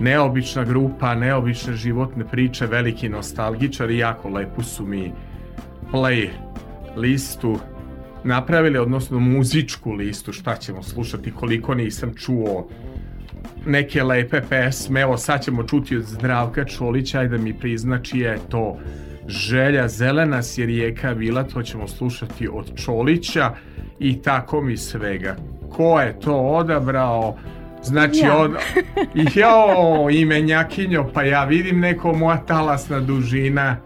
neobična 0.00 0.64
grupa, 0.64 1.14
neobične 1.14 1.76
životne 1.76 2.24
priče, 2.26 2.66
veliki 2.66 3.08
nostalgičari, 3.08 3.98
jako 3.98 4.28
lepu 4.28 4.62
su 4.62 4.86
mi 4.86 5.12
play 5.92 6.28
listu 6.96 7.58
napravili, 8.24 8.78
odnosno 8.78 9.20
muzičku 9.20 9.92
listu, 9.92 10.32
šta 10.32 10.56
ćemo 10.56 10.82
slušati, 10.82 11.30
koliko 11.30 11.74
nisam 11.74 12.14
čuo 12.14 12.68
neke 13.66 14.02
lepe 14.02 14.40
pesme, 14.48 15.00
evo 15.00 15.16
sad 15.16 15.44
ćemo 15.44 15.62
čuti 15.62 15.96
od 15.96 16.04
Zdravka 16.04 16.64
Čolića, 16.64 17.18
ajde 17.20 17.36
da 17.36 17.42
mi 17.42 17.54
prizna 17.54 18.02
čija 18.02 18.32
je 18.32 18.40
to 18.48 18.78
želja, 19.28 19.88
zelena 19.88 20.42
si 20.42 20.66
rijeka 20.66 21.14
bila, 21.14 21.44
to 21.44 21.62
ćemo 21.62 21.88
slušati 21.88 22.48
od 22.52 22.76
Čolića 22.84 23.50
i 23.98 24.22
tako 24.22 24.60
mi 24.60 24.76
svega. 24.76 25.36
Ko 25.70 26.00
je 26.00 26.20
to 26.20 26.36
odabrao? 26.36 27.36
Znači, 27.82 28.18
Ja. 28.18 28.36
od... 28.36 28.50
jo, 29.34 30.10
imenjakinjo, 30.10 31.10
pa 31.14 31.22
ja 31.22 31.44
vidim 31.44 31.80
neko 31.80 32.12
moja 32.12 32.36
talasna 32.36 33.00
dužina. 33.00 33.76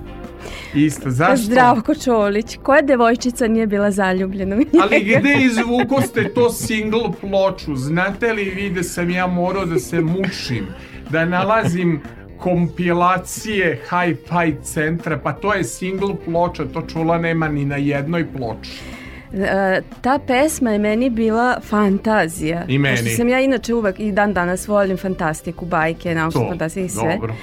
Isto, 0.75 1.11
zašto? 1.11 1.37
Zdravko 1.37 1.95
Čolić. 1.95 2.57
Koja 2.63 2.83
devojčica 2.83 3.49
nije 3.49 3.67
bila 3.67 3.91
zaljubljena 3.91 4.57
u 4.57 4.59
njega? 4.59 4.79
Ali 4.83 5.01
gde 5.01 5.37
izvuko 5.41 6.01
ste 6.01 6.35
to 6.35 6.51
single 6.51 7.13
ploču? 7.21 7.77
Znate 7.77 8.33
li 8.33 8.45
vi 8.45 8.71
da 8.71 8.83
sam 8.83 9.11
ja 9.11 9.27
morao 9.27 9.65
da 9.65 9.79
se 9.79 10.01
mučim, 10.01 10.67
da 11.11 11.25
nalazim 11.25 12.01
kompilacije 12.43 13.81
hi-fi 13.91 14.55
centra, 14.65 15.19
pa 15.19 15.33
to 15.33 15.55
je 15.55 15.65
single 15.65 16.15
ploča, 16.25 16.65
to 16.65 16.83
čula 16.83 17.19
nema 17.19 17.49
ni 17.49 17.65
na 17.65 17.77
jednoj 17.77 18.27
ploči. 18.29 18.71
E, 19.35 19.81
ta 20.01 20.19
pesma 20.19 20.71
je 20.71 20.79
meni 20.79 21.11
bila 21.11 21.61
fantazija. 21.63 22.65
I 22.69 22.79
meni. 22.79 22.97
Pošto 22.97 23.11
sam 23.11 23.29
ja 23.29 23.41
inače 23.41 23.75
uvek 23.75 24.01
i 24.01 24.13
dan 24.13 24.35
danas 24.35 24.69
volim 24.69 24.97
fantastiku, 24.97 25.67
bajke, 25.67 26.15
naučnu 26.15 26.47
fantastiku 26.49 26.87
i 26.87 26.89
sve. 26.89 27.15
dobro. 27.15 27.35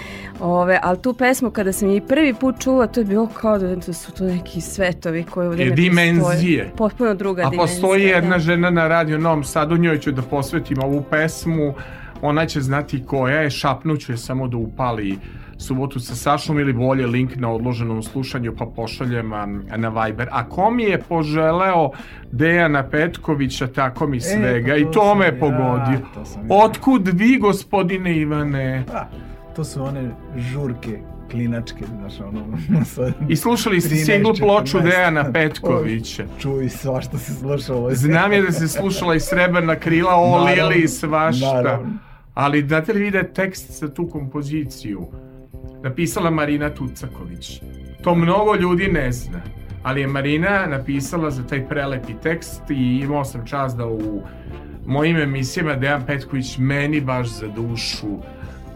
Ove, 0.41 0.80
ali 0.84 0.97
tu 0.99 1.13
pesmu 1.13 1.51
kada 1.51 1.71
sam 1.71 1.89
je 1.89 1.97
i 1.97 2.01
prvi 2.01 2.34
put 2.34 2.55
čula, 2.59 2.88
to 2.88 2.99
je 2.99 3.05
bilo 3.05 3.27
kao 3.31 3.57
da, 3.57 3.93
su 3.93 4.11
to 4.11 4.23
neki 4.23 4.61
svetovi 4.61 5.23
koji 5.23 5.47
ovdje 5.47 5.65
E, 5.65 5.69
ne 5.69 5.76
dimenzije. 5.76 6.21
postoje. 6.21 6.71
Potpuno 6.77 7.13
druga 7.13 7.41
A 7.41 7.49
dimenzija. 7.49 7.65
postoji 7.65 8.03
jedna 8.03 8.30
da. 8.30 8.39
žena 8.39 8.69
na 8.69 8.88
radio 8.88 9.17
Novom 9.17 9.43
Sadu, 9.43 9.77
njoj 9.77 9.99
ću 9.99 10.11
da 10.11 10.21
posvetim 10.21 10.77
ovu 10.84 11.01
pesmu, 11.01 11.73
ona 12.21 12.45
će 12.45 12.61
znati 12.61 13.03
koja 13.05 13.41
je, 13.41 13.49
šapnuću 13.49 14.11
je 14.11 14.17
samo 14.17 14.47
da 14.47 14.57
upali 14.57 15.17
subotu 15.59 15.99
sa 15.99 16.15
Sašom 16.15 16.59
ili 16.59 16.73
bolje 16.73 17.07
link 17.07 17.35
na 17.35 17.51
odloženom 17.51 18.03
slušanju 18.03 18.55
pa 18.57 18.65
pošaljem 18.65 19.33
a, 19.33 19.45
na 19.77 19.89
Viber. 19.89 20.27
A 20.31 20.49
ko 20.49 20.71
mi 20.71 20.83
je 20.83 21.01
poželeo 21.01 21.89
Dejana 22.31 22.83
Petkovića, 22.89 23.67
tako 23.67 24.07
mi 24.07 24.21
svega 24.21 24.71
pa 24.71 24.77
i 24.77 24.83
to 24.83 24.91
to 24.91 25.09
sam 25.09 25.17
me 25.17 25.25
ja, 25.25 25.31
pogodio. 25.39 25.99
to. 26.13 26.23
Otkud 26.49 27.07
vi, 27.13 27.37
gospodine 27.37 28.17
Ivane? 28.17 28.83
To 29.55 29.63
su 29.63 29.83
one 29.83 30.11
žurke 30.37 30.99
klinačke, 31.31 31.85
znaš, 31.99 32.19
ono... 32.19 32.57
I 33.29 33.35
slušali 33.35 33.81
ste 33.81 33.95
13, 33.95 34.05
single 34.05 34.33
ploču 34.33 34.77
14. 34.77 34.83
Dejana 34.83 35.31
Petkovića. 35.31 36.23
Čuj, 36.39 36.69
svašta 36.69 37.17
se 37.17 37.33
slušalo. 37.33 37.89
Znam 37.93 38.33
je 38.33 38.41
da 38.41 38.51
se 38.51 38.67
slušala 38.67 39.15
i 39.15 39.19
srebrna 39.19 39.75
krila, 39.75 40.15
o 40.15 40.45
Lili 40.45 40.83
i 40.83 40.87
svašta. 40.87 41.53
naravno. 41.53 42.09
Ali 42.40 42.61
znate 42.68 42.94
li 42.94 43.02
vi 43.02 43.11
da 43.11 43.18
je 43.18 43.34
tekst 43.34 43.72
za 43.80 43.94
tu 43.94 44.07
kompoziciju 44.07 45.07
napisala 45.84 46.30
Marina 46.30 46.70
Tucaković? 46.70 47.61
To 48.03 48.16
mnogo 48.16 48.56
ljudi 48.56 48.88
ne 48.88 49.11
zna. 49.11 49.41
Ali 49.84 50.02
je 50.02 50.07
Marina 50.07 50.66
napisala 50.66 51.32
za 51.32 51.44
taj 51.48 51.68
prelepi 51.68 52.14
tekst 52.24 52.61
i 52.70 52.99
imao 53.03 53.26
sam 53.26 53.45
čast 53.45 53.78
da 53.78 53.88
u 53.88 54.22
mojim 54.86 55.18
emisijama 55.18 55.76
Dejan 55.76 56.06
Petković 56.06 56.57
meni 56.57 57.02
baš 57.02 57.28
za 57.28 57.48
dušu 57.48 58.07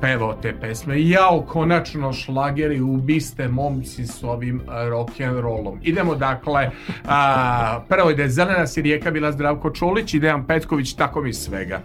pevao 0.02 0.34
te 0.34 0.53
pesme. 0.61 1.10
Jao, 1.10 1.41
konačno 1.41 2.14
šlageri, 2.14 2.81
ubiste 2.81 3.48
momci 3.48 4.07
s 4.07 4.23
ovim 4.23 4.61
a, 4.68 4.88
rock 4.90 5.22
and 5.22 5.40
rollom. 5.40 5.80
Idemo 5.84 6.15
dakle, 6.15 6.72
a, 7.06 7.80
prvo 7.90 8.10
je 8.10 8.30
Zelena 8.30 8.68
si 8.68 8.81
rijeka 8.81 9.11
bila 9.11 9.31
Zdravko 9.31 9.69
Čolić 9.69 10.14
i 10.14 10.19
Dejan 10.19 10.48
Petković, 10.48 10.94
tako 10.94 11.22
mi 11.22 11.34
svega. 11.34 11.81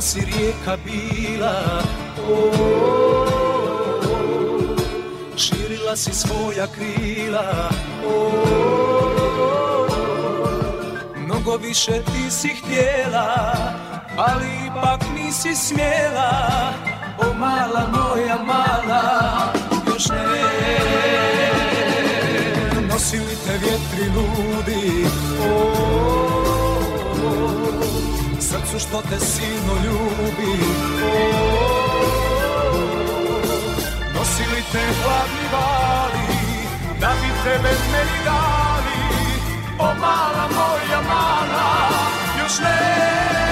Zelena 0.00 0.02
si 0.02 0.20
rijeka 0.20 0.76
bila 0.84 1.82
o, 2.28 2.50
Širila 5.36 5.96
si 5.96 6.12
svoja 6.12 6.66
krila 6.66 7.70
o, 8.06 8.30
Mnogo 11.16 11.56
više 11.56 11.92
ti 11.92 12.30
si 12.30 12.48
htjela 12.48 13.52
Ali 14.16 14.46
ipak 14.66 15.00
nisi 15.14 15.54
smjela 15.54 16.48
O 17.18 17.34
mala 17.34 17.88
moja 17.92 18.38
mala 18.46 19.52
Još 19.86 20.08
ne. 20.08 20.16
Nosili 22.88 23.36
te 23.46 23.52
vjetri 23.52 24.12
ludi 24.16 25.06
o, 25.40 26.19
srcu 28.50 28.78
što 28.78 29.02
te 29.02 29.20
silno 29.20 29.74
ljubi. 29.84 30.52
Nosili 34.14 34.62
te 34.72 34.80
hladni 35.02 35.46
vali 35.52 36.26
Da 37.00 37.12
bi 37.22 37.28
tebe 37.44 37.70
meni 37.92 38.18
dali. 38.24 39.00
O 39.78 39.84
mala 39.84 40.48
moja 40.54 41.00
mala 41.08 41.88
Još 42.42 42.58
ne 42.58 43.49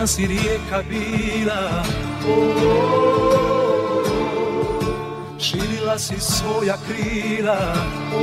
Zelena 0.00 0.06
si 0.06 0.26
rijeka 0.26 0.82
bila. 0.88 1.84
O, 2.28 2.32
Širila 5.38 5.98
si 5.98 6.20
svoja 6.20 6.76
krila. 6.88 7.74
O, 8.14 8.20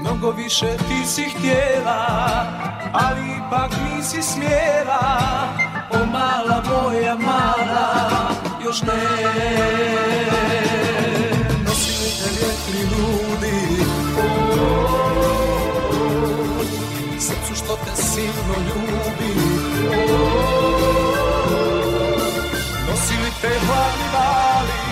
Mnogo 0.00 0.30
više 0.30 0.76
ti 0.76 1.06
si 1.06 1.24
htjela 1.24 2.06
Ali 2.92 3.20
ipak 3.36 3.70
nisi 3.84 4.22
smjela. 4.22 5.20
O 5.90 6.06
mala 6.06 6.62
moja 6.68 7.14
mala 7.14 8.30
Još 8.64 8.82
ne. 8.82 8.92
Nosili 11.64 12.10
te 12.18 12.28
vjetri 12.30 12.82
ludi? 12.90 13.82
O, 14.18 15.45
Srcu 17.26 17.54
što 17.54 17.76
te 17.76 18.02
silno 18.02 18.54
ljubi. 18.68 19.32
O, 19.88 20.26
Nosili 22.90 23.30
te 23.40 23.48
hladni 23.48 24.08
vali 24.14 24.82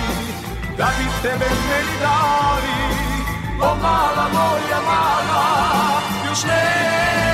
da 0.78 0.90
bi 0.98 1.04
tebe 1.22 1.46
meni 1.68 1.98
dali? 2.00 2.78
O 3.60 3.76
mala 3.82 4.28
moja 4.32 4.80
mala 4.86 6.00
Još 6.28 6.44
ne 6.44 7.33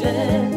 share. 0.00 0.47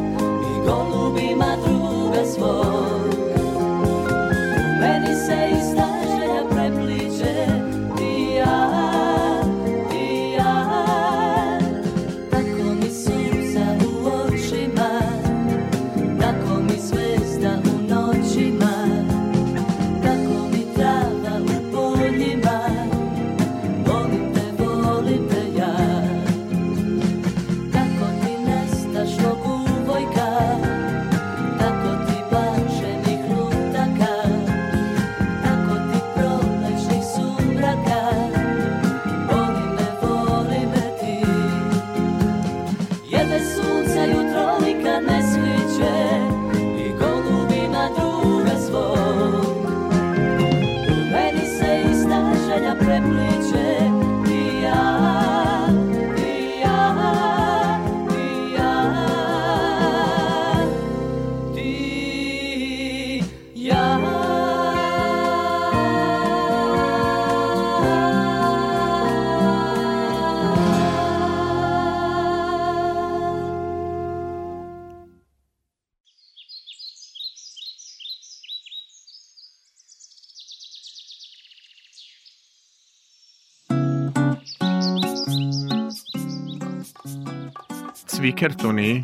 Svikertoni, 88.42 89.04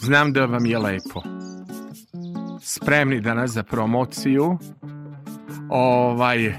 znam 0.00 0.32
da 0.32 0.44
vam 0.44 0.66
je 0.66 0.78
lepo. 0.78 1.22
Spremni 2.60 3.20
danas 3.20 3.50
za 3.50 3.62
promociju. 3.62 4.58
Ovaj, 5.70 6.54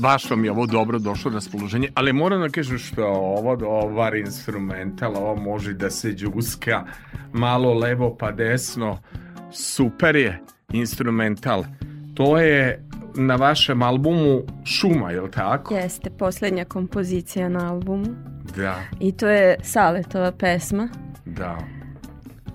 baš 0.00 0.30
vam 0.30 0.44
je 0.44 0.50
ovo 0.50 0.66
dobro 0.66 0.98
došlo 0.98 1.30
raspoloženje, 1.30 1.88
ali 1.94 2.12
moram 2.12 2.40
da 2.40 2.48
kažem 2.48 2.78
što 2.78 3.06
ovo 3.06 3.56
dobar 3.56 4.14
instrumental, 4.14 5.16
ovo 5.16 5.36
može 5.36 5.72
da 5.72 5.90
se 5.90 6.12
džuska 6.12 6.84
malo 7.32 7.74
levo 7.74 8.16
pa 8.18 8.30
desno, 8.30 8.98
super 9.50 10.16
je 10.16 10.40
instrumental. 10.72 11.64
To 12.14 12.38
je 12.38 12.88
na 13.14 13.36
vašem 13.36 13.82
albumu 13.82 14.42
Šuma, 14.64 15.10
je 15.10 15.20
li 15.20 15.30
tako? 15.30 15.74
Jeste, 15.74 16.10
posljednja 16.10 16.64
kompozicija 16.64 17.48
na 17.48 17.72
albumu. 17.72 18.31
Da, 18.56 18.80
I 19.00 19.12
to 19.12 19.28
je 19.28 19.56
Saletova 19.62 20.32
pesma. 20.32 20.88
da. 21.24 21.58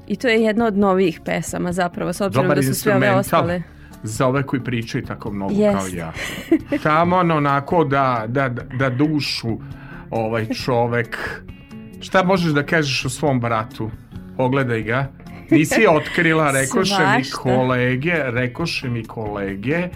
I 0.07 0.15
to 0.15 0.27
je 0.27 0.41
jedna 0.41 0.65
od 0.65 0.77
novijih 0.77 1.21
pesama 1.25 1.71
zapravo, 1.71 2.13
s 2.13 2.21
obzirom 2.21 2.45
Dobar 2.45 2.57
da 2.57 2.63
su 2.63 2.73
sve 2.73 2.95
ove 2.95 3.11
ostale. 3.11 3.61
za 4.03 4.27
ove 4.27 4.43
koji 4.43 4.63
pričaju 4.63 5.05
tako 5.05 5.31
mnogo 5.31 5.53
Jest. 5.53 5.77
kao 5.77 5.87
ja. 5.87 6.11
Tamo 6.83 7.15
onako 7.17 7.83
da, 7.83 8.25
da, 8.27 8.49
da 8.49 8.89
dušu 8.89 9.57
ovaj 10.11 10.45
čovek. 10.45 11.41
Šta 12.01 12.23
možeš 12.23 12.51
da 12.53 12.63
kažeš 12.63 13.05
o 13.05 13.09
svom 13.09 13.39
bratu? 13.39 13.91
Pogledaj 14.37 14.81
ga. 14.81 15.07
Nisi 15.49 15.85
otkrila, 15.89 16.51
rekoše 16.51 17.03
mi 17.17 17.31
kolege, 17.31 18.13
rekoše 18.25 18.89
mi 18.89 19.03
kolege 19.03 19.87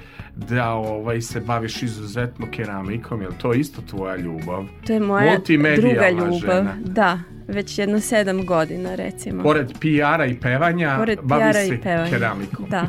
da 0.49 0.73
ovaj 0.73 1.21
se 1.21 1.39
baviš 1.39 1.83
izuzetno 1.83 2.47
keramikom, 2.51 3.21
jel 3.21 3.31
to 3.41 3.53
isto 3.53 3.81
tvoja 3.81 4.15
ljubav? 4.15 4.65
To 4.87 4.93
je 4.93 4.99
moja 4.99 5.37
druga 5.75 6.09
ljubav. 6.09 6.31
žena. 6.31 6.75
Da, 6.85 7.19
već 7.47 7.77
jedno 7.77 7.99
sedam 7.99 8.45
godina 8.45 8.95
recimo. 8.95 9.43
Pored 9.43 9.71
PR-a 9.79 10.25
i 10.25 10.39
pevanja, 10.39 10.95
Pored 10.97 11.19
bavi 11.23 11.53
se 11.53 11.67
i 11.67 11.81
pevanja. 11.81 12.09
keramikom. 12.09 12.65
Da. 12.69 12.87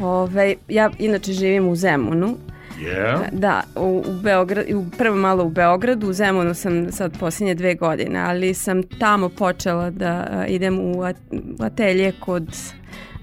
Ove, 0.00 0.54
ja 0.68 0.90
inače 0.98 1.32
živim 1.32 1.68
u 1.68 1.76
Zemunu. 1.76 2.36
Je? 2.80 3.18
Da, 3.32 3.62
u, 3.76 4.04
u 4.08 4.12
Beograd, 4.22 4.66
u, 4.74 4.84
prvo 4.98 5.16
malo 5.16 5.44
u 5.44 5.50
Beogradu, 5.50 6.08
u 6.08 6.12
Zemunu 6.12 6.54
sam 6.54 6.92
sad 6.92 7.18
posljednje 7.18 7.54
dve 7.54 7.74
godine, 7.74 8.20
ali 8.20 8.54
sam 8.54 8.82
tamo 8.82 9.28
počela 9.28 9.90
da 9.90 10.28
a, 10.30 10.46
idem 10.46 10.78
u, 10.80 11.02
at, 11.02 11.16
u 11.60 11.62
atelje 11.64 12.12
kod 12.20 12.56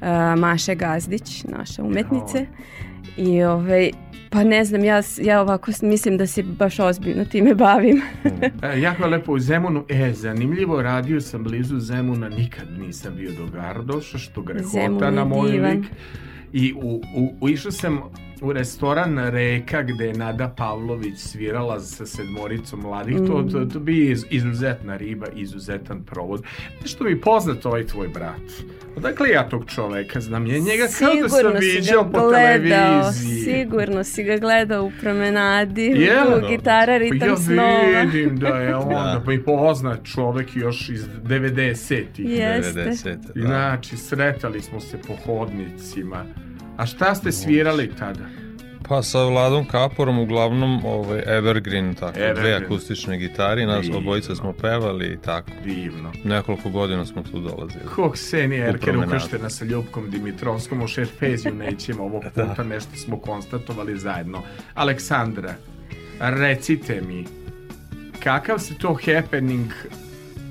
a, 0.01 0.35
Maše 0.35 0.75
Gazdić, 0.75 1.43
naše 1.43 1.81
umetnice. 1.81 2.45
I 3.17 3.43
ovaj, 3.43 3.91
pa 4.29 4.43
ne 4.43 4.65
znam, 4.65 4.83
ja, 4.83 5.01
ja 5.21 5.41
ovako 5.41 5.71
mislim 5.81 6.17
da 6.17 6.27
se 6.27 6.43
baš 6.43 6.79
ozbiljno 6.79 7.25
time 7.25 7.55
bavim. 7.65 8.01
E, 8.61 8.79
jako 8.79 9.07
lepo 9.07 9.33
u 9.33 9.39
Zemunu. 9.39 9.85
E, 9.89 10.13
zanimljivo, 10.13 10.81
radio 10.81 11.21
sam 11.21 11.43
blizu 11.43 11.79
Zemuna, 11.79 12.29
nikad 12.29 12.67
nisam 12.79 13.15
bio 13.15 13.31
do 13.31 13.47
Gardoša, 13.47 14.17
što 14.17 14.41
grehota 14.41 15.11
na 15.11 15.25
moj 15.25 15.51
lik. 15.51 15.85
I 16.53 16.73
u, 16.73 17.01
u, 17.15 17.33
u, 17.41 17.49
išao 17.49 17.71
sam 17.71 18.01
u 18.41 18.53
restoran 18.53 19.17
Reka 19.19 19.81
gde 19.81 20.05
je 20.05 20.13
Nada 20.13 20.47
Pavlović 20.47 21.17
svirala 21.17 21.79
sa 21.79 22.05
sedmoricom 22.05 22.79
mladih. 22.79 23.17
To, 23.17 23.43
to, 23.43 23.65
to 23.65 23.79
bi 23.79 24.11
iz, 24.11 24.25
izuzetna 24.29 24.97
riba, 24.97 25.27
izuzetan 25.35 26.03
provod. 26.03 26.43
Nešto 26.81 27.03
mi 27.03 27.21
poznat 27.21 27.65
ovaj 27.65 27.83
tvoj 27.83 28.07
brat. 28.07 28.41
Odakle 28.95 29.29
ja 29.29 29.49
tog 29.49 29.65
čoveka 29.65 30.21
znam? 30.21 30.47
Je 30.47 30.59
njega 30.59 30.83
kao 30.99 31.13
da 31.15 31.29
sam 31.29 31.39
Sigurno 31.39 31.59
viđao 31.59 32.03
po 32.03 32.19
gledao, 32.19 32.31
televiziji. 32.31 33.39
sigurno 33.39 34.03
si 34.03 34.23
ga 34.23 34.37
gledao 34.37 34.83
u 34.83 34.91
promenadi, 35.01 35.81
Jel? 35.85 36.37
u 36.37 36.47
gitara 36.49 36.97
ritam 36.97 37.29
ja 37.29 37.37
snova. 37.37 38.01
vidim 38.03 38.37
da 38.37 38.47
je 38.47 38.75
on 38.85 38.89
da. 38.89 39.21
pa 39.25 39.33
i 39.33 39.43
poznat 39.43 39.99
čovek 40.05 40.55
još 40.55 40.89
iz 40.89 41.05
90-ih. 41.23 42.05
Jeste. 42.29 42.79
90. 42.79 43.17
da. 43.35 43.41
Znači, 43.41 43.97
sretali 43.97 44.61
smo 44.61 44.79
se 44.79 44.97
po 45.07 45.13
hodnicima. 45.25 46.25
A 46.77 46.85
šta 46.85 47.15
ste 47.15 47.31
svirali 47.31 47.91
tada? 47.99 48.25
Pa 48.87 49.03
sa 49.03 49.23
Vladom 49.23 49.65
Kaporom 49.65 50.19
uglavnom 50.19 50.85
ovaj, 50.85 51.23
Evergreen, 51.25 51.95
tako, 51.95 52.13
dve 52.13 52.29
Evergreen. 52.29 52.63
akustične 52.63 53.17
gitari, 53.17 53.65
nas 53.65 53.81
Divno. 53.81 53.97
obojica 53.97 54.35
smo 54.35 54.53
pevali 54.53 55.05
i 55.07 55.17
tako. 55.17 55.51
Divno. 55.63 56.11
Nekoliko 56.23 56.69
godina 56.69 57.05
smo 57.05 57.23
tu 57.23 57.39
dolazili. 57.39 57.85
Ko 57.95 58.11
Ksenija 58.11 58.65
U 58.65 58.69
Erker 58.69 58.97
ukrštena 58.97 59.49
sa 59.49 59.65
Ljubkom 59.65 60.09
Dimitrovskom 60.09 60.81
u 60.81 60.87
Šerfeziju 60.87 61.53
nećemo 61.65 62.03
ovog 62.03 62.23
puta, 62.23 62.63
nešto 62.63 62.95
smo 62.95 63.19
konstatovali 63.19 63.99
zajedno. 63.99 64.41
Aleksandra, 64.73 65.55
recite 66.19 67.01
mi, 67.07 67.25
kakav 68.23 68.59
se 68.59 68.77
to 68.77 68.97
happening 69.05 69.71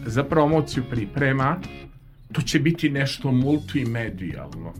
za 0.06 0.24
promociju 0.24 0.84
priprema? 0.90 1.56
To 2.32 2.42
će 2.42 2.58
biti 2.58 2.90
nešto 2.90 3.32
multimedijalno. 3.32 4.72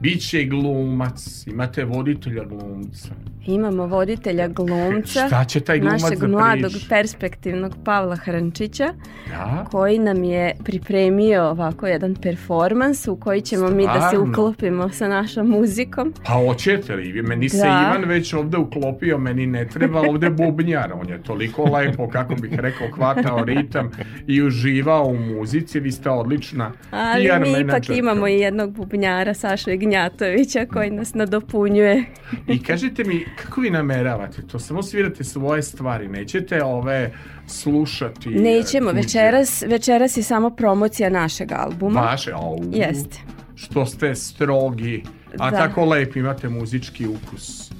Biće 0.00 0.44
glumac, 0.44 1.46
imate 1.46 1.84
voditelja 1.84 2.44
glumca. 2.44 3.08
Imamo 3.46 3.86
voditelja 3.86 4.48
glumca, 4.48 5.26
Šta 5.26 5.44
će 5.44 5.60
taj 5.60 5.78
glumac 5.78 6.02
našeg 6.02 6.18
da 6.18 6.26
mladog 6.28 6.72
perspektivnog 6.88 7.74
Pavla 7.84 8.16
Hrančića, 8.16 8.88
Da? 9.28 9.66
koji 9.70 9.98
nam 9.98 10.24
je 10.24 10.54
pripremio 10.64 11.44
ovako 11.44 11.86
jedan 11.86 12.14
performans 12.14 13.08
u 13.08 13.16
koji 13.16 13.40
ćemo 13.40 13.70
mi 13.70 13.86
da 13.86 13.92
se 13.92 14.08
Stvarno? 14.08 14.30
uklopimo 14.32 14.90
sa 14.90 15.08
našom 15.08 15.48
muzikom. 15.48 16.12
Pa 16.26 16.32
hoćete 16.32 16.94
li? 16.94 17.22
Meni 17.22 17.48
se 17.48 17.56
Da. 17.56 17.92
Ivan 17.94 18.08
već 18.08 18.34
ovde 18.34 18.56
uklopio, 18.56 19.18
meni 19.18 19.46
ne 19.46 19.68
treba 19.68 20.00
ovde 20.00 20.30
bubnjar. 20.30 20.92
On 20.92 21.08
je 21.08 21.22
toliko 21.22 21.64
lepo, 21.64 22.08
kako 22.08 22.34
bih 22.34 22.54
rekao, 22.54 22.86
hvatao 22.94 23.44
ritam 23.44 23.90
i 24.26 24.42
uživao 24.42 25.04
u 25.04 25.16
muzici. 25.16 25.80
Vi 25.80 25.92
ste 25.92 26.10
odlična 26.10 26.72
Ali 26.90 27.28
mi 27.40 27.60
ipak 27.60 27.88
imamo 27.88 28.28
i 28.28 28.34
jednog 28.34 28.72
bubnjara, 28.72 29.34
Sašu 29.34 29.70
Ignjatovića, 29.88 30.66
koji 30.66 30.90
nas 30.90 31.14
nadopunjuje. 31.14 32.04
I 32.48 32.62
kažite 32.62 33.04
mi, 33.04 33.24
kako 33.36 33.60
vi 33.60 33.70
nameravate 33.70 34.42
to? 34.42 34.58
Samo 34.58 34.82
svirate 34.82 35.24
svoje 35.24 35.62
stvari, 35.62 36.08
nećete 36.08 36.62
ove 36.64 37.10
slušati? 37.46 38.28
Nećemo, 38.28 38.90
tuđe? 38.90 39.00
večeras, 39.00 39.62
večeras 39.62 40.16
je 40.16 40.22
samo 40.22 40.50
promocija 40.50 41.10
našeg 41.10 41.52
albuma. 41.52 42.00
Vaše? 42.00 42.32
Au. 42.32 42.58
Jeste. 42.72 43.18
Što 43.54 43.86
ste 43.86 44.14
strogi, 44.14 45.02
a 45.38 45.50
Da. 45.50 45.56
tako 45.56 45.84
lep 45.84 46.16
imate 46.16 46.48
muzički 46.48 47.06
ukus. 47.06 47.70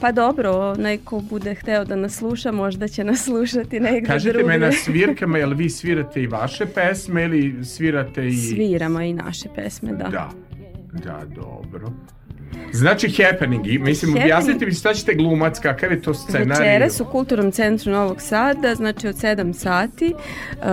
Pa 0.00 0.12
dobro, 0.12 0.74
neko 0.74 1.20
bude 1.20 1.54
hteo 1.54 1.84
da 1.84 1.96
nas 1.96 2.14
sluša, 2.14 2.52
možda 2.52 2.88
će 2.88 3.04
nas 3.04 3.24
slušati 3.24 3.80
negdje 3.80 4.02
Kažite 4.02 4.32
drugdje. 4.32 4.58
me 4.58 4.66
na 4.66 4.72
svirkama, 4.72 5.38
jel 5.38 5.54
vi 5.54 5.70
svirate 5.70 6.22
i 6.22 6.26
vaše 6.26 6.66
pesme 6.66 7.24
ili 7.24 7.64
svirate 7.64 8.28
i... 8.28 8.32
Sviramo 8.36 9.00
i 9.00 9.12
naše 9.12 9.48
pesme, 9.54 9.92
da. 9.92 10.08
Da, 10.08 10.30
da, 11.04 11.22
dobro. 11.34 11.90
Znači 12.72 13.22
happening, 13.22 13.66
mislim, 13.66 14.10
Happening. 14.10 14.24
objasnite 14.24 14.66
mi 14.66 14.72
šta 14.72 14.94
ćete 14.94 15.14
glumac, 15.14 15.58
kakav 15.58 15.92
je 15.92 16.02
to 16.02 16.14
scenarij? 16.14 16.68
Večeras 16.68 17.00
u 17.00 17.04
Kulturnom 17.04 17.52
centru 17.52 17.92
Novog 17.92 18.20
Sada, 18.20 18.74
znači 18.74 19.08
od 19.08 19.14
7 19.14 19.52
sati, 19.52 20.14
uh, 20.14 20.64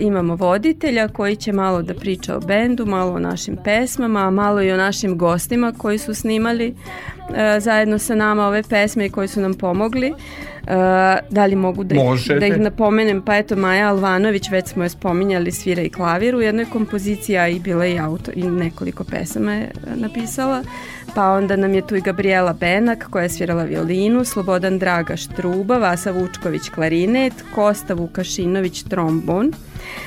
imamo 0.00 0.36
voditelja 0.36 1.08
koji 1.08 1.36
će 1.36 1.52
malo 1.52 1.82
da 1.82 1.94
priča 1.94 2.36
o 2.36 2.40
bendu, 2.40 2.86
malo 2.86 3.12
o 3.12 3.18
našim 3.18 3.56
pesmama, 3.64 4.30
malo 4.30 4.62
i 4.62 4.72
o 4.72 4.76
našim 4.76 5.18
gostima 5.18 5.72
koji 5.78 5.98
su 5.98 6.14
snimali 6.14 6.68
uh, 6.68 7.36
zajedno 7.58 7.98
sa 7.98 8.14
nama 8.14 8.46
ove 8.46 8.62
pesme 8.62 9.06
i 9.06 9.10
koji 9.10 9.28
su 9.28 9.40
nam 9.40 9.54
pomogli. 9.54 10.10
Uh, 10.10 10.18
da 11.30 11.46
li 11.46 11.56
mogu 11.56 11.84
da 11.84 11.94
ih, 11.94 12.00
Možete. 12.00 12.40
da 12.40 12.46
ih 12.46 12.60
napomenem? 12.60 13.22
Pa 13.22 13.36
eto, 13.36 13.56
Maja 13.56 13.88
Alvanović, 13.88 14.50
već 14.50 14.68
smo 14.68 14.82
je 14.82 14.88
spominjali, 14.88 15.52
svira 15.52 15.82
i 15.82 15.90
klavir 15.90 16.36
u 16.36 16.40
jednoj 16.40 16.64
kompoziciji, 16.64 17.36
a 17.36 17.48
i 17.48 17.58
bila 17.60 17.86
i 17.86 17.98
autor 17.98 18.34
i 18.36 18.42
nekoliko 18.42 19.04
pesama 19.04 19.52
je 19.52 19.62
e, 19.62 19.70
napisala. 19.96 20.62
Pa 21.14 21.30
onda 21.30 21.56
nam 21.56 21.74
je 21.74 21.86
tu 21.86 21.96
i 21.96 22.00
Gabriela 22.00 22.52
Benak 22.52 23.06
koja 23.10 23.22
je 23.22 23.28
svirala 23.28 23.64
violinu, 23.64 24.24
Slobodan 24.24 24.78
Draga 24.78 25.16
Štruba, 25.16 25.78
Vasa 25.78 26.10
Vučković 26.10 26.68
klarinet, 26.68 27.32
Kosta 27.54 27.94
Vukašinović 27.94 28.82
trombon. 28.82 29.52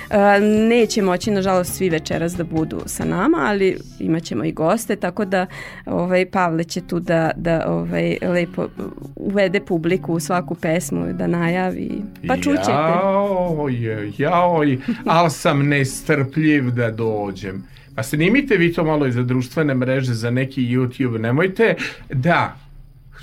E, 0.09 0.39
neće 0.69 1.01
moći 1.01 1.31
nažalost 1.31 1.73
svi 1.73 1.89
večeras 1.89 2.33
da 2.35 2.43
budu 2.43 2.81
sa 2.85 3.05
nama, 3.05 3.37
ali 3.41 3.77
imat 3.99 4.23
ćemo 4.23 4.43
i 4.43 4.51
goste, 4.51 4.95
tako 4.95 5.25
da 5.25 5.45
ovaj, 5.85 6.25
Pavle 6.25 6.63
će 6.63 6.81
tu 6.81 6.99
da, 6.99 7.31
da 7.35 7.65
ovaj, 7.67 8.17
lepo 8.21 8.67
uvede 9.15 9.59
publiku 9.59 10.13
u 10.13 10.19
svaku 10.19 10.55
pesmu, 10.55 11.13
da 11.13 11.27
najavi. 11.27 11.91
Pa 12.27 12.35
čućete. 12.35 12.71
Jaoj, 12.71 14.11
jaoj, 14.17 14.77
ali 15.05 15.29
sam 15.29 15.67
nestrpljiv 15.67 16.71
da 16.71 16.91
dođem. 16.91 17.76
Pa 17.97 18.03
snimite 18.03 18.57
vi 18.57 18.73
to 18.73 18.83
malo 18.83 19.07
i 19.07 19.11
za 19.11 19.23
društvene 19.23 19.73
mreže, 19.75 20.13
za 20.13 20.31
neki 20.31 20.61
YouTube, 20.63 21.17
nemojte 21.17 21.75
da 22.09 22.55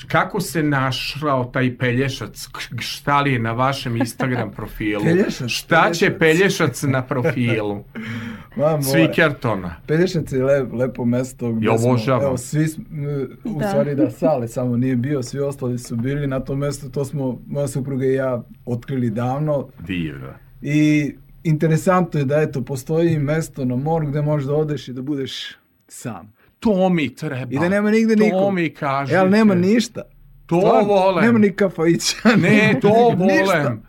kako 0.09 0.40
se 0.40 0.62
našao 0.62 1.44
taj 1.44 1.78
pelješac, 1.78 2.48
šta 2.78 3.20
li 3.20 3.32
je 3.32 3.38
na 3.38 3.52
vašem 3.52 3.96
Instagram 3.96 4.51
profilu? 4.56 5.02
Pelješac, 5.05 5.51
šta 5.51 5.90
će 5.92 6.06
pelješac. 6.09 6.18
pelješac 6.59 6.82
na 6.82 7.02
profilu? 7.02 7.84
Ma, 8.56 8.66
more. 8.66 8.82
Svikertona. 8.82 9.76
Pelješac 9.86 10.32
je 10.32 10.44
lep, 10.44 10.72
lepo 10.72 11.05
mesto 11.05 11.52
gdje 11.52 11.66
Ja 11.66 11.78
smo, 11.78 11.96
evo, 12.09 12.36
svi, 12.36 12.66
u 13.44 13.59
Da. 13.60 13.68
stvari 13.68 13.94
da 13.94 14.10
Sale 14.10 14.48
samo 14.48 14.76
nije 14.76 14.96
bio, 14.96 15.22
svi 15.22 15.40
ostali 15.40 15.78
su 15.78 15.96
bili 15.96 16.26
na 16.26 16.40
tom 16.40 16.59
mestu, 16.59 16.90
to 16.90 17.05
smo, 17.05 17.38
moja 17.46 17.68
supruga 17.68 18.06
i 18.06 18.12
ja 18.12 18.42
otkrili 18.66 19.10
davno 19.10 19.68
Divno. 19.78 20.28
i 20.62 21.14
interesantno 21.45 22.21
je 22.21 22.25
da 22.25 22.41
eto, 22.41 22.62
postoji 22.62 23.19
mesto 23.19 23.65
na 23.65 23.77
moru 23.77 24.07
gde 24.07 24.23
možeš 24.23 24.47
da 24.47 24.55
odeš 24.55 24.89
i 24.89 24.93
da 24.93 25.03
budeš 25.03 25.57
sam. 25.89 26.33
To 26.61 26.89
mi 26.89 27.15
treba. 27.15 27.47
I 27.51 27.59
da 27.59 27.69
nema 27.69 27.91
nigde 27.91 28.16
to 28.16 28.25
nikog. 28.25 28.55
mi 28.55 28.75
kažete. 28.75 29.16
E, 29.16 29.19
ali 29.19 29.31
nema 29.31 29.55
ništa. 29.55 30.03
To 30.47 30.61
Stvarno, 30.61 30.89
volem. 30.89 31.25
Nema 31.25 31.39
ni 31.39 31.53
kafajića. 31.53 32.16
Ne, 32.37 32.75
to 32.83 33.15
ništa. 33.19 33.45
volem. 33.45 33.83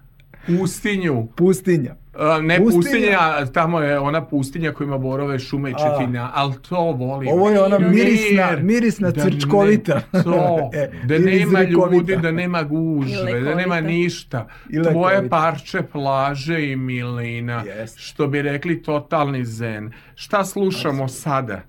Pustinju. 0.48 1.28
Pustinja. 1.36 1.96
Ne 2.42 2.58
Pustinja. 2.58 2.82
pustinja. 2.82 3.46
tamo 3.46 3.80
je 3.80 4.00
ona 4.00 4.22
pustinja 4.24 4.72
koja 4.72 4.86
ima 4.86 4.98
borove, 4.98 5.40
šume 5.40 5.70
i 5.70 5.74
A. 5.74 5.78
četina, 5.80 6.32
ali 6.34 6.54
to 6.60 6.76
volim. 6.82 7.30
Ovo 7.30 7.50
je 7.50 7.62
ona 7.62 7.80
Mir. 7.80 7.90
mirisna, 7.90 8.50
mirisna 8.58 9.12
Da 9.12 9.24
ne- 9.24 9.32
crčkovita. 9.32 10.02
To, 10.14 10.70
E, 10.74 10.90
da 11.04 11.20
nema 11.20 11.62
ljudi, 11.62 12.16
da 12.18 12.32
nema 12.32 12.64
gužve, 12.64 13.42
da 13.42 13.56
nema 13.56 13.82
ništa. 13.82 14.48
Tvoje 14.86 15.30
parče 15.30 15.82
plaže 15.84 16.36
i 16.64 16.76
milina, 16.76 17.64
što 17.96 18.28
bi 18.28 18.42
rekli 18.42 18.84
totalni 18.84 19.46
zen. 19.46 19.92
Šta 20.16 20.46
slušamo 20.46 21.08
sada? 21.08 21.62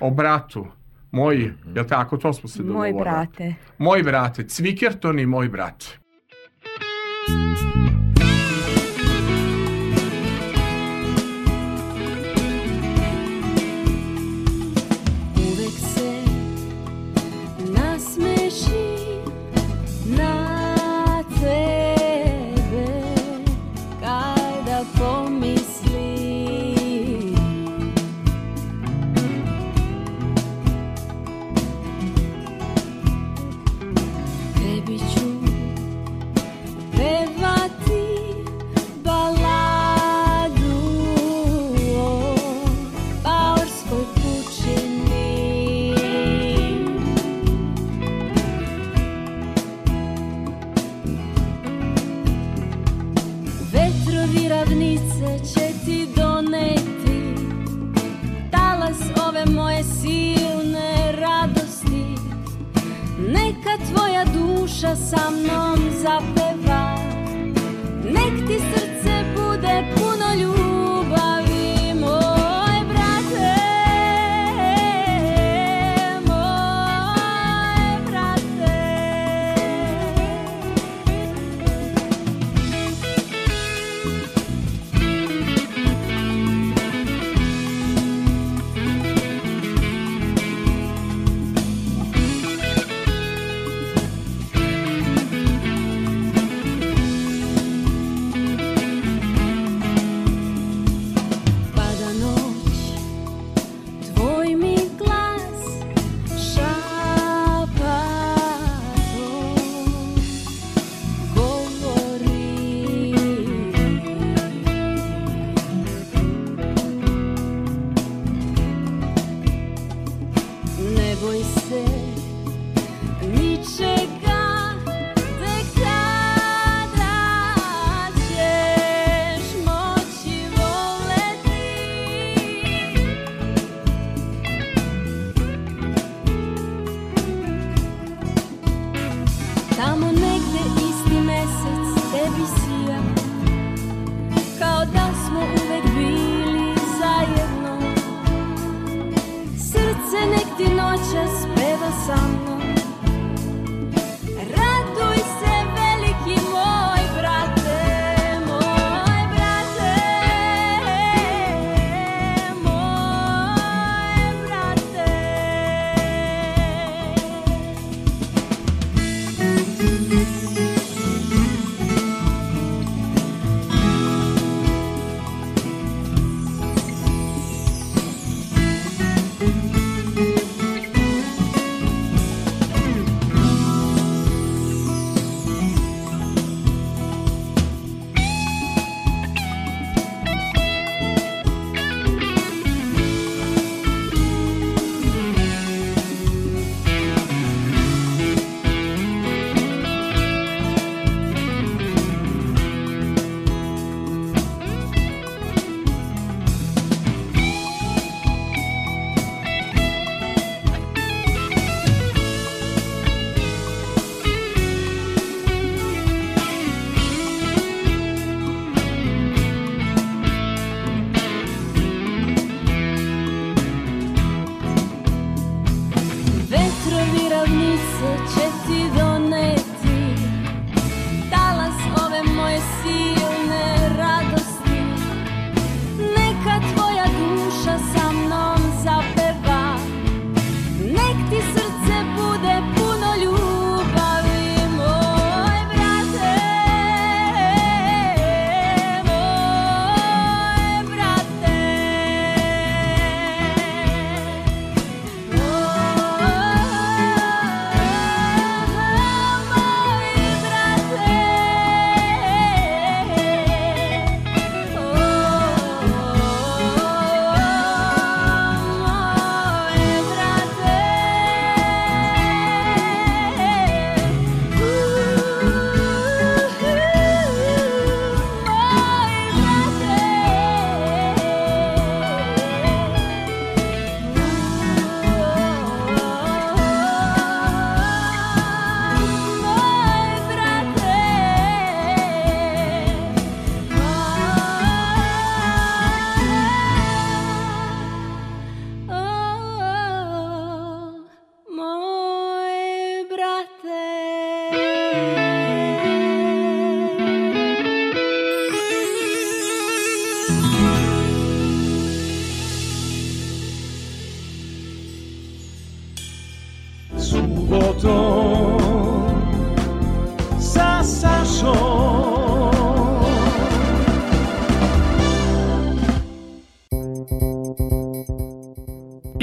O 0.00 0.10
bratu. 0.10 0.66
Moji, 1.12 1.50
jel 1.74 1.84
tako, 1.86 2.16
to 2.16 2.32
smo 2.32 2.48
se 2.48 2.58
Moj 2.58 2.66
dogovorili. 2.68 3.00
brate. 3.00 3.54
Moj 3.78 4.02
brate, 4.02 4.44
Cvikerton 4.44 5.18
i 5.18 5.26
moj 5.26 5.48
brat. 5.48 5.84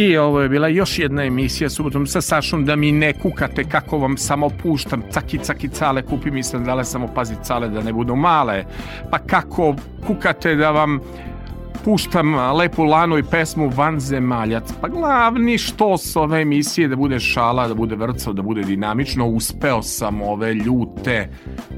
I 0.08 0.18
ovo 0.18 0.42
je 0.42 0.50
bila 0.50 0.68
još 0.68 1.00
jedna 1.00 1.24
emisija 1.24 1.70
subotom 1.70 2.08
sa 2.08 2.22
Sašom 2.22 2.66
da 2.66 2.76
mi 2.76 2.92
ne 2.92 3.14
kukate 3.14 3.64
kako 3.64 3.98
vam 3.98 4.18
samo 4.18 4.50
puštam 4.50 5.04
caki 5.12 5.38
caki 5.38 5.68
cale 5.68 6.02
kupi 6.02 6.32
mi 6.32 6.44
sandale 6.44 6.86
samo 6.86 7.08
pazi 7.16 7.36
cale 7.44 7.70
da 7.70 7.82
ne 7.84 7.94
budu 7.94 8.16
male 8.16 8.66
pa 9.12 9.20
kako 9.20 9.76
kukate 10.08 10.56
da 10.56 10.72
vam 10.72 11.00
puštam 11.84 12.36
lepu 12.36 12.84
lanu 12.84 13.18
i 13.18 13.24
pesmu 13.24 13.72
Vanzemaljac. 13.76 14.74
Pa 14.82 14.88
glavni 14.88 15.58
što 15.58 15.98
s 15.98 16.16
ove 16.16 16.42
emisije 16.42 16.88
da 16.88 16.96
bude 16.96 17.20
šala, 17.20 17.68
da 17.68 17.74
bude 17.74 17.96
vrcao, 17.96 18.34
da 18.34 18.42
bude 18.42 18.62
dinamično. 18.62 19.28
Uspeo 19.28 19.82
sam 19.82 20.22
ove 20.22 20.54
ljute 20.54 21.30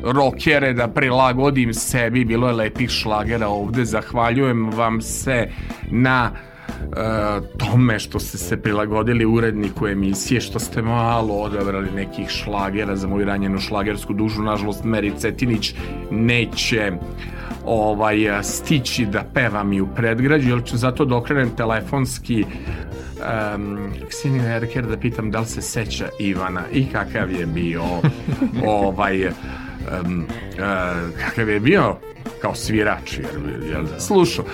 rokere 0.03 0.73
da 0.73 0.87
prilagodim 0.87 1.73
sebi. 1.73 2.25
Bilo 2.25 2.47
je 2.47 2.53
lepih 2.53 2.89
šlagera 2.89 3.47
ovde. 3.47 3.85
Zahvaljujem 3.85 4.69
vam 4.69 5.01
se 5.01 5.49
na 5.91 6.31
tome 7.57 7.99
što 7.99 8.19
ste 8.19 8.37
se 8.37 8.61
prilagodili 8.61 9.25
uredniku 9.25 9.87
emisije, 9.87 10.41
što 10.41 10.59
ste 10.59 10.81
malo 10.81 11.33
odabrali 11.33 11.91
nekih 11.91 12.29
šlagera 12.29 12.95
za 12.95 13.07
moju 13.07 13.25
ranjenu 13.25 13.59
šlagersku 13.59 14.13
dužu. 14.13 14.43
Nažalost, 14.43 14.83
Meri 14.83 15.11
Cetinić 15.17 15.75
neće 16.11 16.91
ovaj 17.65 18.43
stići 18.43 19.05
da 19.05 19.23
pevam 19.33 19.73
i 19.73 19.81
u 19.81 19.87
predgrađu, 19.87 20.49
jer 20.49 20.63
ću 20.63 20.77
zato 20.77 21.05
da 21.05 21.15
okrenem 21.15 21.49
telefonski 21.55 22.45
um, 22.45 23.91
Kseniju 24.09 24.43
Erker 24.43 24.85
da 24.85 24.97
pitam 24.97 25.31
da 25.31 25.39
li 25.39 25.45
se 25.45 25.61
seća 25.61 26.09
Ivana 26.19 26.61
i 26.73 26.85
kakav 26.85 27.31
je 27.31 27.45
bio 27.45 27.83
ovaj 28.65 29.31
um, 30.05 30.23
uh, 30.23 30.59
kakav 31.25 31.49
je 31.49 31.59
bio 31.59 31.95
kao 32.41 32.55
svirač 32.55 33.17
jer, 33.17 33.83
da 33.93 33.99
slušao 33.99 34.45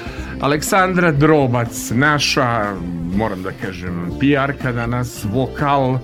Aleksandra 0.41 1.11
Drobac 1.11 1.91
naša 1.91 2.73
moram 3.15 3.43
da 3.43 3.51
kažem 3.61 4.11
PR-ka 4.19 4.71
danas 4.71 5.25
vokal 5.33 5.97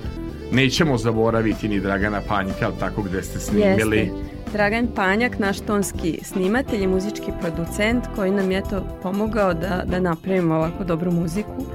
nećemo 0.51 0.97
zaboraviti 0.97 1.67
ni 1.67 1.79
Dragana 1.79 2.21
Panjka 2.27 2.65
ali 2.65 2.75
tako 2.79 3.01
gde 3.01 3.23
ste 3.23 3.39
snimili 3.39 3.97
Jeste. 3.97 4.31
Dragan 4.53 4.87
Panjak, 4.95 5.39
naš 5.39 5.59
tonski 5.59 6.19
snimatelj 6.23 6.83
i 6.83 6.87
muzički 6.87 7.31
producent 7.41 8.03
koji 8.15 8.31
nam 8.31 8.51
je 8.51 8.61
to 8.69 8.99
pomogao 9.03 9.53
da, 9.53 9.83
da 9.85 9.99
napravimo 9.99 10.55
ovako 10.55 10.83
dobru 10.83 11.11
muziku. 11.11 11.65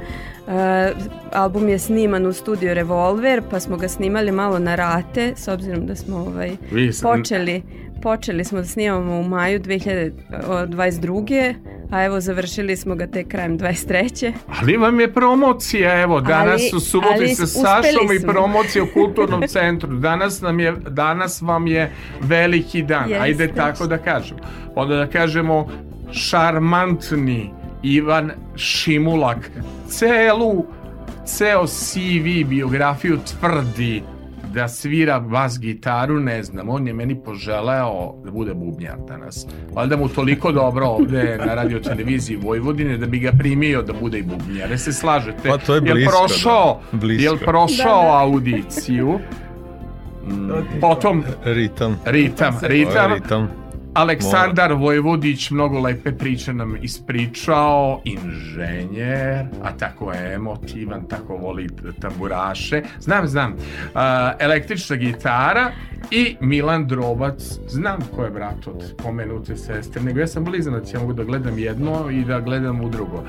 E, 0.48 0.92
album 1.32 1.68
je 1.68 1.78
sniman 1.78 2.26
u 2.26 2.32
studiju 2.32 2.74
Revolver, 2.74 3.42
pa 3.50 3.60
smo 3.60 3.76
ga 3.76 3.88
snimali 3.88 4.32
malo 4.32 4.58
na 4.58 4.74
rate, 4.74 5.32
s 5.36 5.48
obzirom 5.48 5.86
da 5.86 5.96
smo 5.96 6.16
ovaj, 6.16 6.56
počeli, 7.02 7.62
počeli 8.02 8.44
smo 8.44 8.58
da 8.58 8.64
snimamo 8.64 9.20
u 9.20 9.24
maju 9.24 9.60
2022. 9.60 11.54
A 11.90 12.04
evo 12.04 12.20
završili 12.20 12.76
smo 12.76 12.94
ga 12.94 13.06
tek 13.06 13.28
krajem 13.28 13.58
23. 13.58 14.32
Ali 14.60 14.76
vam 14.76 15.00
je 15.00 15.12
promocija, 15.12 16.02
evo, 16.02 16.20
danas 16.20 16.60
Ali- 16.60 16.70
u 16.76 16.80
suboti 16.80 17.34
sa 17.34 17.46
Sašom 17.46 18.12
i 18.16 18.26
promocija 18.26 18.84
u 18.84 18.86
kulturnom 18.94 19.42
centru. 19.56 19.96
Danas, 19.96 20.40
nam 20.40 20.60
je, 20.60 20.72
danas 20.88 21.42
vam 21.42 21.66
je 21.66 21.92
veliki 22.20 22.82
dan, 22.82 23.10
Jeste. 23.10 23.22
ajde 23.22 23.48
tako 23.48 23.86
da 23.86 23.98
kažemo. 23.98 24.40
Onda 24.74 24.96
da 24.96 25.06
kažemo 25.06 25.68
šarmantni 26.12 27.50
Ivan 27.82 28.30
Šimulak 28.56 29.50
celu 29.88 30.64
ceo 31.24 31.66
CV 31.66 32.44
biografiju 32.48 33.18
tvrdi 33.30 34.02
da 34.54 34.68
svira 34.68 35.20
bas 35.20 35.60
gitaru, 35.60 36.20
ne 36.20 36.42
znam, 36.42 36.68
on 36.68 36.86
je 36.86 36.92
meni 36.92 37.14
poželeo 37.14 38.14
da 38.24 38.30
bude 38.30 38.54
bubnjar 38.54 38.96
danas. 39.08 39.46
Valjda 39.74 39.96
mu 39.96 40.08
toliko 40.08 40.52
dobro 40.52 40.86
ovde 40.86 41.38
na 41.46 41.54
radio 41.54 41.80
televiziji 41.80 42.36
Vojvodine 42.36 42.98
da 42.98 43.06
bi 43.06 43.18
ga 43.18 43.32
primio 43.32 43.82
da 43.82 43.92
bude 43.92 44.18
i 44.18 44.22
bubnjar. 44.22 44.68
Jel 44.70 44.78
se 44.78 44.92
slažete? 44.92 45.48
Pa 45.48 45.58
to 45.58 45.74
je 45.74 45.82
Jel 45.84 45.94
blisko, 45.94 46.12
prošao, 46.18 46.80
da. 46.92 46.98
Blisko. 46.98 47.22
Jel 47.24 47.38
prošao 47.38 48.02
Da, 48.02 48.08
da. 48.08 48.18
audiciju? 48.20 49.18
Mm, 50.26 50.50
Potom 50.80 51.24
Ritam. 51.44 51.96
Ritam, 52.04 52.56
ritam. 52.62 53.12
Ritam. 53.12 53.48
Aleksandar 53.96 54.72
Vojvodić 54.72 55.50
mnogo 55.50 55.80
lepe 55.80 56.12
priče 56.12 56.52
nam 56.52 56.76
ispričao, 56.82 58.00
inženjer, 58.04 59.46
a 59.62 59.72
tako 59.78 60.12
je 60.12 60.34
emotivan, 60.34 61.08
tako 61.08 61.36
voli 61.36 61.68
tamburaše. 62.00 62.82
Znam, 63.00 63.26
znam. 63.26 63.52
Uh, 63.52 64.00
električna 64.38 64.96
gitara 64.96 65.70
i 66.10 66.36
Milan 66.40 66.86
Drobac. 66.86 67.58
Znam 67.68 67.98
ko 68.16 68.24
je 68.24 68.30
brat 68.30 68.66
od 68.66 68.94
pomenute 69.02 69.56
sestre, 69.56 70.02
nego 70.02 70.20
ja 70.20 70.26
sam 70.26 70.44
blizanac, 70.44 70.94
ja 70.94 71.00
mogu 71.00 71.12
da 71.12 71.24
gledam 71.24 71.58
jedno 71.58 72.10
i 72.10 72.24
da 72.24 72.40
gledam 72.40 72.80
u 72.80 72.88
drugo. 72.88 73.24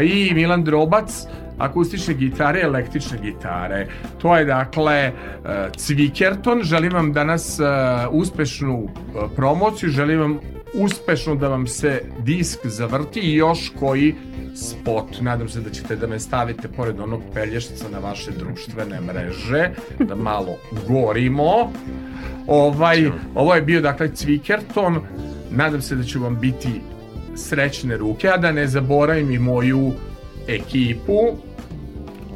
I 0.00 0.34
Milan 0.34 0.64
Drobac, 0.64 1.26
akustične 1.58 2.14
gitare, 2.14 2.60
električne 2.60 3.18
gitare. 3.22 3.86
To 4.18 4.36
je 4.36 4.44
dakle 4.44 5.12
uh, 5.12 5.50
Cvikerton. 5.76 6.62
Želim 6.62 6.92
vam 6.92 7.12
danas 7.12 7.58
uh, 7.58 7.66
uspešnu 8.10 8.82
uh, 8.82 8.90
promociju, 9.36 9.90
želim 9.90 10.20
vam 10.20 10.38
uspešno 10.74 11.34
da 11.34 11.48
vam 11.48 11.66
se 11.66 12.02
disk 12.18 12.66
zavrti 12.66 13.20
i 13.20 13.34
još 13.34 13.72
koji 13.78 14.14
spot. 14.56 15.20
Nadam 15.20 15.48
se 15.48 15.60
da 15.60 15.70
ćete 15.70 15.96
da 15.96 16.06
me 16.06 16.20
stavite 16.20 16.68
pored 16.68 17.00
onog 17.00 17.22
pelješca 17.34 17.88
na 17.92 17.98
vaše 17.98 18.30
društvene 18.30 19.00
mreže, 19.00 19.70
da 19.98 20.14
malo 20.14 20.56
gorimo. 20.88 21.72
Ovaj, 22.46 23.10
ovo 23.34 23.54
je 23.54 23.62
bio 23.62 23.80
dakle 23.80 24.08
Cvikerton. 24.14 25.00
Nadam 25.50 25.82
se 25.82 25.96
da 25.96 26.02
će 26.02 26.18
vam 26.18 26.40
biti 26.40 26.80
srećne 27.36 27.96
ruke, 27.96 28.28
a 28.28 28.36
da 28.36 28.52
ne 28.52 28.66
zaboravim 28.66 29.30
i 29.30 29.38
moju 29.38 29.92
ekipu 30.48 31.18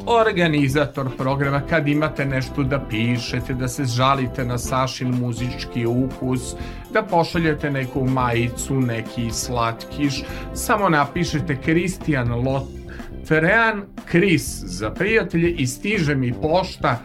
organizator 0.06 1.16
programa 1.16 1.60
kad 1.70 1.88
imate 1.88 2.24
nešto 2.24 2.62
da 2.62 2.80
pišete, 2.90 3.54
da 3.54 3.68
se 3.68 3.84
žalite 3.84 4.44
na 4.44 4.58
Sašin 4.58 5.08
muzički 5.08 5.86
ukus, 5.86 6.54
da 6.92 7.02
pošaljete 7.02 7.70
neku 7.70 8.04
majicu, 8.04 8.80
neki 8.80 9.30
slatkiš, 9.30 10.22
samo 10.54 10.88
napišete 10.88 11.56
Kristijan 11.56 12.32
Lot 12.32 12.80
Trean 13.28 13.82
Kris 14.04 14.62
za 14.64 14.90
prijatelje 14.90 15.50
i 15.50 15.66
stiže 15.66 16.14
mi 16.14 16.32
pošta 16.32 16.98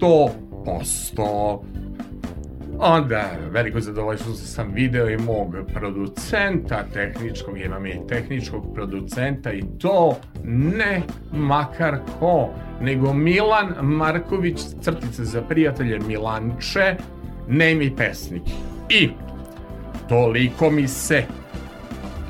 100%. 0.00 1.75
Onda, 2.78 3.30
veliko 3.50 3.80
zadovoljstvo 3.80 4.34
sam 4.34 4.72
video 4.72 5.08
i 5.08 5.16
mog 5.16 5.54
producenta 5.74 6.84
tehničkog, 6.92 7.60
imam 7.60 7.86
i 7.86 8.06
tehničkog 8.08 8.74
producenta 8.74 9.52
i 9.52 9.62
to 9.78 10.16
ne 10.44 11.02
makar 11.32 11.98
ko, 12.18 12.48
nego 12.80 13.12
Milan 13.12 13.74
Marković, 13.82 14.60
crtica 14.80 15.24
za 15.24 15.42
prijatelje 15.42 15.98
Milanče, 15.98 16.96
nemi 17.48 17.96
pesnik. 17.96 18.42
I 18.88 19.08
toliko 20.08 20.70
mi 20.70 20.88
se 20.88 21.24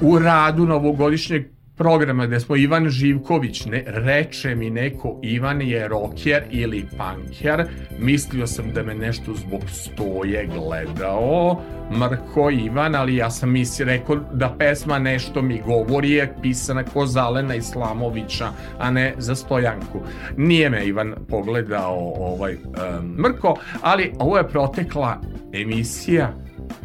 u 0.00 0.18
radu 0.18 0.66
novogodišnjeg 0.66 1.55
programa 1.76 2.26
gde 2.26 2.40
smo 2.40 2.56
Ivan 2.56 2.88
Živković, 2.88 3.66
ne, 3.66 3.84
reče 3.86 4.54
mi 4.54 4.70
neko 4.70 5.20
Ivan 5.22 5.62
je 5.62 5.88
rocker 5.88 6.42
ili 6.50 6.86
punker, 6.90 7.64
mislio 7.98 8.46
sam 8.46 8.72
da 8.72 8.82
me 8.82 8.94
nešto 8.94 9.34
zbog 9.34 9.60
stoje 9.68 10.46
gledao, 10.46 11.62
Mrko 11.92 12.50
Ivan, 12.50 12.94
ali 12.94 13.16
ja 13.16 13.30
sam 13.30 13.50
misli 13.50 13.84
rekao 13.84 14.16
da 14.16 14.54
pesma 14.58 14.98
nešto 14.98 15.42
mi 15.42 15.62
govori 15.66 16.10
je 16.10 16.34
pisana 16.42 16.84
ko 16.84 17.06
Zalena 17.06 17.54
Islamovića, 17.54 18.48
a 18.78 18.90
ne 18.90 19.14
za 19.18 19.34
stojanku. 19.34 20.00
Nije 20.36 20.70
me 20.70 20.86
Ivan 20.86 21.14
pogledao 21.28 22.12
ovaj 22.16 22.54
um, 22.54 23.16
Mrko, 23.18 23.56
ali 23.82 24.12
ovo 24.18 24.38
je 24.38 24.48
protekla 24.48 25.20
emisija 25.52 26.32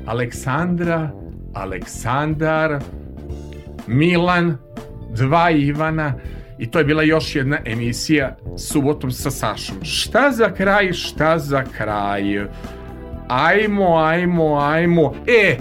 Aleksandra, 0.05 1.09
Aleksandar, 1.53 2.79
Milan, 3.87 4.57
dva 5.15 5.49
Ivana 5.51 6.13
i 6.57 6.71
to 6.71 6.79
je 6.79 6.85
bila 6.85 7.03
još 7.03 7.35
jedna 7.35 7.57
emisija 7.65 8.37
subotom 8.57 9.11
sa 9.11 9.31
Sašom. 9.31 9.75
Šta 9.83 10.31
za 10.31 10.53
kraj, 10.53 10.93
šta 10.93 11.39
za 11.39 11.63
kraj? 11.77 12.23
Ajmo, 13.27 13.97
ajmo, 13.97 14.59
ajmo. 14.59 15.13
E, 15.27 15.57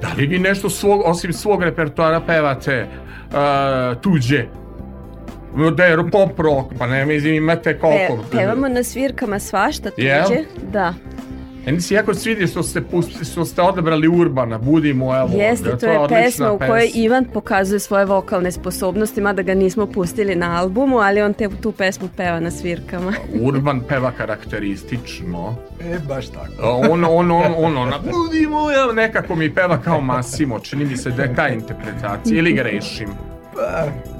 da 0.00 0.08
li 0.18 0.26
vi 0.26 0.38
nešto 0.38 0.70
svog, 0.70 1.02
osim 1.04 1.32
svog 1.32 1.62
repertoara 1.62 2.20
pevate 2.20 2.86
uh, 2.86 4.00
tuđe? 4.00 4.44
Da 5.76 5.84
je 5.84 6.10
pop 6.10 6.38
rock, 6.38 6.72
pa 6.78 6.86
ne 6.86 7.06
mislim 7.06 7.34
imate 7.34 7.78
koliko. 7.78 8.16
Pe, 8.30 8.36
pevamo 8.38 8.68
na 8.68 8.82
svirkama 8.82 9.38
svašta 9.38 9.90
tuđe. 9.90 10.06
Jel? 10.06 10.44
Da. 10.72 10.94
Meni 11.66 11.80
se 11.80 11.94
jako 11.94 12.14
svidi 12.14 12.46
što 12.46 12.62
ste, 12.62 12.80
pusti, 12.82 13.24
što 13.24 13.44
ste 13.44 13.62
odabrali 13.62 14.08
Urbana, 14.10 14.58
Budi 14.58 14.94
moja 14.94 15.22
voda. 15.22 15.42
Jeste, 15.42 15.78
to 15.78 15.86
je 15.86 15.98
odlična 15.98 16.22
pesma 16.22 16.52
u 16.52 16.58
kojoj 16.58 16.90
Ivan 16.94 17.24
pokazuje 17.24 17.80
svoje 17.80 18.04
vokalne 18.04 18.52
sposobnosti, 18.52 19.20
mada 19.20 19.42
ga 19.42 19.54
nismo 19.54 19.86
pustili 19.86 20.34
na 20.34 20.60
albumu, 20.60 20.98
ali 20.98 21.22
on 21.22 21.34
te, 21.34 21.48
tu 21.52 21.72
pesmu 21.72 22.08
peva 22.16 22.40
na 22.40 22.50
svirkama. 22.50 23.12
Urban 23.42 23.80
peva 23.80 24.10
karakteristično. 24.10 25.54
E, 25.82 25.98
baš 25.98 26.28
tako. 26.28 26.52
On, 26.62 27.04
on, 27.04 27.30
on, 27.30 27.54
on, 27.56 27.76
ona, 27.78 27.98
budi 28.06 28.46
moja, 28.46 28.86
nekako 28.86 29.34
mi 29.34 29.54
peva 29.54 29.78
kao 29.78 30.00
Massimo, 30.00 30.58
čini 30.58 30.84
mi 30.84 30.96
se 30.96 31.10
da 31.10 31.22
je 31.22 31.34
ta 31.34 31.48
interpretacija, 31.48 32.38
ili 32.38 32.52
grešim. 32.52 33.08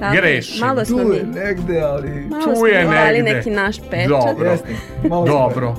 Pa, 0.01 0.11
Grešim. 0.13 0.61
Malo 0.61 0.85
smo 0.85 0.99
tu 0.99 1.13
je 1.13 1.23
mi. 1.25 1.33
negde, 1.35 1.81
ali... 1.81 2.11
Malo 2.21 2.45
Tu 2.45 2.55
smo 2.57 2.67
je 2.67 2.85
negde. 2.85 3.23
neki 3.25 3.51
naš 3.51 3.77
pečat. 3.91 4.09
Dobro. 4.09 4.51
Jeste, 4.51 4.69
malo 5.09 5.27
smo- 5.27 5.35
Dobro. 5.35 5.77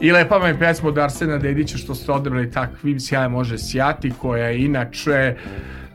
I 0.00 0.12
lepa 0.12 0.36
vam 0.36 0.48
je 0.48 0.58
pesma 0.58 0.88
od 0.88 0.98
Arsena 0.98 1.38
Dedića 1.38 1.78
što 1.78 1.94
ste 1.94 2.12
odabrali 2.12 2.50
takvim 2.50 3.00
sjajem 3.00 3.32
može 3.32 3.58
sjati 3.58 4.12
koja 4.20 4.46
je 4.46 4.64
inače 4.64 5.34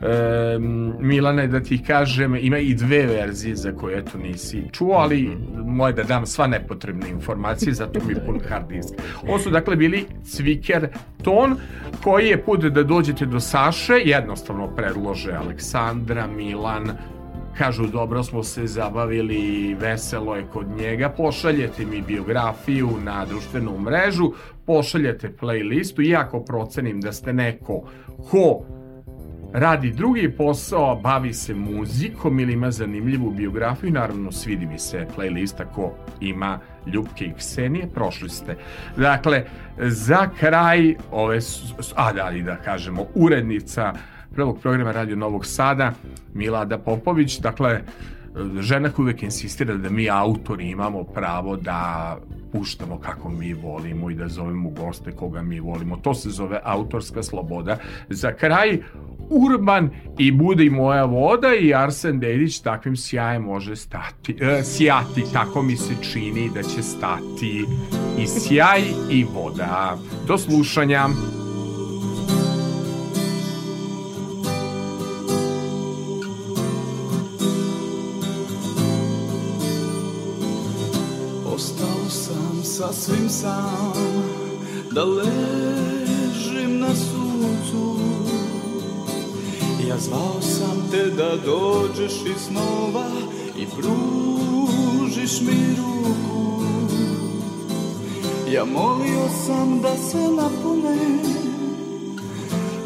Um, 0.04 0.94
Milane, 1.00 1.46
da 1.46 1.60
ti 1.60 1.82
kažem, 1.86 2.36
ima 2.36 2.58
i 2.58 2.74
dve 2.74 3.06
verzije 3.06 3.56
za 3.56 3.72
koje 3.72 3.98
eto 3.98 4.18
nisi 4.18 4.62
čuo, 4.72 4.92
ali 4.92 5.36
moje 5.66 5.92
da 5.92 6.02
dam 6.02 6.26
sva 6.26 6.46
nepotrebne 6.46 7.08
informacije, 7.08 7.72
zato 7.72 8.00
mi 8.06 8.12
je 8.12 8.26
pun 8.26 8.40
hard 8.48 8.68
disk. 8.68 8.94
Ovo 9.28 9.38
su 9.38 9.50
dakle 9.50 9.76
bili 9.76 10.04
Cviker 10.24 10.88
Ton, 11.22 11.56
koji 12.02 12.26
je 12.26 12.42
put 12.44 12.64
da 12.64 12.82
dođete 12.82 13.26
do 13.26 13.40
Saše, 13.40 13.94
jednostavno 14.04 14.68
predlože 14.76 15.32
Aleksandra, 15.32 16.26
Milan, 16.26 16.90
kažu 17.58 17.86
dobro 17.86 18.22
smo 18.22 18.42
se 18.42 18.66
zabavili, 18.66 19.74
veselo 19.74 20.36
je 20.36 20.46
kod 20.52 20.66
njega, 20.78 21.08
pošaljete 21.08 21.86
mi 21.86 22.02
biografiju 22.02 22.90
na 23.04 23.24
društvenu 23.24 23.78
mrežu, 23.78 24.32
pošaljete 24.66 25.32
playlistu 25.40 26.08
i 26.08 26.16
ako 26.16 26.40
procenim 26.40 27.00
da 27.00 27.12
ste 27.12 27.32
neko 27.32 27.82
ko 28.30 28.64
radi 29.54 29.90
drugi 29.90 30.32
posao, 30.36 30.96
bavi 30.96 31.32
se 31.32 31.54
muzikom 31.54 32.40
ili 32.40 32.52
ima 32.52 32.70
zanimljivu 32.70 33.30
biografiju, 33.30 33.92
naravno 33.92 34.32
svidi 34.32 34.66
mi 34.66 34.78
se 34.78 35.06
playlista 35.16 35.64
ko 35.74 35.92
ima 36.20 36.58
Ljubke 36.86 37.24
i 37.24 37.32
Ksenije, 37.32 37.88
prošli 37.94 38.28
ste. 38.28 38.56
Dakle, 38.96 39.44
za 39.78 40.28
kraj 40.38 40.94
ove, 41.10 41.38
a 41.94 42.12
da, 42.12 42.30
i 42.30 42.42
da 42.42 42.56
kažemo, 42.56 43.06
urednica 43.14 43.92
prvog 44.34 44.60
programa 44.60 44.92
Radio 44.92 45.16
Novog 45.16 45.46
Sada, 45.46 45.92
Milada 46.34 46.78
Popović, 46.78 47.38
dakle, 47.38 47.80
žena 48.60 48.90
koja 48.90 49.04
uvek 49.04 49.22
insistira 49.22 49.74
da 49.74 49.90
mi 49.90 50.10
autori 50.10 50.70
imamo 50.70 51.04
pravo 51.04 51.56
da 51.56 52.16
puštamo 52.52 52.98
kako 52.98 53.28
mi 53.28 53.52
volimo 53.54 54.10
i 54.10 54.14
da 54.14 54.28
zovemo 54.28 54.70
goste 54.70 55.12
koga 55.12 55.42
mi 55.42 55.60
volimo. 55.60 55.96
To 55.96 56.14
se 56.14 56.30
zove 56.30 56.60
autorska 56.64 57.22
sloboda. 57.22 57.78
Za 58.08 58.32
kraj, 58.32 58.78
Urban 59.30 59.90
i 60.18 60.32
Bude 60.32 60.64
i 60.64 60.70
moja 60.70 61.04
voda 61.04 61.54
i 61.60 61.74
Arsen 61.74 62.20
Dedić 62.20 62.60
takvim 62.60 62.96
sjajem 62.96 63.42
može 63.42 63.76
stati, 63.76 64.36
e, 64.40 64.62
sjati, 64.64 65.24
tako 65.32 65.62
mi 65.62 65.76
se 65.76 65.94
čini 66.12 66.50
da 66.54 66.62
će 66.62 66.82
stati 66.82 67.64
i 68.18 68.26
sjaj 68.26 68.82
i 69.10 69.24
voda. 69.34 69.98
Do 70.26 70.38
slušanja. 70.38 71.08
Sasvim 83.04 83.28
sam 83.28 83.92
Da 84.90 85.04
ležim 85.04 86.78
na 86.78 86.94
suncu. 86.94 87.96
Ja 89.88 89.98
zvao 89.98 90.40
sam 90.40 90.88
te 90.90 91.04
da 91.10 91.36
dođeš 91.36 92.12
iz 92.12 92.42
snova 92.46 93.06
I 93.56 93.66
pružiš 93.66 95.40
mi 95.40 95.76
ruku. 95.76 96.62
Ja 98.52 98.64
molio 98.64 99.28
sam 99.46 99.80
da 99.80 99.96
se 99.96 100.18
napune 100.18 101.18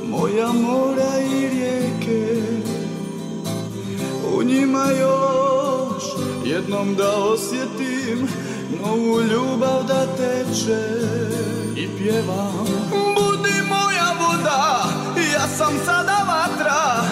Moja 0.05 0.53
mora 0.53 1.21
i 1.21 1.49
rijeke. 1.49 2.43
U 4.37 4.43
njima 4.43 4.87
još 5.01 6.05
jednom 6.45 6.95
da 6.95 7.17
osjetim 7.17 8.29
Novu 8.83 9.21
ljubav 9.21 9.85
da 9.89 10.07
teče 10.17 10.83
i 11.77 11.89
pjevam. 11.99 12.67
Budi 12.91 13.63
moja 13.69 14.13
voda, 14.21 14.85
ja 15.35 15.49
sam 15.57 15.75
sada 15.85 16.19
vatra 16.29 17.05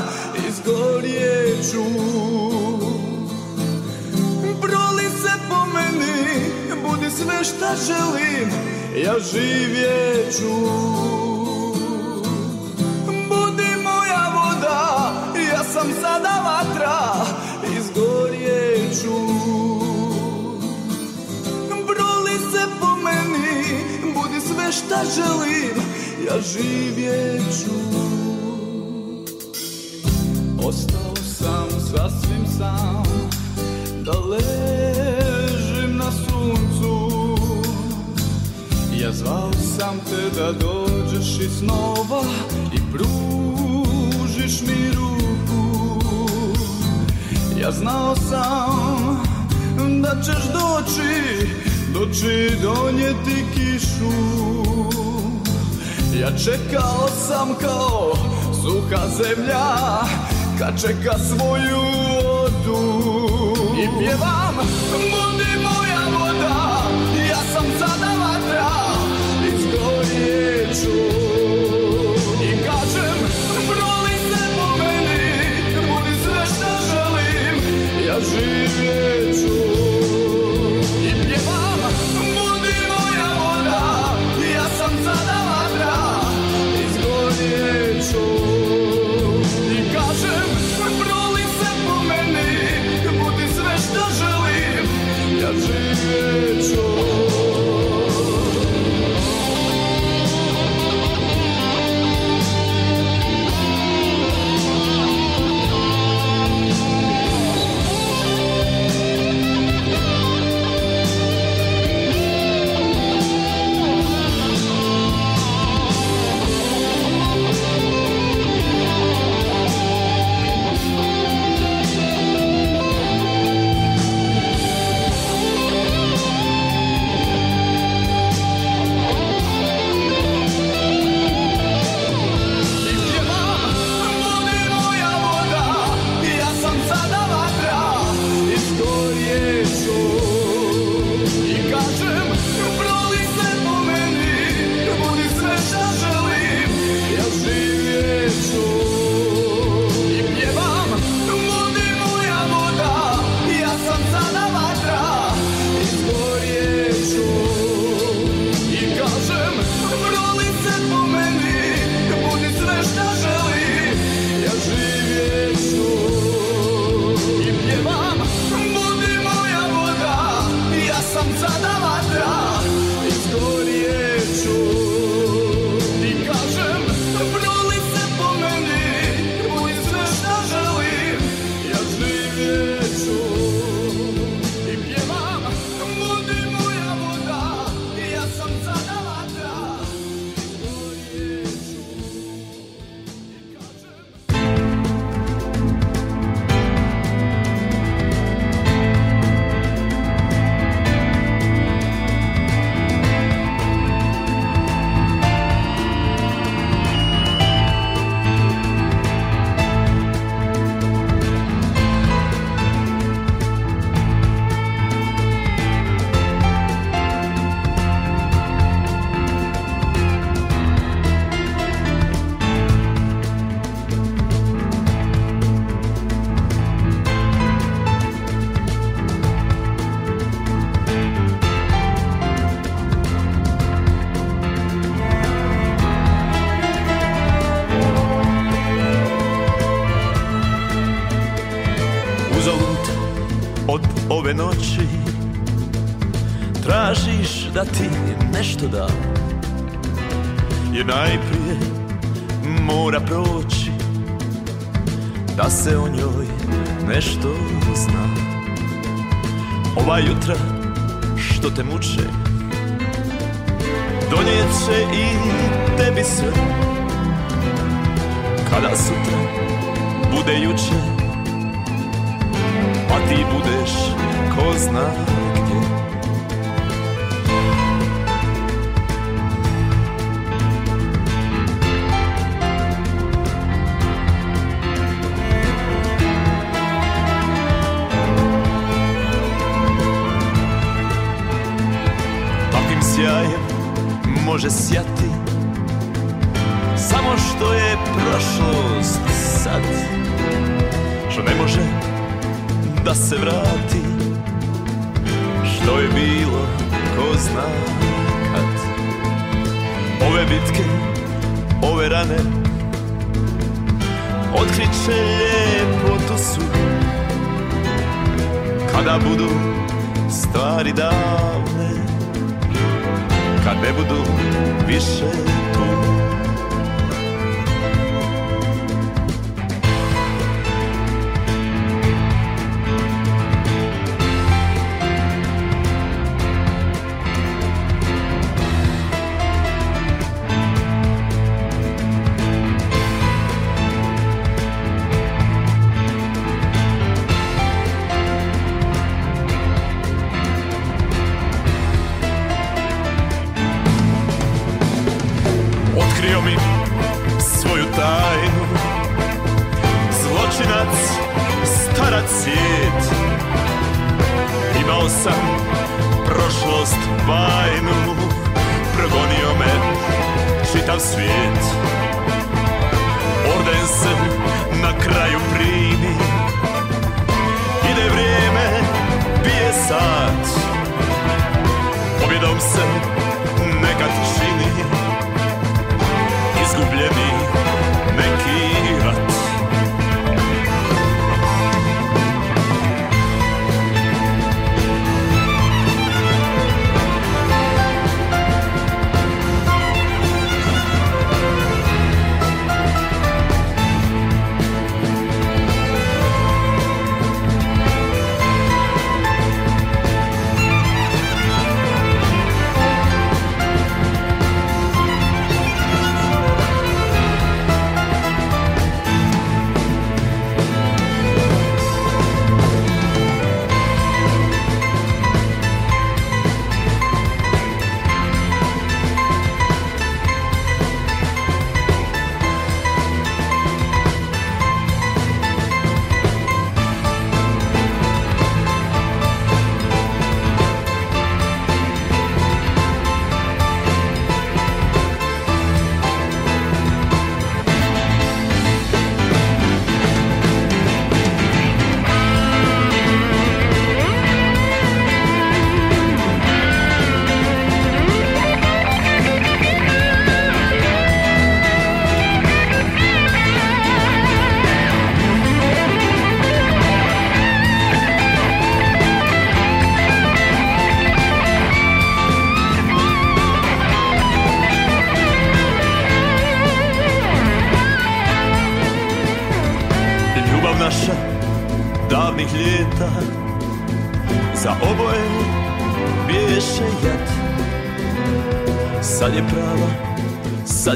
Izgorjeću 0.49 1.85
Proli 4.61 5.05
se 5.23 5.33
po 5.49 5.67
meni, 5.75 6.41
budi 6.83 7.11
sve 7.11 7.45
šta 7.45 7.75
želim 7.87 8.51
Ja 9.05 9.15
živjeću 9.33 10.55
Budi 13.07 13.71
moja 13.83 14.33
voda, 14.35 15.13
ja 15.53 15.65
sam 15.65 15.93
sada 16.03 16.43
vatra 16.45 17.27
Izgorjeću 17.79 19.46
sve 24.67 24.73
šta 24.73 25.03
želim 25.15 25.77
Ja 26.27 26.41
živjeću 26.41 27.77
Ostao 30.65 31.17
sam 31.39 31.81
sasvim 31.81 32.47
sam 32.59 33.03
Da 34.05 34.13
ležim 34.13 35.97
na 35.97 36.11
suncu. 36.13 37.11
Ja 39.03 39.13
zvao 39.13 39.53
sam 39.79 40.01
te 40.11 40.41
da 40.41 40.53
dođeš 40.53 41.41
iz 41.41 41.59
snova 41.59 42.23
I 42.75 42.79
pružiš 42.93 44.61
mi 44.61 44.91
ruku. 44.95 46.01
Ja 47.61 47.71
znao 47.71 48.17
sam 48.17 49.23
da 50.03 50.23
ćeš 50.23 50.45
doći 50.53 51.66
Doći 51.99 52.51
donijeti 52.63 53.45
kišu. 53.55 54.13
Ja 56.21 56.31
čekao 56.45 57.09
sam 57.29 57.55
kao 57.61 58.13
suha 58.63 59.07
zemlja 59.09 59.67
Kad 60.59 60.81
čeka 60.81 61.19
svoju 61.19 61.81
vodu. 62.25 63.07
I 63.83 63.99
pjevam 63.99 64.55
Budi 64.93 65.51
moja 65.63 66.19
voda 66.19 66.83
Ja 67.29 67.39
sam 67.53 67.65
sada 67.79 68.13
vatra 68.21 68.71
I 69.47 71.26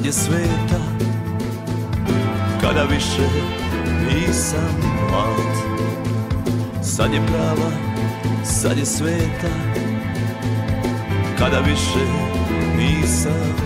sad 0.00 0.06
je 0.06 0.12
sveta 0.12 0.80
Kada 2.60 2.82
više 2.82 3.22
nisam 4.08 4.76
mlad. 5.10 5.54
Sad 6.82 7.12
je 7.12 7.20
prava, 7.26 7.70
sad 8.44 8.78
je 8.78 8.86
sveta 8.86 9.48
Kada 11.38 11.58
više 11.58 12.04
nisam 12.76 13.59